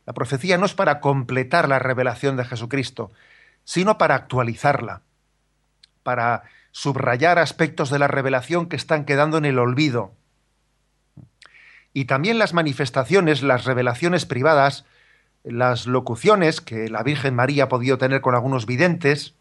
La 0.05 0.13
profecía 0.13 0.57
no 0.57 0.65
es 0.65 0.73
para 0.73 0.99
completar 1.01 1.69
la 1.69 1.77
revelación 1.77 2.37
de 2.37 2.45
Jesucristo, 2.45 3.11
sino 3.63 3.99
para 3.99 4.15
actualizarla, 4.15 5.01
para 6.01 6.43
subrayar 6.71 7.37
aspectos 7.37 7.91
de 7.91 7.99
la 7.99 8.07
revelación 8.07 8.67
que 8.67 8.75
están 8.75 9.05
quedando 9.05 9.37
en 9.37 9.45
el 9.45 9.59
olvido. 9.59 10.13
Y 11.95 12.05
también 12.05 12.37
las 12.39 12.53
manifestaciones, 12.53 13.41
las 13.41 13.63
revelaciones 13.63 14.25
privadas, 14.25 14.83
las 15.45 15.87
locuciones 15.87 16.59
que 16.59 16.89
la 16.89 17.03
Virgen 17.03 17.35
María 17.35 17.63
ha 17.63 17.69
podido 17.69 17.97
tener 17.97 18.19
con 18.19 18.35
algunos 18.35 18.65
videntes, 18.65 19.33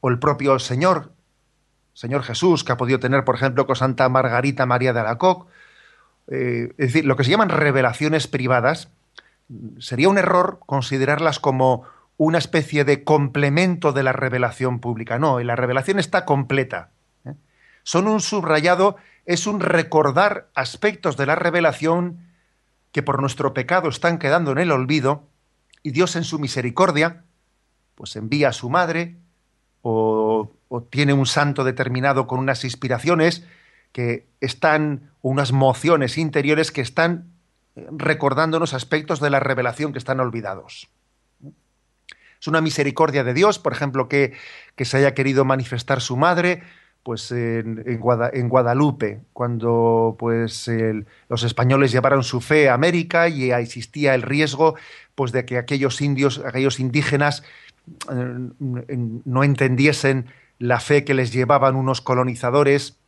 o 0.00 0.08
el 0.08 0.18
propio 0.18 0.58
Señor, 0.58 1.12
Señor 1.92 2.22
Jesús, 2.22 2.64
que 2.64 2.72
ha 2.72 2.78
podido 2.78 3.00
tener, 3.00 3.22
por 3.26 3.34
ejemplo, 3.34 3.66
con 3.66 3.76
Santa 3.76 4.08
Margarita 4.08 4.64
María 4.64 4.94
de 4.94 5.00
Alacoc, 5.00 5.46
eh, 6.28 6.70
es 6.78 6.86
decir, 6.86 7.04
lo 7.04 7.16
que 7.16 7.24
se 7.24 7.32
llaman 7.32 7.50
revelaciones 7.50 8.28
privadas, 8.28 8.88
sería 9.78 10.08
un 10.08 10.16
error 10.16 10.58
considerarlas 10.64 11.38
como 11.38 11.84
una 12.16 12.38
especie 12.38 12.84
de 12.84 13.04
complemento 13.04 13.92
de 13.92 14.04
la 14.04 14.12
revelación 14.14 14.80
pública. 14.80 15.18
No, 15.18 15.38
la 15.40 15.54
revelación 15.54 15.98
está 15.98 16.24
completa. 16.24 16.88
¿eh? 17.26 17.34
Son 17.82 18.08
un 18.08 18.22
subrayado, 18.22 18.96
es 19.30 19.46
un 19.46 19.60
recordar 19.60 20.50
aspectos 20.56 21.16
de 21.16 21.24
la 21.24 21.36
revelación 21.36 22.18
que 22.90 23.00
por 23.00 23.20
nuestro 23.20 23.54
pecado 23.54 23.88
están 23.88 24.18
quedando 24.18 24.50
en 24.50 24.58
el 24.58 24.72
olvido 24.72 25.22
y 25.84 25.92
Dios 25.92 26.16
en 26.16 26.24
su 26.24 26.40
misericordia, 26.40 27.22
pues 27.94 28.16
envía 28.16 28.48
a 28.48 28.52
su 28.52 28.68
madre 28.70 29.18
o, 29.82 30.50
tiene 30.90 31.12
un 31.12 31.26
santo 31.26 31.62
determinado 31.62 32.26
con 32.26 32.40
unas 32.40 32.64
inspiraciones 32.64 33.46
que 33.92 34.26
están, 34.40 35.12
unas 35.22 35.52
mociones 35.52 36.18
interiores 36.18 36.72
que 36.72 36.80
están 36.80 37.30
eh, 37.76 37.86
recordándonos 37.92 38.74
aspectos 38.74 39.20
de 39.20 39.30
la 39.30 39.38
revelación 39.38 39.92
que 39.92 39.98
están 40.00 40.18
olvidados. 40.18 40.88
Es 42.40 42.48
una 42.48 42.60
misericordia 42.60 43.22
de 43.22 43.34
Dios, 43.34 43.60
por 43.60 43.74
ejemplo, 43.74 44.08
que, 44.08 44.32
que 44.74 44.84
se 44.84 44.96
haya 44.96 45.14
querido 45.14 45.44
manifestar 45.44 46.00
su 46.00 46.16
madre 46.16 46.64
pues 47.02 47.32
en, 47.32 47.98
Guadalupe, 47.98 49.20
cuando 49.32 50.16
pues 50.18 50.70
los 51.28 51.42
españoles 51.42 51.92
llevaron 51.92 52.22
su 52.22 52.40
fe 52.40 52.68
a 52.68 52.74
América 52.74 53.28
y 53.28 53.50
existía 53.52 54.14
el 54.14 54.22
riesgo 54.22 54.76
pues 55.14 55.32
de 55.32 55.44
que 55.44 55.56
aquellos 55.56 56.00
indios, 56.00 56.42
aquellos 56.44 56.78
indígenas 56.78 57.42
eh, 58.10 58.48
no 59.24 59.44
entendiesen 59.44 60.26
la 60.58 60.78
fe 60.78 61.04
que 61.04 61.14
les 61.14 61.32
llevaban 61.32 61.74
unos 61.74 62.02
colonizadores 62.02 62.98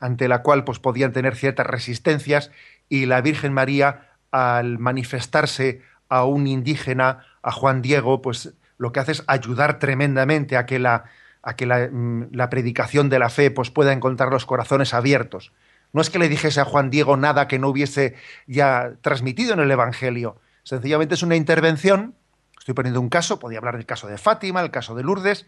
ante 0.00 0.28
la 0.28 0.42
cual 0.42 0.64
pues 0.64 0.78
podían 0.78 1.12
tener 1.12 1.36
ciertas 1.36 1.66
resistencias 1.66 2.50
y 2.88 3.06
la 3.06 3.20
Virgen 3.20 3.52
María 3.52 4.12
al 4.30 4.78
manifestarse 4.78 5.82
a 6.08 6.24
un 6.24 6.46
indígena, 6.46 7.26
a 7.42 7.52
Juan 7.52 7.82
Diego, 7.82 8.22
pues 8.22 8.54
lo 8.78 8.92
que 8.92 9.00
hace 9.00 9.12
es 9.12 9.24
ayudar 9.26 9.78
tremendamente 9.78 10.56
a 10.56 10.64
que 10.64 10.78
la 10.78 11.04
a 11.48 11.56
que 11.56 11.66
mm, 11.66 12.28
la, 12.32 12.50
predicación 12.50 13.08
de 13.08 13.18
la 13.18 13.30
fe 13.30 13.50
pues, 13.50 13.70
pueda 13.70 13.92
encontrar 13.92 14.30
los 14.30 14.44
corazones 14.44 14.92
abiertos. 14.92 15.52
No 15.92 16.02
es 16.02 16.10
que 16.10 16.18
le 16.18 16.28
dijese 16.28 16.60
a 16.60 16.66
Juan 16.66 16.90
Diego 16.90 17.16
nada 17.16 17.48
que 17.48 17.58
no 17.58 17.68
hubiese 17.68 18.14
ya 18.46 18.92
transmitido 19.00 19.54
en 19.54 19.60
el 19.60 19.70
Evangelio. 19.70 20.36
Sencillamente 20.62 21.14
es 21.14 21.22
una 21.22 21.36
intervención, 21.36 22.14
estoy 22.58 22.74
poniendo 22.74 23.00
un 23.00 23.08
caso, 23.08 23.38
podía 23.38 23.58
hablar 23.58 23.76
del 23.76 23.86
caso 23.86 24.06
de 24.06 24.18
Fátima, 24.18 24.60
el 24.60 24.70
caso 24.70 24.94
de 24.94 25.02
Lourdes, 25.02 25.46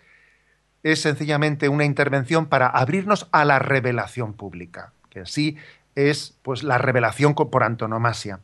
es 0.83 1.03
sencillamente 1.03 1.69
una 1.69 1.85
intervención 1.85 2.47
para 2.47 2.69
abrirnos 2.69 3.29
a 3.33 3.45
la 3.45 3.59
revelación 3.59 4.33
pública, 4.33 4.95
que 5.11 5.21
así 5.21 5.59
es 5.95 6.39
pues 6.43 6.63
la 6.63 6.79
revelación 6.79 7.35
por 7.35 7.63
antonomasia. 7.63 8.41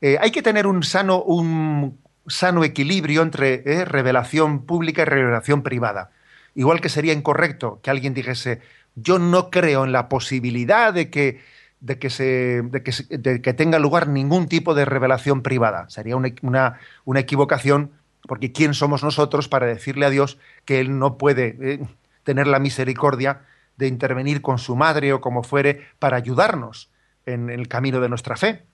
Eh, 0.00 0.18
hay 0.20 0.30
que 0.30 0.42
tener 0.42 0.68
un 0.68 0.84
sano, 0.84 1.20
un 1.20 1.98
sano 2.28 2.62
equilibrio 2.62 3.22
entre 3.22 3.62
eh, 3.66 3.84
revelación 3.84 4.64
pública 4.64 5.02
y 5.02 5.06
revelación 5.06 5.62
privada. 5.62 6.10
Igual 6.54 6.80
que 6.80 6.88
sería 6.88 7.12
incorrecto 7.12 7.80
que 7.82 7.90
alguien 7.90 8.14
dijese, 8.14 8.60
yo 8.94 9.18
no 9.18 9.50
creo 9.50 9.84
en 9.84 9.92
la 9.92 10.08
posibilidad 10.08 10.92
de 10.92 11.10
que, 11.10 11.40
de 11.80 11.98
que, 11.98 12.10
se, 12.10 12.62
de 12.62 13.40
que, 13.42 13.54
tenga 13.54 13.78
lugar 13.78 14.08
ningún 14.08 14.48
tipo 14.48 14.74
de 14.74 14.84
revelación 14.84 15.42
privada. 15.42 15.88
Sería 15.88 16.16
una, 16.16 16.78
una, 17.04 17.20
equivocación, 17.20 17.92
porque 18.26 18.52
¿quién 18.52 18.74
somos 18.74 19.02
nosotros 19.02 19.48
para 19.48 19.66
decirle 19.66 20.06
a 20.06 20.10
Dios 20.10 20.38
que 20.64 20.80
Él 20.80 20.98
no 20.98 21.18
puede 21.18 21.56
eh, 21.60 21.80
tener 22.24 22.46
la 22.46 22.58
misericordia 22.58 23.42
de 23.76 23.86
intervenir 23.86 24.42
con 24.42 24.58
su 24.58 24.76
madre 24.76 25.12
o 25.12 25.20
como 25.20 25.42
fuere 25.42 25.86
para 25.98 26.16
ayudarnos 26.16 26.90
en 27.26 27.48
el 27.48 27.68
camino 27.68 28.00
de 28.00 28.08
nuestra 28.08 28.36
fe? 28.36 28.64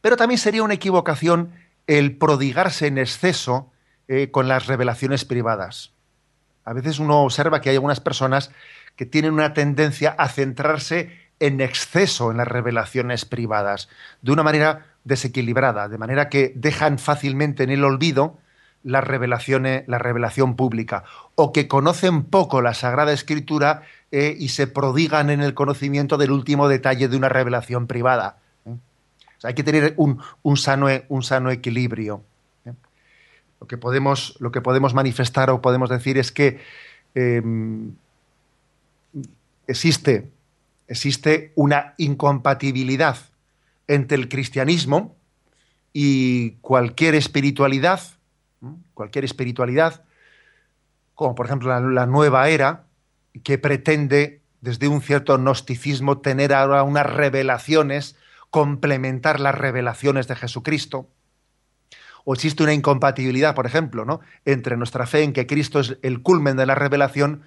Pero 0.00 0.16
también 0.16 0.38
sería 0.38 0.62
una 0.62 0.74
equivocación 0.74 1.52
el 1.86 2.16
prodigarse 2.16 2.88
en 2.88 2.98
exceso 2.98 3.72
eh, 4.08 4.30
con 4.30 4.48
las 4.48 4.66
revelaciones 4.66 5.24
privadas. 5.24 5.95
A 6.66 6.74
veces 6.74 6.98
uno 6.98 7.22
observa 7.22 7.62
que 7.62 7.70
hay 7.70 7.76
algunas 7.76 8.00
personas 8.00 8.50
que 8.94 9.06
tienen 9.06 9.32
una 9.32 9.54
tendencia 9.54 10.14
a 10.18 10.28
centrarse 10.28 11.10
en 11.40 11.62
exceso 11.62 12.30
en 12.30 12.36
las 12.36 12.48
revelaciones 12.48 13.24
privadas, 13.24 13.88
de 14.20 14.32
una 14.32 14.42
manera 14.42 14.86
desequilibrada, 15.04 15.88
de 15.88 15.96
manera 15.96 16.28
que 16.28 16.52
dejan 16.54 16.98
fácilmente 16.98 17.62
en 17.62 17.70
el 17.70 17.82
olvido 17.82 18.38
la 18.82 19.00
la 19.00 19.98
revelación 19.98 20.54
pública, 20.56 21.04
o 21.34 21.52
que 21.52 21.66
conocen 21.66 22.24
poco 22.24 22.60
la 22.60 22.74
Sagrada 22.74 23.12
Escritura 23.12 23.82
eh, 24.12 24.36
y 24.38 24.50
se 24.50 24.66
prodigan 24.66 25.30
en 25.30 25.40
el 25.40 25.54
conocimiento 25.54 26.18
del 26.18 26.30
último 26.30 26.68
detalle 26.68 27.08
de 27.08 27.16
una 27.16 27.30
revelación 27.30 27.86
privada 27.86 28.36
hay 29.42 29.54
que 29.54 29.62
tener 29.62 29.94
un 29.96 30.56
sano, 30.56 31.50
equilibrio. 31.50 32.22
Lo, 33.60 33.66
que 33.66 33.78
podemos, 33.78 34.36
lo 34.40 34.52
que 34.52 34.60
podemos 34.60 34.94
manifestar 34.94 35.50
o 35.50 35.62
podemos 35.62 35.88
decir 35.88 36.18
es 36.18 36.30
que 36.32 36.60
em, 37.14 37.94
existe, 39.66 40.30
existe 40.88 41.52
una 41.54 41.94
incompatibilidad 41.96 43.16
entre 43.88 44.18
el 44.18 44.28
cristianismo 44.28 45.16
y 45.92 46.52
cualquier 46.60 47.14
espiritualidad, 47.14 48.00
cualquier 48.94 49.24
espiritualidad, 49.24 50.04
como 51.14 51.34
por 51.34 51.46
ejemplo 51.46 51.80
la, 51.80 52.06
nueva 52.06 52.48
era, 52.48 52.84
que 53.42 53.58
pretende 53.58 54.42
desde 54.60 54.88
un 54.88 55.00
cierto 55.00 55.36
gnosticismo 55.38 56.18
tener 56.18 56.52
ahora 56.52 56.82
unas 56.82 57.06
revelaciones 57.06 58.16
complementar 58.50 59.40
las 59.40 59.54
revelaciones 59.54 60.28
de 60.28 60.36
Jesucristo. 60.36 61.08
O 62.28 62.34
existe 62.34 62.64
una 62.64 62.74
incompatibilidad, 62.74 63.54
por 63.54 63.66
ejemplo, 63.66 64.04
¿no? 64.04 64.20
entre 64.44 64.76
nuestra 64.76 65.06
fe 65.06 65.22
en 65.22 65.32
que 65.32 65.46
Cristo 65.46 65.78
es 65.78 65.96
el 66.02 66.22
culmen 66.22 66.56
de 66.56 66.66
la 66.66 66.74
revelación, 66.74 67.42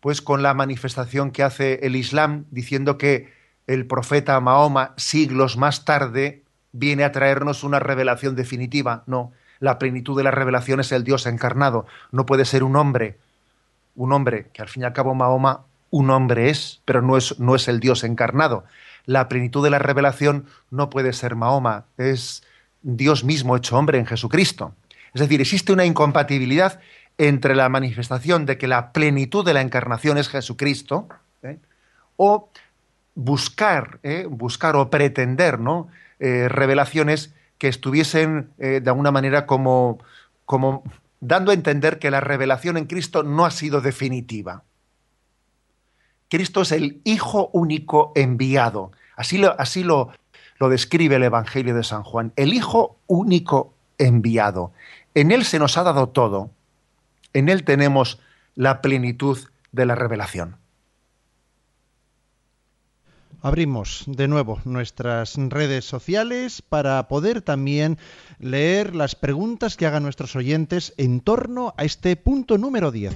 pues 0.00 0.22
con 0.22 0.42
la 0.42 0.54
manifestación 0.54 1.30
que 1.30 1.42
hace 1.42 1.80
el 1.82 1.94
Islam 1.94 2.46
diciendo 2.50 2.96
que 2.96 3.32
el 3.66 3.86
profeta 3.86 4.40
Mahoma 4.40 4.94
siglos 4.96 5.58
más 5.58 5.84
tarde 5.84 6.42
viene 6.72 7.04
a 7.04 7.12
traernos 7.12 7.64
una 7.64 7.80
revelación 7.80 8.34
definitiva. 8.34 9.04
No, 9.06 9.32
la 9.60 9.78
plenitud 9.78 10.16
de 10.16 10.24
la 10.24 10.30
revelación 10.30 10.80
es 10.80 10.90
el 10.92 11.04
Dios 11.04 11.26
encarnado. 11.26 11.86
No 12.10 12.24
puede 12.24 12.46
ser 12.46 12.64
un 12.64 12.76
hombre, 12.76 13.18
un 13.94 14.12
hombre 14.12 14.48
que 14.52 14.62
al 14.62 14.68
fin 14.68 14.84
y 14.84 14.86
al 14.86 14.94
cabo 14.94 15.14
Mahoma 15.14 15.66
un 15.90 16.10
hombre 16.10 16.50
es, 16.50 16.80
pero 16.86 17.02
no 17.02 17.16
es, 17.16 17.38
no 17.38 17.54
es 17.54 17.68
el 17.68 17.78
Dios 17.78 18.04
encarnado 18.04 18.64
la 19.06 19.28
plenitud 19.28 19.62
de 19.62 19.70
la 19.70 19.78
revelación 19.78 20.46
no 20.70 20.90
puede 20.90 21.12
ser 21.12 21.36
Mahoma, 21.36 21.86
es 21.98 22.42
Dios 22.84 23.24
mismo 23.24 23.56
hecho 23.56 23.76
hombre 23.78 23.98
en 23.98 24.06
Jesucristo. 24.06 24.74
Es 25.14 25.20
decir, 25.20 25.40
existe 25.40 25.72
una 25.72 25.86
incompatibilidad 25.86 26.80
entre 27.16 27.54
la 27.54 27.68
manifestación 27.68 28.44
de 28.44 28.58
que 28.58 28.68
la 28.68 28.92
plenitud 28.92 29.44
de 29.44 29.54
la 29.54 29.62
encarnación 29.62 30.18
es 30.18 30.28
Jesucristo, 30.28 31.08
¿eh? 31.42 31.58
o 32.16 32.50
buscar, 33.14 34.00
¿eh? 34.02 34.26
buscar 34.28 34.76
o 34.76 34.90
pretender 34.90 35.58
¿no? 35.58 35.88
Eh, 36.20 36.48
revelaciones 36.48 37.32
que 37.58 37.68
estuviesen 37.68 38.50
de 38.58 38.82
alguna 38.84 39.10
manera 39.12 39.46
como, 39.46 39.98
como 40.44 40.82
dando 41.20 41.50
a 41.50 41.54
entender 41.54 41.98
que 41.98 42.10
la 42.10 42.20
revelación 42.20 42.76
en 42.76 42.84
Cristo 42.84 43.22
no 43.22 43.46
ha 43.46 43.50
sido 43.50 43.80
definitiva. 43.80 44.64
Cristo 46.28 46.62
es 46.62 46.72
el 46.72 47.00
Hijo 47.04 47.48
único 47.52 48.12
enviado. 48.16 48.90
Así 49.16 49.38
lo, 49.38 49.58
así 49.58 49.84
lo, 49.84 50.10
lo 50.58 50.68
describe 50.68 51.16
el 51.16 51.22
Evangelio 51.22 51.74
de 51.74 51.84
San 51.84 52.02
Juan. 52.02 52.32
El 52.36 52.52
Hijo 52.54 52.96
único 53.06 53.74
enviado. 53.98 54.72
En 55.14 55.30
Él 55.30 55.44
se 55.44 55.58
nos 55.58 55.76
ha 55.76 55.82
dado 55.82 56.08
todo. 56.08 56.50
En 57.32 57.48
Él 57.48 57.64
tenemos 57.64 58.20
la 58.54 58.80
plenitud 58.80 59.38
de 59.72 59.86
la 59.86 59.94
revelación. 59.94 60.56
abrimos 63.44 64.04
de 64.06 64.26
nuevo 64.26 64.58
nuestras 64.64 65.36
redes 65.36 65.84
sociales 65.84 66.62
para 66.62 67.06
poder 67.08 67.42
también 67.42 67.98
leer 68.38 68.96
las 68.96 69.14
preguntas 69.14 69.76
que 69.76 69.84
hagan 69.84 70.02
nuestros 70.02 70.34
oyentes 70.34 70.94
en 70.96 71.20
torno 71.20 71.74
a 71.76 71.84
este 71.84 72.16
punto 72.16 72.56
número 72.56 72.90
10. 72.90 73.12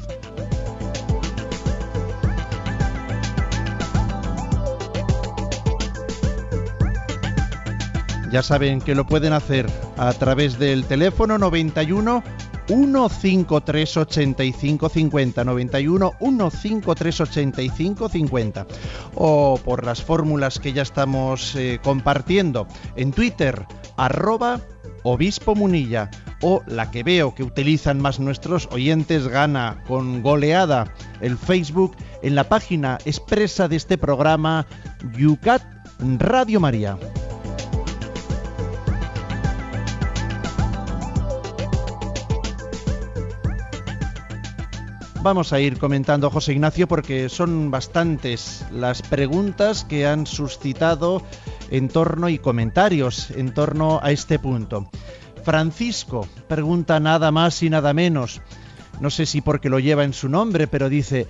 Ya 8.31 8.43
saben 8.43 8.81
que 8.81 8.95
lo 8.95 9.07
pueden 9.07 9.33
hacer 9.33 9.66
a 9.97 10.12
través 10.12 10.59
del 10.59 10.85
teléfono 10.85 11.39
91 11.39 12.22
153 12.66 13.97
85 13.97 14.89
50 14.91 15.45
91 15.45 16.12
153 16.20 17.20
85 17.22 18.09
50 18.11 18.66
o 19.14 19.59
por 19.64 19.87
las 19.87 20.03
fórmulas 20.03 20.59
que 20.59 20.74
ya 20.74 20.83
estamos 20.83 21.57
eh, 21.57 21.81
compartiendo 21.83 22.68
en 22.97 23.12
Twitter 23.12 23.64
arroba 23.97 24.61
obispo 25.03 25.55
munilla 25.55 26.11
o 26.43 26.62
la 26.66 26.91
que 26.91 27.03
veo 27.03 27.35
que 27.35 27.43
utilizan 27.43 28.01
más 28.01 28.20
nuestros 28.20 28.68
oyentes 28.70 29.29
gana 29.29 29.83
con 29.89 30.22
goleada 30.22 30.93
el 31.22 31.39
Facebook 31.39 31.97
en 32.22 32.35
la 32.35 32.45
página 32.45 32.99
expresa 33.07 33.68
de 33.68 33.76
este 33.76 33.97
programa 33.97 34.66
Yucat 35.16 35.62
Radio 36.18 36.61
María. 36.61 36.99
Vamos 45.29 45.53
a 45.53 45.61
ir 45.61 45.79
comentando, 45.79 46.31
José 46.31 46.55
Ignacio, 46.55 46.89
porque 46.89 47.29
son 47.29 47.70
bastantes 47.70 48.64
las 48.72 49.03
preguntas 49.03 49.85
que 49.85 50.07
han 50.07 50.24
suscitado 50.24 51.22
en 51.70 51.91
torno 51.91 52.31
y 52.31 52.39
comentarios 52.39 53.31
en 53.33 53.53
torno 53.53 54.01
a 54.03 54.11
este 54.11 54.39
punto. 54.39 54.89
Francisco 55.45 56.26
pregunta 56.49 56.99
nada 56.99 57.31
más 57.31 57.62
y 57.62 57.68
nada 57.68 57.93
menos, 57.93 58.41
no 59.01 59.11
sé 59.11 59.26
si 59.26 59.43
porque 59.43 59.68
lo 59.68 59.81
lleva 59.81 60.03
en 60.05 60.14
su 60.14 60.31
nombre, 60.31 60.66
pero 60.66 60.89
dice, 60.89 61.26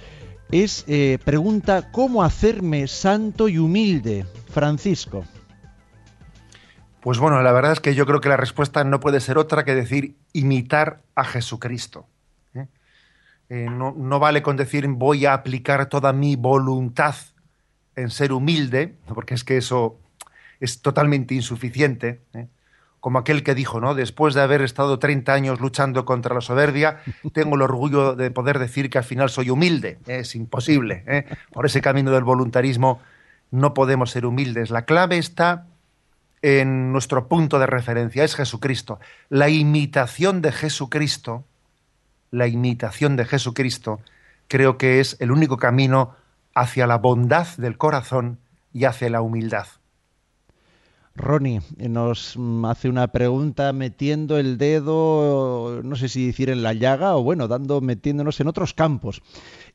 es 0.53 0.85
eh, 0.87 1.19
pregunta 1.25 1.91
cómo 1.91 2.23
hacerme 2.23 2.87
santo 2.87 3.49
y 3.49 3.59
humilde. 3.59 4.27
Francisco. 4.51 5.25
Pues 7.01 7.19
bueno, 7.19 7.43
la 7.43 7.51
verdad 7.51 7.73
es 7.73 7.81
que 7.81 7.97
yo 7.97 8.07
creo 8.07 8.21
que 8.21 8.29
la 8.29 8.37
respuesta 8.37 8.85
no 8.85 9.01
puede 9.01 9.19
ser 9.19 9.39
otra 9.39 9.65
que 9.65 9.75
decir 9.75 10.15
imitar 10.33 11.01
a 11.17 11.25
Jesucristo. 11.25 12.07
Eh, 13.51 13.69
no, 13.71 14.19
vale 14.19 14.43
con 14.43 14.57
decir 14.57 14.87
voy 14.89 15.25
a 15.25 15.33
aplicar 15.33 15.87
toda 15.87 16.13
mi 16.13 16.37
voluntad 16.37 17.15
en 17.97 18.11
ser 18.11 18.33
humilde, 18.33 18.97
porque 19.07 19.35
es 19.35 19.43
que 19.43 19.57
eso 19.57 19.99
es 20.61 20.83
totalmente 20.83 21.35
insuficiente. 21.35 22.21
¿eh? 22.35 22.47
Como 23.01 23.19
aquel 23.19 23.43
que 23.43 23.55
dijo, 23.55 23.81
¿no? 23.81 23.95
Después 23.95 24.35
de 24.35 24.43
haber 24.43 24.61
estado 24.61 24.99
30 24.99 25.33
años 25.33 25.61
luchando 25.61 26.05
contra 26.05 26.35
la 26.35 26.41
soberbia, 26.41 27.01
tengo 27.33 27.57
el 27.57 27.63
orgullo 27.63 28.15
de 28.15 28.31
poder 28.31 28.59
decir 28.59 28.91
que 28.91 28.99
al 28.99 29.05
final 29.05 29.31
soy 29.31 29.51
humilde. 29.51 29.99
Es 30.07 30.35
imposible. 30.35 31.05
¿eh? 31.07 31.25
Por 31.53 31.65
ese 31.67 31.81
camino 31.81 32.11
del 32.11 32.25
voluntarismo 32.25 33.01
no 33.51 33.73
podemos 33.73 34.11
ser 34.11 34.27
humildes. 34.27 34.71
La 34.71 34.85
clave 34.85 35.17
está 35.17 35.67
en 36.43 36.93
nuestro 36.93 37.29
punto 37.29 37.59
de 37.59 37.67
referencia, 37.67 38.25
es 38.25 38.37
Jesucristo. 38.37 39.01
La 39.29 39.49
imitación 39.49 40.43
de 40.43 40.53
Jesucristo 40.53 41.45
la 42.31 42.47
imitación 42.47 43.17
de 43.17 43.25
Jesucristo, 43.25 44.01
creo 44.49 44.79
que 44.79 45.01
es 45.01 45.17
el 45.21 45.31
único 45.31 45.57
camino 45.57 46.15
hacia 46.55 46.87
la 46.87 46.99
bondad 46.99 47.47
del 47.57 47.79
corazón 47.79 48.39
y 48.73 48.85
hacia 48.85 49.11
la 49.11 49.23
humildad. 49.23 49.67
Ronnie 51.19 51.61
nos 51.77 52.39
hace 52.65 52.89
una 52.89 53.09
pregunta 53.09 53.73
metiendo 53.73 54.39
el 54.39 54.57
dedo, 54.57 55.83
no 55.83 55.97
sé 55.97 56.09
si 56.09 56.27
decir 56.27 56.49
en 56.49 56.63
la 56.63 56.73
llaga 56.73 57.17
o 57.17 57.23
bueno, 57.23 57.49
dando 57.49 57.81
metiéndonos 57.81 58.41
en 58.41 58.47
otros 58.47 58.73
campos. 58.73 59.21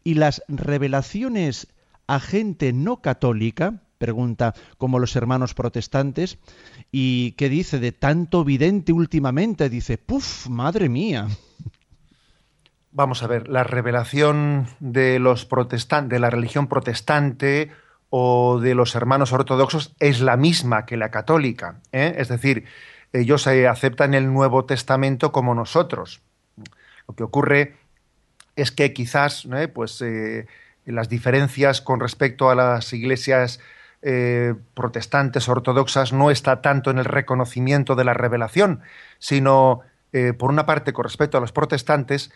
Y 0.03 0.15
las 0.15 0.41
revelaciones 0.47 1.67
a 2.07 2.19
gente 2.19 2.73
no 2.73 3.01
católica, 3.01 3.81
pregunta 3.97 4.53
como 4.77 4.99
los 4.99 5.15
hermanos 5.15 5.53
protestantes, 5.53 6.37
y 6.91 7.31
qué 7.33 7.49
dice 7.49 7.79
de 7.79 7.91
tanto 7.91 8.43
vidente 8.43 8.93
últimamente, 8.93 9.69
dice, 9.69 9.97
puf, 9.97 10.47
madre 10.47 10.89
mía. 10.89 11.27
Vamos 12.95 13.23
a 13.23 13.27
ver, 13.27 13.47
la 13.49 13.63
revelación 13.63 14.67
de 14.79 15.17
los 15.17 15.45
protestantes, 15.45 16.11
de 16.11 16.19
la 16.19 16.29
religión 16.29 16.67
protestante 16.67 17.71
o 18.11 18.59
de 18.59 18.75
los 18.75 18.93
hermanos 18.93 19.33
ortodoxos 19.33 19.95
es 19.99 20.21
la 20.21 20.37
misma 20.37 20.85
que 20.85 20.95
la 20.95 21.09
católica. 21.09 21.79
¿eh? 21.91 22.13
Es 22.19 22.27
decir, 22.27 22.65
ellos 23.11 23.47
aceptan 23.47 24.13
el 24.13 24.31
Nuevo 24.31 24.65
Testamento 24.65 25.31
como 25.31 25.55
nosotros. 25.55 26.21
Lo 27.07 27.15
que 27.15 27.23
ocurre 27.23 27.77
es 28.55 28.71
que 28.71 28.93
quizás 28.93 29.47
¿eh? 29.51 29.67
pues, 29.69 29.99
eh, 30.03 30.45
las 30.85 31.09
diferencias 31.09 31.81
con 31.81 31.99
respecto 31.99 32.51
a 32.51 32.55
las 32.55 32.93
iglesias 32.93 33.59
protestantes 34.73 35.47
ortodoxas 35.47 36.11
no 36.11 36.29
está 36.29 36.61
tanto 36.61 36.91
en 36.91 36.97
el 36.97 37.05
reconocimiento 37.05 37.95
de 37.95 38.03
la 38.03 38.13
revelación, 38.13 38.81
sino, 39.17 39.79
por 40.37 40.51
una 40.51 40.65
parte, 40.65 40.91
con 40.91 41.05
respecto 41.05 41.37
a 41.37 41.39
los 41.39 41.53
protestantes, 41.53 42.29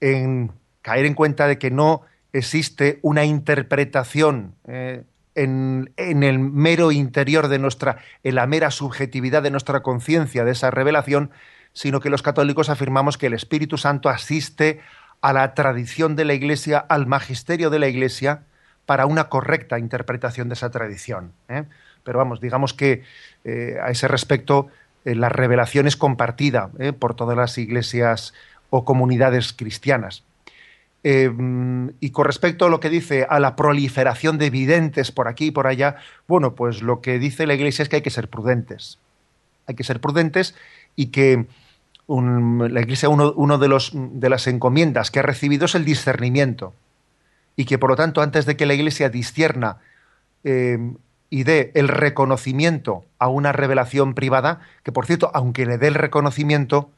en 0.00 0.52
caer 0.82 1.06
en 1.06 1.14
cuenta 1.14 1.46
de 1.46 1.58
que 1.58 1.70
no 1.70 2.02
existe 2.32 2.98
una 3.02 3.24
interpretación 3.24 4.54
eh, 4.66 5.02
en, 5.34 5.88
el 5.96 6.38
mero 6.38 6.92
interior 6.92 7.48
de 7.48 7.58
nuestra, 7.58 7.98
en 8.22 8.34
la 8.34 8.46
mera 8.46 8.70
subjetividad 8.70 9.42
de 9.42 9.50
nuestra 9.50 9.82
conciencia 9.82 10.44
de 10.44 10.52
esa 10.52 10.70
revelación, 10.70 11.30
sino 11.72 12.00
que 12.00 12.10
los 12.10 12.22
católicos 12.22 12.70
afirmamos 12.70 13.18
que 13.18 13.26
el 13.26 13.34
Espíritu 13.34 13.76
Santo 13.76 14.08
asiste 14.08 14.80
a 15.20 15.32
la 15.32 15.54
tradición 15.54 16.16
de 16.16 16.24
la 16.24 16.34
Iglesia, 16.34 16.78
al 16.78 17.06
magisterio 17.06 17.68
de 17.68 17.78
la 17.78 17.88
Iglesia, 17.88 18.42
para 18.86 19.06
una 19.06 19.28
correcta 19.28 19.78
interpretación 19.78 20.48
de 20.48 20.54
esa 20.54 20.70
tradición. 20.70 21.32
¿eh? 21.48 21.64
Pero 22.04 22.18
vamos, 22.18 22.40
digamos 22.40 22.72
que 22.72 23.02
eh, 23.44 23.76
a 23.82 23.90
ese 23.90 24.08
respecto 24.08 24.68
la 25.04 25.28
revelación 25.28 25.86
es 25.86 25.96
compartida 25.96 26.70
por 26.98 27.14
todas 27.14 27.36
las 27.36 27.58
iglesias 27.58 28.34
o 28.70 28.84
comunidades 28.84 29.52
cristianas. 29.52 30.24
Eh, 31.08 31.30
y 32.00 32.10
con 32.10 32.24
respecto 32.24 32.66
a 32.66 32.68
lo 32.68 32.80
que 32.80 32.90
dice 32.90 33.26
a 33.30 33.38
la 33.38 33.54
proliferación 33.54 34.38
de 34.38 34.50
videntes 34.50 35.12
por 35.12 35.28
aquí 35.28 35.46
y 35.46 35.50
por 35.52 35.68
allá, 35.68 35.98
bueno, 36.26 36.56
pues 36.56 36.82
lo 36.82 37.00
que 37.00 37.20
dice 37.20 37.46
la 37.46 37.54
Iglesia 37.54 37.84
es 37.84 37.88
que 37.88 37.96
hay 37.96 38.02
que 38.02 38.10
ser 38.10 38.28
prudentes. 38.28 38.98
Hay 39.68 39.76
que 39.76 39.84
ser 39.84 40.00
prudentes 40.00 40.56
y 40.96 41.06
que 41.06 41.46
la 42.08 42.80
Iglesia, 42.80 43.08
uno, 43.08 43.58
de, 43.58 43.68
los, 43.68 43.92
de 43.94 44.28
las 44.28 44.48
encomiendas 44.48 45.12
que 45.12 45.20
ha 45.20 45.22
recibido 45.22 45.66
es 45.66 45.76
el 45.76 45.84
discernimiento. 45.84 46.74
Y 47.54 47.66
que 47.66 47.78
por 47.78 47.90
lo 47.90 47.96
tanto, 47.96 48.20
antes 48.20 48.44
de 48.44 48.56
que 48.56 48.66
la 48.66 48.74
Iglesia 48.74 49.08
discierna 49.08 49.78
eh, 50.42 50.78
y 51.30 51.44
dé 51.44 51.70
el 51.74 51.86
reconocimiento 51.86 53.04
a 53.20 53.28
una 53.28 53.52
revelación 53.52 54.14
privada, 54.14 54.60
que 54.82 54.90
por 54.90 55.06
cierto, 55.06 55.30
aunque 55.34 55.66
le 55.66 55.78
dé 55.78 55.86
el 55.86 55.94
reconocimiento, 55.94 56.90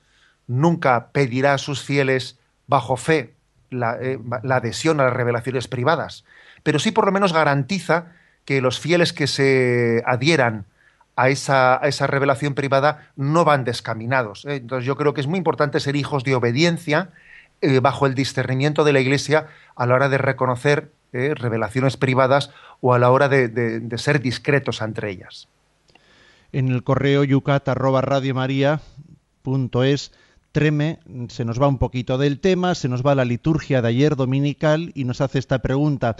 nunca 0.48 1.10
pedirá 1.12 1.54
a 1.54 1.58
sus 1.58 1.84
fieles 1.84 2.38
bajo 2.66 2.96
fe 2.96 3.34
eh, 3.70 4.18
la, 4.42 4.56
adhesión 4.56 4.98
a 4.98 5.04
las 5.04 5.12
revelaciones 5.12 5.68
privadas, 5.68 6.24
pero 6.64 6.78
sí 6.78 6.90
por 6.90 7.06
lo 7.06 7.12
menos 7.12 7.32
garantiza 7.32 8.12
que 8.44 8.60
los 8.60 8.80
fieles 8.80 9.12
que 9.12 9.26
se 9.26 10.02
adhieran 10.06 10.64
a 11.16 11.28
esa, 11.28 11.76
esa 11.82 12.06
revelación 12.06 12.54
privada 12.54 13.10
no 13.14 13.44
van 13.44 13.64
descaminados. 13.64 14.46
¿eh? 14.46 14.56
Entonces 14.56 14.86
yo 14.86 14.96
creo 14.96 15.12
que 15.12 15.20
es 15.20 15.26
muy 15.26 15.36
importante 15.36 15.80
ser 15.80 15.96
hijos 15.96 16.24
de 16.24 16.34
obediencia 16.34 17.10
eh, 17.60 17.80
bajo 17.80 18.06
el 18.06 18.14
discernimiento 18.14 18.84
de 18.84 18.92
la 18.94 19.00
Iglesia 19.00 19.48
a 19.76 19.86
la 19.86 19.94
hora 19.94 20.08
de 20.08 20.18
reconocer 20.18 20.92
revelaciones 21.10 21.96
privadas 21.96 22.50
o 22.82 22.92
a 22.92 22.98
la 22.98 23.10
hora 23.10 23.30
de, 23.30 23.48
de, 23.48 23.98
ser 23.98 24.20
discretos 24.20 24.82
entre 24.82 25.10
ellas. 25.10 25.48
En 26.52 26.68
el 26.68 26.84
correo 26.84 27.24
yucat 27.24 27.66
Treme, 30.58 30.98
se 31.28 31.44
nos 31.44 31.62
va 31.62 31.68
un 31.68 31.78
poquito 31.78 32.18
del 32.18 32.40
tema, 32.40 32.74
se 32.74 32.88
nos 32.88 33.06
va 33.06 33.14
la 33.14 33.24
liturgia 33.24 33.80
de 33.80 33.90
ayer 33.90 34.16
dominical 34.16 34.90
y 34.96 35.04
nos 35.04 35.20
hace 35.20 35.38
esta 35.38 35.60
pregunta 35.60 36.16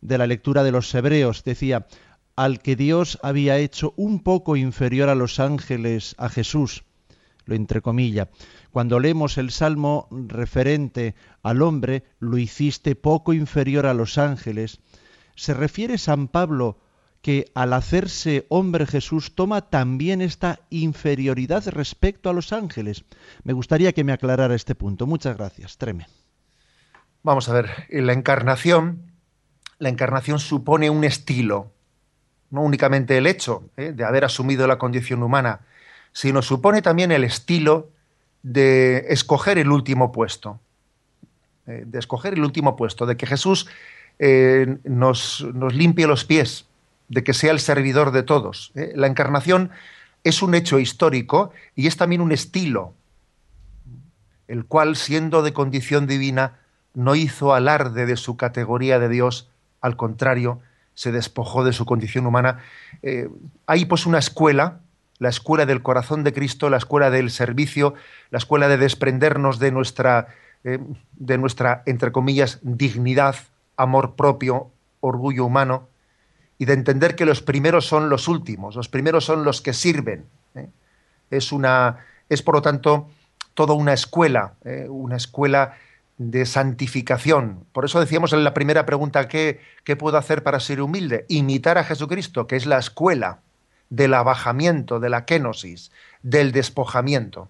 de 0.00 0.16
la 0.16 0.26
lectura 0.26 0.62
de 0.62 0.72
los 0.72 0.94
hebreos. 0.94 1.44
Decía, 1.44 1.86
al 2.34 2.60
que 2.60 2.74
Dios 2.74 3.18
había 3.22 3.58
hecho 3.58 3.92
un 3.98 4.20
poco 4.20 4.56
inferior 4.56 5.10
a 5.10 5.14
los 5.14 5.40
ángeles, 5.40 6.14
a 6.16 6.30
Jesús, 6.30 6.84
lo 7.44 7.54
entrecomilla. 7.54 8.30
Cuando 8.70 8.98
leemos 8.98 9.36
el 9.36 9.50
salmo 9.50 10.08
referente 10.10 11.14
al 11.42 11.60
hombre, 11.60 12.04
lo 12.18 12.38
hiciste 12.38 12.96
poco 12.96 13.34
inferior 13.34 13.84
a 13.84 13.92
los 13.92 14.16
ángeles, 14.16 14.80
se 15.36 15.52
refiere 15.52 15.98
San 15.98 16.28
Pablo 16.28 16.78
que 17.22 17.50
al 17.54 17.72
hacerse 17.72 18.46
hombre 18.48 18.84
Jesús 18.84 19.34
toma 19.34 19.62
también 19.62 20.20
esta 20.20 20.58
inferioridad 20.70 21.66
respecto 21.68 22.28
a 22.28 22.32
los 22.32 22.52
ángeles. 22.52 23.04
Me 23.44 23.52
gustaría 23.52 23.92
que 23.92 24.04
me 24.04 24.12
aclarara 24.12 24.54
este 24.56 24.74
punto. 24.74 25.06
Muchas 25.06 25.36
gracias. 25.36 25.78
Treme. 25.78 26.06
Vamos 27.22 27.48
a 27.48 27.54
ver, 27.54 27.70
la 27.88 28.12
encarnación, 28.12 29.12
la 29.78 29.88
encarnación 29.88 30.40
supone 30.40 30.90
un 30.90 31.04
estilo, 31.04 31.70
no 32.50 32.62
únicamente 32.62 33.16
el 33.16 33.28
hecho 33.28 33.70
¿eh? 33.76 33.92
de 33.92 34.04
haber 34.04 34.24
asumido 34.24 34.66
la 34.66 34.78
condición 34.78 35.22
humana, 35.22 35.60
sino 36.12 36.42
supone 36.42 36.82
también 36.82 37.12
el 37.12 37.22
estilo 37.22 37.90
de 38.42 39.06
escoger 39.08 39.58
el 39.58 39.70
último 39.70 40.10
puesto, 40.10 40.58
eh, 41.68 41.84
de 41.86 41.98
escoger 42.00 42.34
el 42.34 42.42
último 42.42 42.74
puesto, 42.74 43.06
de 43.06 43.16
que 43.16 43.26
Jesús 43.26 43.68
eh, 44.18 44.78
nos, 44.82 45.46
nos, 45.54 45.74
limpie 45.74 46.08
los 46.08 46.24
pies, 46.24 46.66
de 47.12 47.22
que 47.22 47.34
sea 47.34 47.52
el 47.52 47.60
servidor 47.60 48.10
de 48.10 48.22
todos. 48.22 48.72
La 48.74 49.06
encarnación 49.06 49.70
es 50.24 50.42
un 50.42 50.54
hecho 50.54 50.78
histórico 50.78 51.52
y 51.76 51.86
es 51.86 51.98
también 51.98 52.22
un 52.22 52.32
estilo, 52.32 52.94
el 54.48 54.64
cual, 54.64 54.96
siendo 54.96 55.42
de 55.42 55.52
condición 55.52 56.06
divina, 56.06 56.58
no 56.94 57.14
hizo 57.14 57.52
alarde 57.54 58.06
de 58.06 58.16
su 58.16 58.38
categoría 58.38 58.98
de 58.98 59.10
Dios, 59.10 59.50
al 59.82 59.96
contrario, 59.96 60.60
se 60.94 61.12
despojó 61.12 61.64
de 61.64 61.74
su 61.74 61.84
condición 61.84 62.26
humana. 62.26 62.60
Eh, 63.02 63.28
hay 63.66 63.84
pues 63.84 64.06
una 64.06 64.18
escuela, 64.18 64.80
la 65.18 65.28
escuela 65.28 65.66
del 65.66 65.82
corazón 65.82 66.24
de 66.24 66.32
Cristo, 66.32 66.70
la 66.70 66.78
escuela 66.78 67.10
del 67.10 67.30
servicio, 67.30 67.92
la 68.30 68.38
escuela 68.38 68.68
de 68.68 68.78
desprendernos 68.78 69.58
de 69.58 69.70
nuestra, 69.70 70.28
eh, 70.64 70.78
de 71.12 71.36
nuestra 71.36 71.82
entre 71.84 72.10
comillas, 72.10 72.58
dignidad, 72.62 73.36
amor 73.76 74.14
propio, 74.16 74.70
orgullo 75.00 75.44
humano, 75.44 75.88
y 76.62 76.64
de 76.64 76.74
entender 76.74 77.16
que 77.16 77.26
los 77.26 77.42
primeros 77.42 77.86
son 77.86 78.08
los 78.08 78.28
últimos, 78.28 78.76
los 78.76 78.88
primeros 78.88 79.24
son 79.24 79.42
los 79.42 79.60
que 79.60 79.72
sirven. 79.72 80.26
¿eh? 80.54 80.68
Es, 81.28 81.50
una, 81.50 82.06
es, 82.28 82.40
por 82.40 82.54
lo 82.54 82.62
tanto, 82.62 83.10
toda 83.54 83.74
una 83.74 83.92
escuela, 83.92 84.54
una 84.88 85.16
escuela 85.16 85.74
de 86.18 86.46
santificación. 86.46 87.66
Por 87.72 87.84
eso 87.84 87.98
decíamos 87.98 88.32
en 88.32 88.44
la 88.44 88.54
primera 88.54 88.86
pregunta, 88.86 89.26
¿qué, 89.26 89.60
¿qué, 89.82 89.96
puedo 89.96 90.16
hacer 90.18 90.44
para 90.44 90.60
ser 90.60 90.80
humilde? 90.80 91.26
Imitar 91.28 91.78
a 91.78 91.84
Jesucristo, 91.84 92.46
que 92.46 92.54
es 92.54 92.64
la 92.64 92.78
escuela 92.78 93.40
del 93.90 94.14
abajamiento, 94.14 95.00
de 95.00 95.10
la 95.10 95.24
kenosis, 95.24 95.90
del 96.22 96.52
despojamiento. 96.52 97.48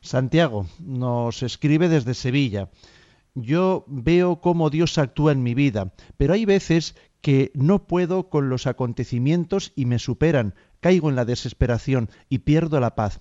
Santiago 0.00 0.66
nos 0.80 1.44
escribe 1.44 1.88
desde 1.88 2.14
Sevilla. 2.14 2.68
Yo 3.36 3.84
veo 3.86 4.40
cómo 4.40 4.70
Dios 4.70 4.98
actúa 4.98 5.30
en 5.30 5.44
mi 5.44 5.54
vida, 5.54 5.92
pero 6.16 6.34
hay 6.34 6.44
veces 6.46 6.96
que 7.20 7.50
no 7.54 7.86
puedo 7.86 8.28
con 8.28 8.48
los 8.48 8.66
acontecimientos 8.66 9.72
y 9.76 9.86
me 9.86 9.98
superan, 9.98 10.54
caigo 10.80 11.10
en 11.10 11.16
la 11.16 11.24
desesperación 11.24 12.10
y 12.28 12.38
pierdo 12.38 12.80
la 12.80 12.94
paz. 12.94 13.20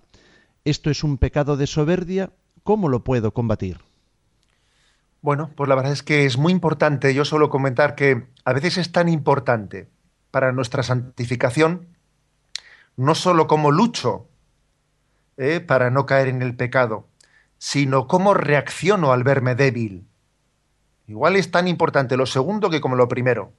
¿Esto 0.65 0.89
es 0.89 1.03
un 1.03 1.17
pecado 1.17 1.57
de 1.57 1.67
soberbia? 1.67 2.31
¿Cómo 2.63 2.89
lo 2.89 3.03
puedo 3.03 3.33
combatir? 3.33 3.79
Bueno, 5.21 5.49
pues 5.55 5.67
la 5.67 5.75
verdad 5.75 5.91
es 5.91 6.03
que 6.03 6.25
es 6.25 6.37
muy 6.37 6.53
importante, 6.53 7.13
yo 7.13 7.25
suelo 7.25 7.49
comentar 7.49 7.95
que 7.95 8.27
a 8.45 8.53
veces 8.53 8.77
es 8.77 8.91
tan 8.91 9.09
importante 9.09 9.89
para 10.31 10.53
nuestra 10.53 10.81
santificación, 10.81 11.87
no 12.95 13.15
solo 13.15 13.47
como 13.47 13.71
lucho 13.71 14.27
eh, 15.35 15.59
para 15.59 15.89
no 15.89 16.05
caer 16.05 16.29
en 16.29 16.41
el 16.41 16.55
pecado, 16.55 17.07
sino 17.57 18.07
cómo 18.07 18.33
reacciono 18.33 19.11
al 19.11 19.23
verme 19.23 19.55
débil. 19.55 20.07
Igual 21.07 21.35
es 21.35 21.51
tan 21.51 21.67
importante 21.67 22.15
lo 22.15 22.25
segundo 22.25 22.69
que 22.69 22.81
como 22.81 22.95
lo 22.95 23.07
primero. 23.07 23.51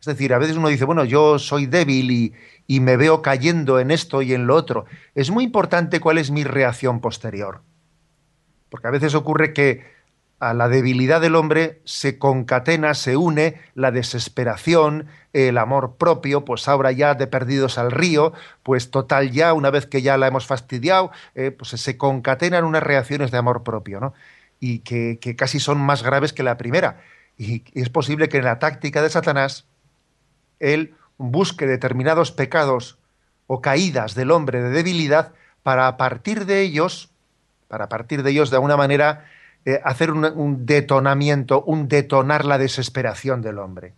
Es 0.00 0.06
decir, 0.06 0.32
a 0.32 0.38
veces 0.38 0.56
uno 0.56 0.68
dice, 0.68 0.86
bueno, 0.86 1.04
yo 1.04 1.38
soy 1.38 1.66
débil 1.66 2.10
y, 2.10 2.32
y 2.66 2.80
me 2.80 2.96
veo 2.96 3.20
cayendo 3.20 3.78
en 3.78 3.90
esto 3.90 4.22
y 4.22 4.32
en 4.32 4.46
lo 4.46 4.56
otro. 4.56 4.86
Es 5.14 5.30
muy 5.30 5.44
importante 5.44 6.00
cuál 6.00 6.18
es 6.18 6.30
mi 6.30 6.44
reacción 6.44 7.00
posterior. 7.00 7.60
Porque 8.70 8.88
a 8.88 8.92
veces 8.92 9.14
ocurre 9.14 9.52
que 9.52 9.84
a 10.40 10.54
la 10.54 10.68
debilidad 10.70 11.20
del 11.20 11.36
hombre 11.36 11.82
se 11.84 12.18
concatena, 12.18 12.94
se 12.94 13.16
une 13.16 13.60
la 13.74 13.90
desesperación, 13.90 15.06
el 15.34 15.58
amor 15.58 15.96
propio, 15.96 16.46
pues 16.46 16.66
ahora 16.66 16.92
ya 16.92 17.14
de 17.14 17.26
perdidos 17.26 17.76
al 17.76 17.90
río, 17.90 18.32
pues 18.62 18.90
total 18.90 19.30
ya, 19.32 19.52
una 19.52 19.70
vez 19.70 19.86
que 19.86 20.00
ya 20.00 20.16
la 20.16 20.28
hemos 20.28 20.46
fastidiado, 20.46 21.12
eh, 21.34 21.50
pues 21.50 21.70
se 21.70 21.98
concatenan 21.98 22.64
unas 22.64 22.82
reacciones 22.82 23.30
de 23.30 23.36
amor 23.38 23.62
propio, 23.62 24.00
¿no? 24.00 24.14
Y 24.60 24.78
que, 24.78 25.18
que, 25.20 25.36
casi 25.36 25.60
son 25.60 25.78
más 25.78 26.02
graves 26.02 26.32
que 26.32 26.42
la 26.42 26.56
primera. 26.56 27.02
Y 27.36 27.64
es 27.74 27.90
posible 27.90 28.28
que 28.28 28.38
en 28.38 28.44
la 28.44 28.58
táctica 28.58 29.02
de 29.02 29.10
Satanás 29.10 29.66
él 30.60 30.94
busque 31.18 31.66
determinados 31.66 32.32
pecados 32.32 32.98
o 33.46 33.60
caídas 33.60 34.14
del 34.14 34.30
hombre 34.30 34.62
de 34.62 34.70
debilidad 34.70 35.32
para 35.62 35.88
a 35.88 35.96
partir 35.96 36.46
de 36.46 36.60
ellos, 36.60 37.10
para 37.68 37.84
a 37.84 37.88
partir 37.88 38.22
de 38.22 38.30
ellos 38.30 38.50
de 38.50 38.56
alguna 38.56 38.76
manera 38.76 39.26
eh, 39.64 39.80
hacer 39.84 40.10
un, 40.12 40.64
detonamiento, 40.64 41.62
un 41.64 41.88
detonar 41.88 42.44
la 42.44 42.58
desesperación 42.58 43.42
del 43.42 43.58
hombre. 43.58 43.94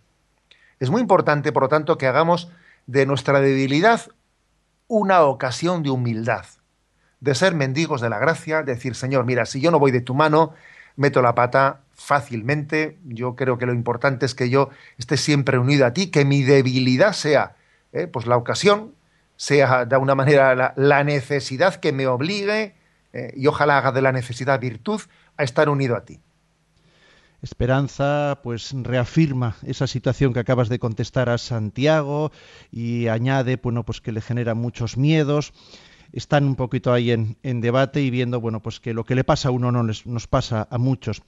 Es 0.79 0.89
muy 0.89 1.01
importante, 1.01 1.51
por 1.51 1.63
lo 1.63 1.69
tanto, 1.69 1.97
que 1.97 2.07
hagamos 2.07 2.49
de 2.87 3.05
nuestra 3.05 3.39
debilidad 3.39 4.01
una 4.87 5.21
ocasión 5.21 5.83
de 5.83 5.89
humildad, 5.89 6.45
de 7.21 7.35
ser 7.35 7.55
mendigos 7.55 8.01
de 8.01 8.09
la 8.09 8.19
gracia, 8.19 8.63
decir, 8.63 8.95
Señor, 8.95 9.25
mira, 9.25 9.45
si 9.45 9.61
yo 9.61 9.71
no 9.71 9.79
voy 9.79 9.91
de 9.91 10.01
tu 10.01 10.13
mano, 10.13 10.53
meto 10.95 11.21
la 11.21 11.35
pata 11.35 11.81
fácilmente, 11.93 12.97
yo 13.05 13.35
creo 13.35 13.57
que 13.57 13.65
lo 13.65 13.73
importante 13.73 14.25
es 14.25 14.35
que 14.35 14.49
yo 14.49 14.69
esté 14.97 15.17
siempre 15.17 15.57
unido 15.57 15.85
a 15.85 15.93
ti, 15.93 16.07
que 16.07 16.25
mi 16.25 16.43
debilidad 16.43 17.13
sea 17.13 17.55
eh, 17.93 18.07
pues 18.07 18.25
la 18.25 18.37
ocasión, 18.37 18.93
sea 19.35 19.85
de 19.85 19.95
alguna 19.95 20.15
manera 20.15 20.73
la, 20.75 21.03
necesidad 21.03 21.75
que 21.75 21.91
me 21.91 22.07
obligue, 22.07 22.75
eh, 23.13 23.33
y 23.35 23.47
ojalá 23.47 23.77
haga 23.77 23.91
de 23.91 24.01
la 24.01 24.11
necesidad 24.11 24.59
virtud, 24.59 25.01
a 25.37 25.43
estar 25.43 25.69
unido 25.69 25.95
a 25.95 26.03
ti. 26.03 26.19
Esperanza 27.41 28.39
pues 28.41 28.73
reafirma 28.73 29.57
esa 29.63 29.85
situación 29.85 30.33
que 30.33 30.39
acabas 30.39 30.69
de 30.69 30.79
contestar 30.79 31.29
a 31.29 31.37
Santiago 31.37 32.31
y 32.71 33.07
añade 33.09 33.57
bueno 33.57 33.83
pues 33.83 33.99
que 33.99 34.13
le 34.13 34.21
genera 34.21 34.53
muchos 34.53 34.95
miedos 34.95 35.51
están 36.13 36.45
un 36.45 36.55
poquito 36.55 36.93
ahí 36.93 37.11
en, 37.11 37.61
debate 37.61 38.01
y 38.01 38.09
viendo 38.09 38.39
bueno 38.39 38.61
pues 38.61 38.79
que 38.79 38.93
lo 38.93 39.03
que 39.03 39.15
le 39.15 39.23
pasa 39.23 39.49
a 39.49 39.51
uno 39.51 39.71
no 39.71 39.83
les, 39.83 40.05
nos 40.05 40.27
pasa 40.27 40.67
a 40.69 40.77
muchos. 40.77 41.21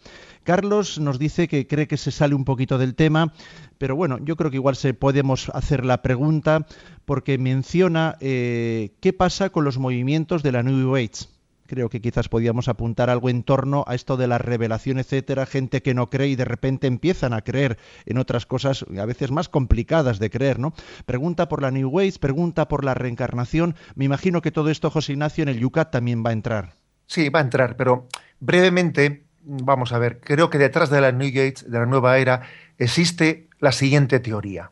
Carlos 0.43 0.99
nos 0.99 1.19
dice 1.19 1.47
que 1.47 1.67
cree 1.67 1.87
que 1.87 1.97
se 1.97 2.11
sale 2.11 2.35
un 2.35 2.45
poquito 2.45 2.77
del 2.77 2.95
tema 2.95 3.33
pero 3.77 3.95
bueno 3.95 4.19
yo 4.23 4.35
creo 4.35 4.51
que 4.51 4.57
igual 4.57 4.75
se 4.75 4.93
podemos 4.93 5.49
hacer 5.49 5.85
la 5.85 6.01
pregunta 6.01 6.65
porque 7.05 7.37
menciona 7.37 8.15
eh, 8.21 8.91
qué 9.01 9.11
pasa 9.11 9.49
con 9.49 9.65
los 9.65 9.77
movimientos 9.77 10.43
de 10.43 10.51
la 10.51 10.63
New 10.63 10.95
Age 10.95 11.34
creo 11.67 11.89
que 11.89 12.01
quizás 12.01 12.29
podíamos 12.29 12.67
apuntar 12.67 13.09
algo 13.09 13.29
en 13.29 13.43
torno 13.43 13.83
a 13.87 13.95
esto 13.95 14.17
de 14.17 14.27
la 14.27 14.37
revelación, 14.37 14.99
etcétera, 14.99 15.45
gente 15.45 15.81
que 15.81 15.93
no 15.93 16.09
cree 16.09 16.29
y 16.29 16.35
de 16.35 16.45
repente 16.45 16.87
empiezan 16.87 17.33
a 17.33 17.41
creer 17.41 17.77
en 18.05 18.17
otras 18.17 18.45
cosas 18.45 18.85
a 18.97 19.05
veces 19.05 19.31
más 19.31 19.49
complicadas 19.49 20.19
de 20.19 20.29
creer, 20.29 20.59
¿no? 20.59 20.73
Pregunta 21.05 21.47
por 21.47 21.61
la 21.61 21.71
New 21.71 21.89
Ways, 21.89 22.19
pregunta 22.19 22.67
por 22.67 22.83
la 22.83 22.93
reencarnación. 22.93 23.75
Me 23.95 24.05
imagino 24.05 24.41
que 24.41 24.51
todo 24.51 24.69
esto, 24.69 24.89
José 24.89 25.13
Ignacio, 25.13 25.43
en 25.43 25.49
el 25.49 25.59
Yucat 25.59 25.91
también 25.91 26.23
va 26.25 26.29
a 26.29 26.33
entrar. 26.33 26.73
Sí, 27.07 27.29
va 27.29 27.39
a 27.39 27.43
entrar, 27.43 27.75
pero 27.75 28.07
brevemente, 28.39 29.25
vamos 29.43 29.93
a 29.93 29.99
ver, 29.99 30.19
creo 30.19 30.49
que 30.49 30.57
detrás 30.57 30.89
de 30.89 31.01
la 31.01 31.11
New 31.11 31.27
Age, 31.27 31.65
de 31.67 31.79
la 31.79 31.85
nueva 31.85 32.17
era, 32.17 32.41
existe 32.77 33.47
la 33.59 33.71
siguiente 33.71 34.19
teoría, 34.19 34.71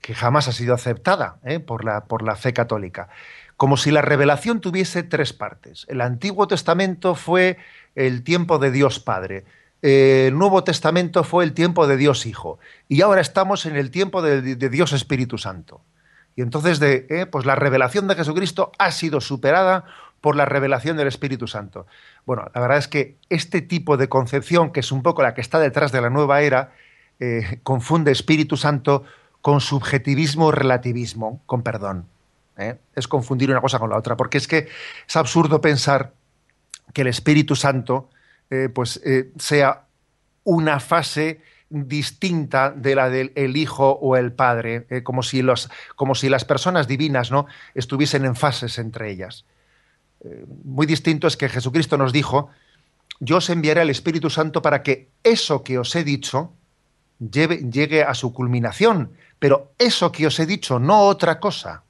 que 0.00 0.14
jamás 0.14 0.48
ha 0.48 0.52
sido 0.52 0.74
aceptada 0.74 1.38
¿eh? 1.44 1.60
por, 1.60 1.84
la, 1.84 2.04
por 2.04 2.22
la 2.22 2.36
fe 2.36 2.52
católica 2.52 3.08
como 3.62 3.76
si 3.76 3.92
la 3.92 4.02
revelación 4.02 4.60
tuviese 4.60 5.04
tres 5.04 5.32
partes. 5.32 5.86
El 5.88 6.00
Antiguo 6.00 6.48
Testamento 6.48 7.14
fue 7.14 7.58
el 7.94 8.24
tiempo 8.24 8.58
de 8.58 8.72
Dios 8.72 8.98
Padre, 8.98 9.44
el 9.82 10.36
Nuevo 10.36 10.64
Testamento 10.64 11.22
fue 11.22 11.44
el 11.44 11.52
tiempo 11.52 11.86
de 11.86 11.96
Dios 11.96 12.26
Hijo, 12.26 12.58
y 12.88 13.02
ahora 13.02 13.20
estamos 13.20 13.64
en 13.64 13.76
el 13.76 13.92
tiempo 13.92 14.20
de, 14.20 14.56
Dios 14.56 14.92
Espíritu 14.92 15.38
Santo. 15.38 15.80
Y 16.34 16.42
entonces 16.42 16.80
eh, 16.82 17.24
pues 17.30 17.46
la 17.46 17.54
revelación 17.54 18.08
de 18.08 18.16
Jesucristo 18.16 18.72
ha 18.80 18.90
sido 18.90 19.20
superada 19.20 19.84
por 20.20 20.34
la 20.34 20.44
revelación 20.44 20.96
del 20.96 21.06
Espíritu 21.06 21.46
Santo. 21.46 21.86
Bueno, 22.26 22.50
la 22.52 22.60
verdad 22.60 22.78
es 22.78 22.88
que 22.88 23.16
este 23.28 23.62
tipo 23.62 23.96
de 23.96 24.08
concepción, 24.08 24.72
que 24.72 24.80
es 24.80 24.90
un 24.90 25.04
poco 25.04 25.22
la 25.22 25.34
que 25.34 25.40
está 25.40 25.60
detrás 25.60 25.92
de 25.92 26.00
la 26.00 26.10
nueva 26.10 26.42
era, 26.42 26.72
eh, 27.20 27.60
confunde 27.62 28.10
Espíritu 28.10 28.56
Santo 28.56 29.04
con 29.40 29.60
subjetivismo 29.60 30.50
relativismo, 30.50 31.40
con 31.46 31.62
perdón. 31.62 32.06
¿Eh? 32.56 32.78
es 32.94 33.08
confundir 33.08 33.50
una 33.50 33.60
cosa 33.60 33.78
con 33.78 33.90
la 33.90 33.96
otra, 33.96 34.16
porque 34.16 34.38
es 34.38 34.48
que 34.48 34.68
es 35.06 35.16
absurdo 35.16 35.60
pensar 35.60 36.12
que 36.92 37.02
el 37.02 37.08
Espíritu 37.08 37.56
Santo 37.56 38.10
eh, 38.50 38.68
pues, 38.72 39.00
eh, 39.04 39.30
sea 39.38 39.84
una 40.44 40.80
fase 40.80 41.40
distinta 41.70 42.70
de 42.70 42.94
la 42.94 43.08
del 43.08 43.56
Hijo 43.56 43.92
o 43.92 44.16
el 44.16 44.32
Padre, 44.32 44.86
como, 45.02 45.22
si 45.22 45.40
los, 45.40 45.70
como 45.96 46.14
si 46.14 46.28
las 46.28 46.44
personas 46.44 46.86
divinas 46.86 47.30
¿no? 47.30 47.46
estuviesen 47.74 48.26
en 48.26 48.36
fases 48.36 48.78
entre 48.78 49.10
ellas. 49.10 49.46
muy 50.64 50.84
distinto 50.86 51.26
es 51.26 51.38
que 51.38 51.48
Jesucristo 51.48 51.96
nos 51.96 52.12
dijo, 52.12 52.50
yo 53.20 53.38
os 53.38 53.48
enviaré 53.48 53.80
al 53.80 53.88
Espíritu 53.88 54.28
Santo 54.28 54.60
para 54.60 54.82
que 54.82 55.08
eso 55.22 55.64
que 55.64 55.78
os 55.78 55.96
he 55.96 56.04
dicho 56.04 56.52
llegue 57.30 58.02
a 58.02 58.12
su 58.12 58.34
culminación, 58.34 59.12
pero 59.38 59.72
eso 59.78 60.12
que 60.12 60.26
os 60.26 60.38
he 60.40 60.44
dicho, 60.44 60.78
no 60.78 61.06
otra 61.06 61.40
cosa 61.40 61.84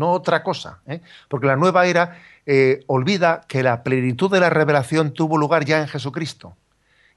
no 0.00 0.12
otra 0.12 0.42
cosa. 0.42 0.80
¿eh? 0.86 1.00
Porque 1.28 1.46
la 1.46 1.56
nueva 1.56 1.86
era 1.86 2.18
eh, 2.46 2.82
olvida 2.86 3.42
que 3.46 3.62
la 3.62 3.82
plenitud 3.82 4.30
de 4.30 4.40
la 4.40 4.50
revelación 4.50 5.12
tuvo 5.12 5.36
lugar 5.38 5.64
ya 5.64 5.80
en 5.80 5.88
Jesucristo. 5.88 6.56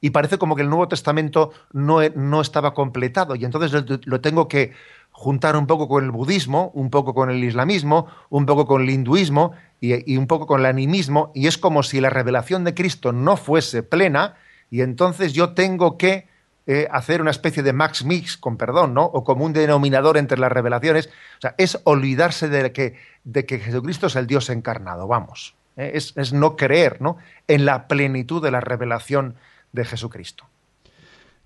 y 0.02 0.10
parece 0.10 0.38
como 0.38 0.58
que 0.58 0.64
el 0.64 0.70
Nuevo 0.70 0.90
Testamento 0.90 1.54
no, 1.72 2.02
no 2.14 2.42
estaba 2.42 2.74
completado 2.74 3.36
y 3.36 3.46
entonces 3.46 3.72
lo, 4.06 4.20
tengo 4.20 4.50
que 4.50 4.74
juntar 5.12 5.56
un 5.56 5.66
poco 5.66 5.88
con 5.88 6.04
el 6.04 6.12
budismo, 6.12 6.72
un 6.74 6.90
poco 6.90 7.14
con 7.14 7.30
el 7.30 7.42
islamismo, 7.42 8.08
un 8.30 8.46
poco 8.46 8.68
con 8.68 8.82
el 8.82 8.90
hinduismo 8.90 9.54
y 9.80 10.18
un 10.18 10.28
poco 10.28 10.46
con 10.46 10.60
el 10.60 10.66
animismo 10.66 11.32
y 11.34 11.48
es 11.48 11.58
como 11.58 11.84
si 11.84 12.02
la 12.02 12.10
revelación 12.10 12.66
de 12.66 12.74
Cristo 12.74 13.14
no 13.14 13.38
fuese 13.38 13.82
plena 13.82 14.36
y 14.70 14.82
entonces 14.82 15.32
yo 15.32 15.54
tengo 15.54 15.98
que 15.98 16.28
eh, 16.66 16.88
hacer 16.92 17.22
una 17.22 17.32
especie 17.32 17.62
de 17.62 17.74
max 17.74 18.06
mix, 18.06 18.38
con 18.38 18.56
perdón, 18.58 18.94
¿no? 18.94 19.04
O 19.04 19.24
como 19.24 19.46
un 19.46 19.54
denominador 19.54 20.18
entre 20.18 20.38
las 20.38 20.52
revelaciones. 20.52 21.08
O 21.38 21.42
sea, 21.42 21.56
es 21.58 21.80
olvidarse 21.84 22.48
de 22.48 22.72
que, 22.72 22.98
de 23.24 23.46
que 23.46 23.60
Jesucristo 23.60 24.08
es 24.08 24.16
el 24.16 24.28
Dios 24.28 24.50
encarnado, 24.50 25.08
vamos. 25.08 25.56
¿eh? 25.76 25.92
Es, 25.96 26.14
es, 26.16 26.32
no 26.32 26.56
creer, 26.56 27.02
¿no? 27.02 27.18
En 27.48 27.66
la 27.66 27.88
plenitud 27.88 28.42
de 28.42 28.52
la 28.52 28.62
revelación 28.62 29.36
de 29.74 29.84
Jesucristo. 29.84 30.46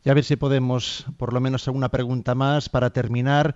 Y 0.03 0.09
a 0.09 0.13
ver 0.13 0.23
si 0.23 0.35
podemos, 0.35 1.05
por 1.17 1.33
lo 1.33 1.41
menos, 1.41 1.67
una 1.67 1.89
pregunta 1.89 2.35
más 2.35 2.69
para 2.69 2.91
terminar. 2.91 3.55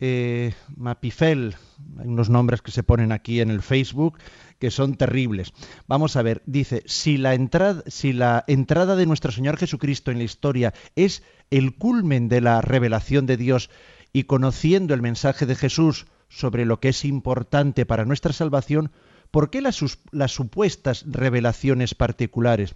Eh, 0.00 0.52
Mapifel, 0.76 1.56
hay 1.98 2.06
unos 2.06 2.30
nombres 2.30 2.62
que 2.62 2.70
se 2.70 2.84
ponen 2.84 3.10
aquí 3.10 3.40
en 3.40 3.50
el 3.50 3.62
Facebook 3.62 4.18
que 4.58 4.70
son 4.70 4.96
terribles. 4.96 5.52
Vamos 5.86 6.16
a 6.16 6.22
ver, 6.22 6.42
dice, 6.46 6.82
si 6.86 7.16
la 7.16 7.34
entrada, 7.34 7.82
si 7.86 8.12
la 8.12 8.44
entrada 8.46 8.96
de 8.96 9.06
nuestro 9.06 9.32
Señor 9.32 9.56
Jesucristo 9.56 10.10
en 10.10 10.18
la 10.18 10.24
historia 10.24 10.74
es 10.96 11.22
el 11.50 11.76
culmen 11.76 12.28
de 12.28 12.40
la 12.40 12.60
revelación 12.60 13.26
de 13.26 13.36
Dios 13.36 13.70
y 14.12 14.24
conociendo 14.24 14.94
el 14.94 15.02
mensaje 15.02 15.46
de 15.46 15.54
Jesús 15.54 16.06
sobre 16.28 16.64
lo 16.64 16.80
que 16.80 16.90
es 16.90 17.04
importante 17.04 17.86
para 17.86 18.04
nuestra 18.04 18.32
salvación, 18.32 18.90
¿por 19.30 19.50
qué 19.50 19.60
las, 19.60 19.76
supuestas 19.76 21.04
revelaciones 21.06 21.94
particulares 21.94 22.74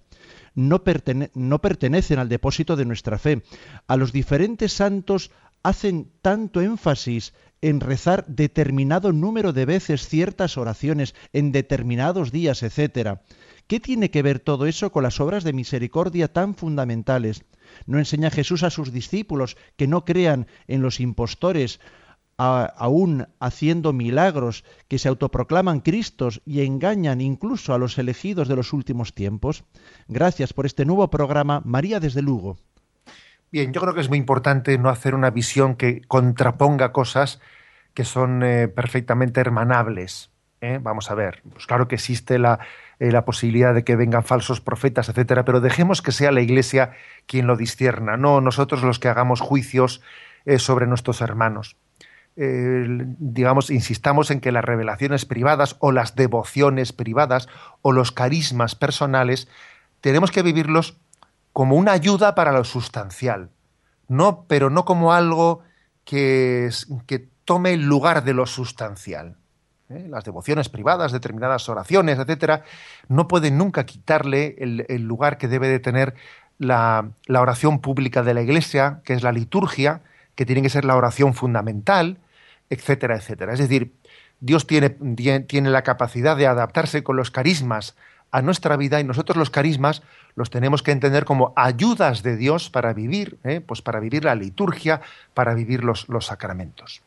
no 0.55 0.83
pertenecen 0.83 2.18
al 2.18 2.28
depósito 2.28 2.76
de 2.76 2.85
nuestra 2.85 3.18
fe? 3.18 3.43
A 3.87 3.97
los 3.97 4.12
diferentes 4.12 4.72
santos 4.72 5.30
hacen 5.63 6.11
tanto 6.23 6.61
énfasis 6.61 7.33
en 7.61 7.81
rezar 7.81 8.27
determinado 8.27 9.13
número 9.13 9.53
de 9.53 9.65
veces 9.65 10.09
ciertas 10.09 10.59
oraciones 10.59 11.15
en 11.33 11.53
determinados 11.53 12.33
días, 12.33 12.63
etc. 12.63 13.21
¿Qué 13.69 13.79
tiene 13.79 14.11
que 14.11 14.23
ver 14.23 14.41
todo 14.41 14.67
eso 14.67 14.91
con 14.91 15.05
las 15.05 15.21
obras 15.21 15.45
de 15.45 15.53
misericordia 15.53 16.33
tan 16.33 16.55
fundamentales? 16.55 17.45
¿No 17.87 17.99
enseña 17.99 18.31
Jesús 18.31 18.65
a 18.65 18.71
sus 18.71 18.93
discípulos 18.93 19.57
que 19.77 19.87
no 19.87 20.05
crean 20.05 20.49
en 20.67 20.83
los 20.83 20.99
impostores, 20.99 21.81
aún 22.37 23.29
haciendo 23.39 23.93
milagros, 23.93 24.65
que 24.89 24.99
se 24.99 25.09
autoproclaman 25.09 25.81
Cristos 25.81 26.43
y 26.45 26.63
engañan 26.63 27.21
incluso 27.21 27.73
a 27.73 27.79
los 27.79 27.97
elegidos 27.99 28.49
de 28.49 28.57
los 28.57 28.73
últimos 28.73 29.15
tiempos? 29.15 29.63
Gracias 30.09 30.53
por 30.53 30.67
este 30.67 30.85
nuevo 30.85 31.09
programa, 31.09 31.63
María 31.65 32.01
desde 32.01 32.23
Lugo. 32.23 32.59
Bien, 33.53 33.71
yo 33.75 33.83
creo 33.83 33.93
que 33.93 34.01
es 34.01 34.09
muy 34.09 34.17
importante 34.17 34.79
no 34.79 34.89
hacer 34.89 35.15
una 35.15 35.29
visión 35.29 35.77
que 35.77 36.01
contraponga 36.09 36.91
cosas 36.91 37.39
que 37.93 38.07
son 38.07 38.43
eh, 38.43 38.67
perfectamente 38.69 39.43
hermanables. 39.43 40.31
¿eh? 40.63 40.79
Vamos 40.81 41.11
a 41.11 41.15
ver, 41.15 41.43
pues 41.53 41.67
claro 41.67 41.87
que 41.87 41.97
existe 41.97 42.39
la, 42.39 42.61
eh, 42.99 43.13
la, 43.13 43.27
posibilidad 43.27 43.75
de 43.75 43.85
que 43.85 43.95
vengan 43.95 44.25
falsos 44.25 44.63
profetas, 44.63 45.11
etcétera, 45.11 45.45
pero 45.45 45.61
dejemos 45.61 46.01
que 46.01 46.13
sea 46.13 46.33
la 46.33 46.41
Iglesia 46.41 46.93
quien 47.27 47.47
lo 47.47 47.57
discierna, 47.57 48.17
no 48.17 48.41
nosotros 48.41 48.83
los 48.85 48.99
que 48.99 49.09
hagamos 49.09 49.43
juicios 49.43 50.01
sobre 50.57 50.89
nuestros 50.89 51.21
hermanos. 51.21 51.77
digamos, 52.35 53.71
insistamos 53.71 54.33
en 54.33 54.41
que 54.41 54.51
las 54.51 54.65
revelaciones 54.65 55.25
privadas 55.25 55.77
o 55.79 55.93
las 55.93 56.17
devociones 56.17 56.93
privadas 56.93 57.49
o 57.83 57.93
los 57.93 58.11
carismas 58.11 58.75
personales 58.75 59.47
tenemos 60.01 60.33
que 60.33 60.43
vivirlos 60.43 60.97
como 61.53 61.77
una 61.77 61.93
ayuda 61.93 62.35
para 62.35 62.53
lo 62.53 62.65
sustancial, 62.65 63.51
no, 64.09 64.45
pero 64.49 64.71
no 64.71 64.85
como 64.85 65.13
algo 65.13 65.63
que, 66.05 66.71
tome 67.45 67.73
el 67.73 67.83
lugar 67.83 68.23
de 68.25 68.35
lo 68.35 68.47
sustancial. 68.47 69.37
¿eh? 69.89 70.07
Las 70.09 70.25
devociones 70.25 70.69
privadas, 70.69 71.11
determinadas 71.11 71.69
oraciones, 71.69 72.19
etcétera, 72.19 72.63
no 73.09 73.27
pueden 73.27 73.59
nunca 73.59 73.85
quitarle 73.85 74.55
el, 74.59 75.03
lugar 75.03 75.39
que 75.39 75.49
debe 75.49 75.69
de 75.69 75.81
tener 75.81 76.15
la, 76.59 77.11
la, 77.27 77.41
oración 77.41 77.81
pública 77.81 78.23
de 78.23 78.35
la 78.35 78.43
Iglesia, 78.43 79.01
que 79.05 79.15
es 79.15 79.23
la 79.23 79.33
liturgia, 79.33 80.03
que 80.37 80.47
tiene 80.47 80.63
que 80.63 80.71
ser 80.71 80.85
la 80.85 80.97
oración 80.97 81.35
fundamental, 81.35 82.19
etcétera, 82.71 83.17
etcétera. 83.17 83.53
Es 83.53 83.59
decir, 83.59 83.93
Dios 84.41 84.67
tiene, 84.67 84.91
tiene 84.91 85.71
la 85.71 85.83
capacidad 85.83 86.37
de 86.37 86.47
adaptarse 86.47 87.03
con 87.03 87.17
los 87.17 87.31
carismas 87.31 87.97
a 88.33 88.43
nuestra 88.43 88.76
vida 88.76 88.99
y 88.99 89.05
nosotros 89.05 89.37
los 89.37 89.51
carismas 89.51 90.03
los 90.35 90.51
tenemos 90.51 90.83
que 90.83 90.91
entender 90.91 91.24
como 91.24 91.53
ayudas 91.55 92.22
de 92.22 92.37
Dios 92.37 92.70
para 92.70 92.95
vivir, 92.95 93.39
¿eh? 93.45 93.61
pues 93.61 93.83
para 93.83 94.01
vivir 94.01 94.24
la 94.24 94.35
liturgia, 94.35 95.03
para 95.35 95.55
vivir 95.55 95.85
los, 95.85 96.09
los 96.09 96.26
sacramentos. 96.26 97.03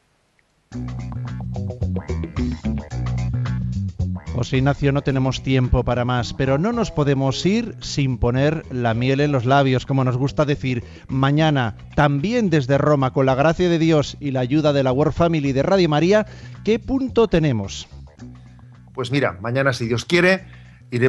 José 4.35 4.57
Ignacio, 4.57 4.91
no 4.91 5.01
tenemos 5.01 5.43
tiempo 5.43 5.85
para 5.85 6.03
más, 6.03 6.33
pero 6.33 6.57
no 6.57 6.73
nos 6.73 6.91
podemos 6.91 7.45
ir 7.45 7.75
sin 7.79 8.17
poner 8.17 8.63
la 8.69 8.93
miel 8.93 9.21
en 9.21 9.31
los 9.31 9.45
labios, 9.45 9.85
como 9.85 10.03
nos 10.03 10.17
gusta 10.17 10.43
decir. 10.43 10.83
Mañana, 11.07 11.75
también 11.95 12.49
desde 12.49 12.77
Roma, 12.77 13.13
con 13.13 13.25
la 13.25 13.35
gracia 13.35 13.69
de 13.69 13.79
Dios 13.79 14.17
y 14.19 14.31
la 14.31 14.41
ayuda 14.41 14.73
de 14.73 14.83
la 14.83 14.91
World 14.91 15.13
Family 15.13 15.53
de 15.53 15.63
Radio 15.63 15.87
María, 15.87 16.25
¿qué 16.65 16.79
punto 16.79 17.29
tenemos? 17.29 17.87
Pues 18.93 19.09
mira, 19.09 19.37
mañana, 19.41 19.71
si 19.71 19.87
Dios 19.87 20.03
quiere, 20.03 20.45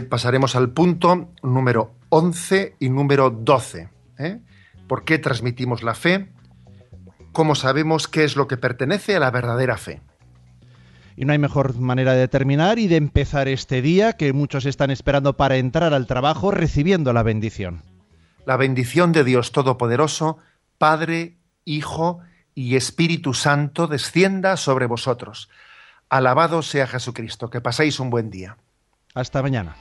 pasaremos 0.08 0.56
al 0.56 0.70
punto 0.70 1.32
número 1.42 1.92
11 2.08 2.76
y 2.78 2.88
número 2.88 3.30
12. 3.30 3.88
¿eh? 4.18 4.40
¿Por 4.88 5.04
qué 5.04 5.18
transmitimos 5.18 5.82
la 5.82 5.94
fe? 5.94 6.32
¿Cómo 7.32 7.54
sabemos 7.54 8.08
qué 8.08 8.24
es 8.24 8.36
lo 8.36 8.48
que 8.48 8.56
pertenece 8.56 9.16
a 9.16 9.20
la 9.20 9.30
verdadera 9.30 9.76
fe? 9.76 10.00
Y 11.16 11.24
no 11.24 11.32
hay 11.32 11.38
mejor 11.38 11.78
manera 11.78 12.12
de 12.12 12.28
terminar 12.28 12.78
y 12.78 12.88
de 12.88 12.96
empezar 12.96 13.48
este 13.48 13.80
día 13.80 14.14
que 14.14 14.32
muchos 14.32 14.66
están 14.66 14.90
esperando 14.90 15.36
para 15.36 15.56
entrar 15.56 15.94
al 15.94 16.06
trabajo 16.06 16.50
recibiendo 16.50 17.12
la 17.12 17.22
bendición. 17.22 17.82
La 18.44 18.56
bendición 18.56 19.12
de 19.12 19.24
Dios 19.24 19.52
Todopoderoso, 19.52 20.38
Padre, 20.78 21.38
Hijo 21.64 22.20
y 22.54 22.76
Espíritu 22.76 23.34
Santo 23.34 23.86
descienda 23.86 24.56
sobre 24.56 24.86
vosotros. 24.86 25.48
Alabado 26.08 26.62
sea 26.62 26.86
Jesucristo. 26.86 27.50
Que 27.50 27.60
paséis 27.60 27.98
un 27.98 28.10
buen 28.10 28.30
día. 28.30 28.56
Hasta 29.16 29.40
mañana. 29.40 29.74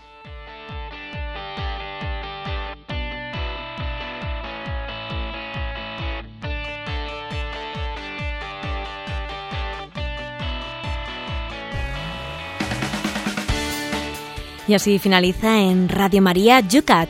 Y 14.67 14.73
así 14.73 14.99
finaliza 14.99 15.59
en 15.59 15.89
Radio 15.89 16.21
María 16.21 16.61
Yucat. 16.61 17.09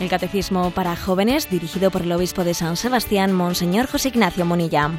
El 0.00 0.08
Catecismo 0.08 0.72
para 0.72 0.96
Jóvenes, 0.96 1.48
dirigido 1.48 1.92
por 1.92 2.02
el 2.02 2.10
Obispo 2.10 2.42
de 2.42 2.54
San 2.54 2.76
Sebastián, 2.76 3.32
Monseñor 3.32 3.86
José 3.86 4.08
Ignacio 4.08 4.44
Monilla. 4.44 4.90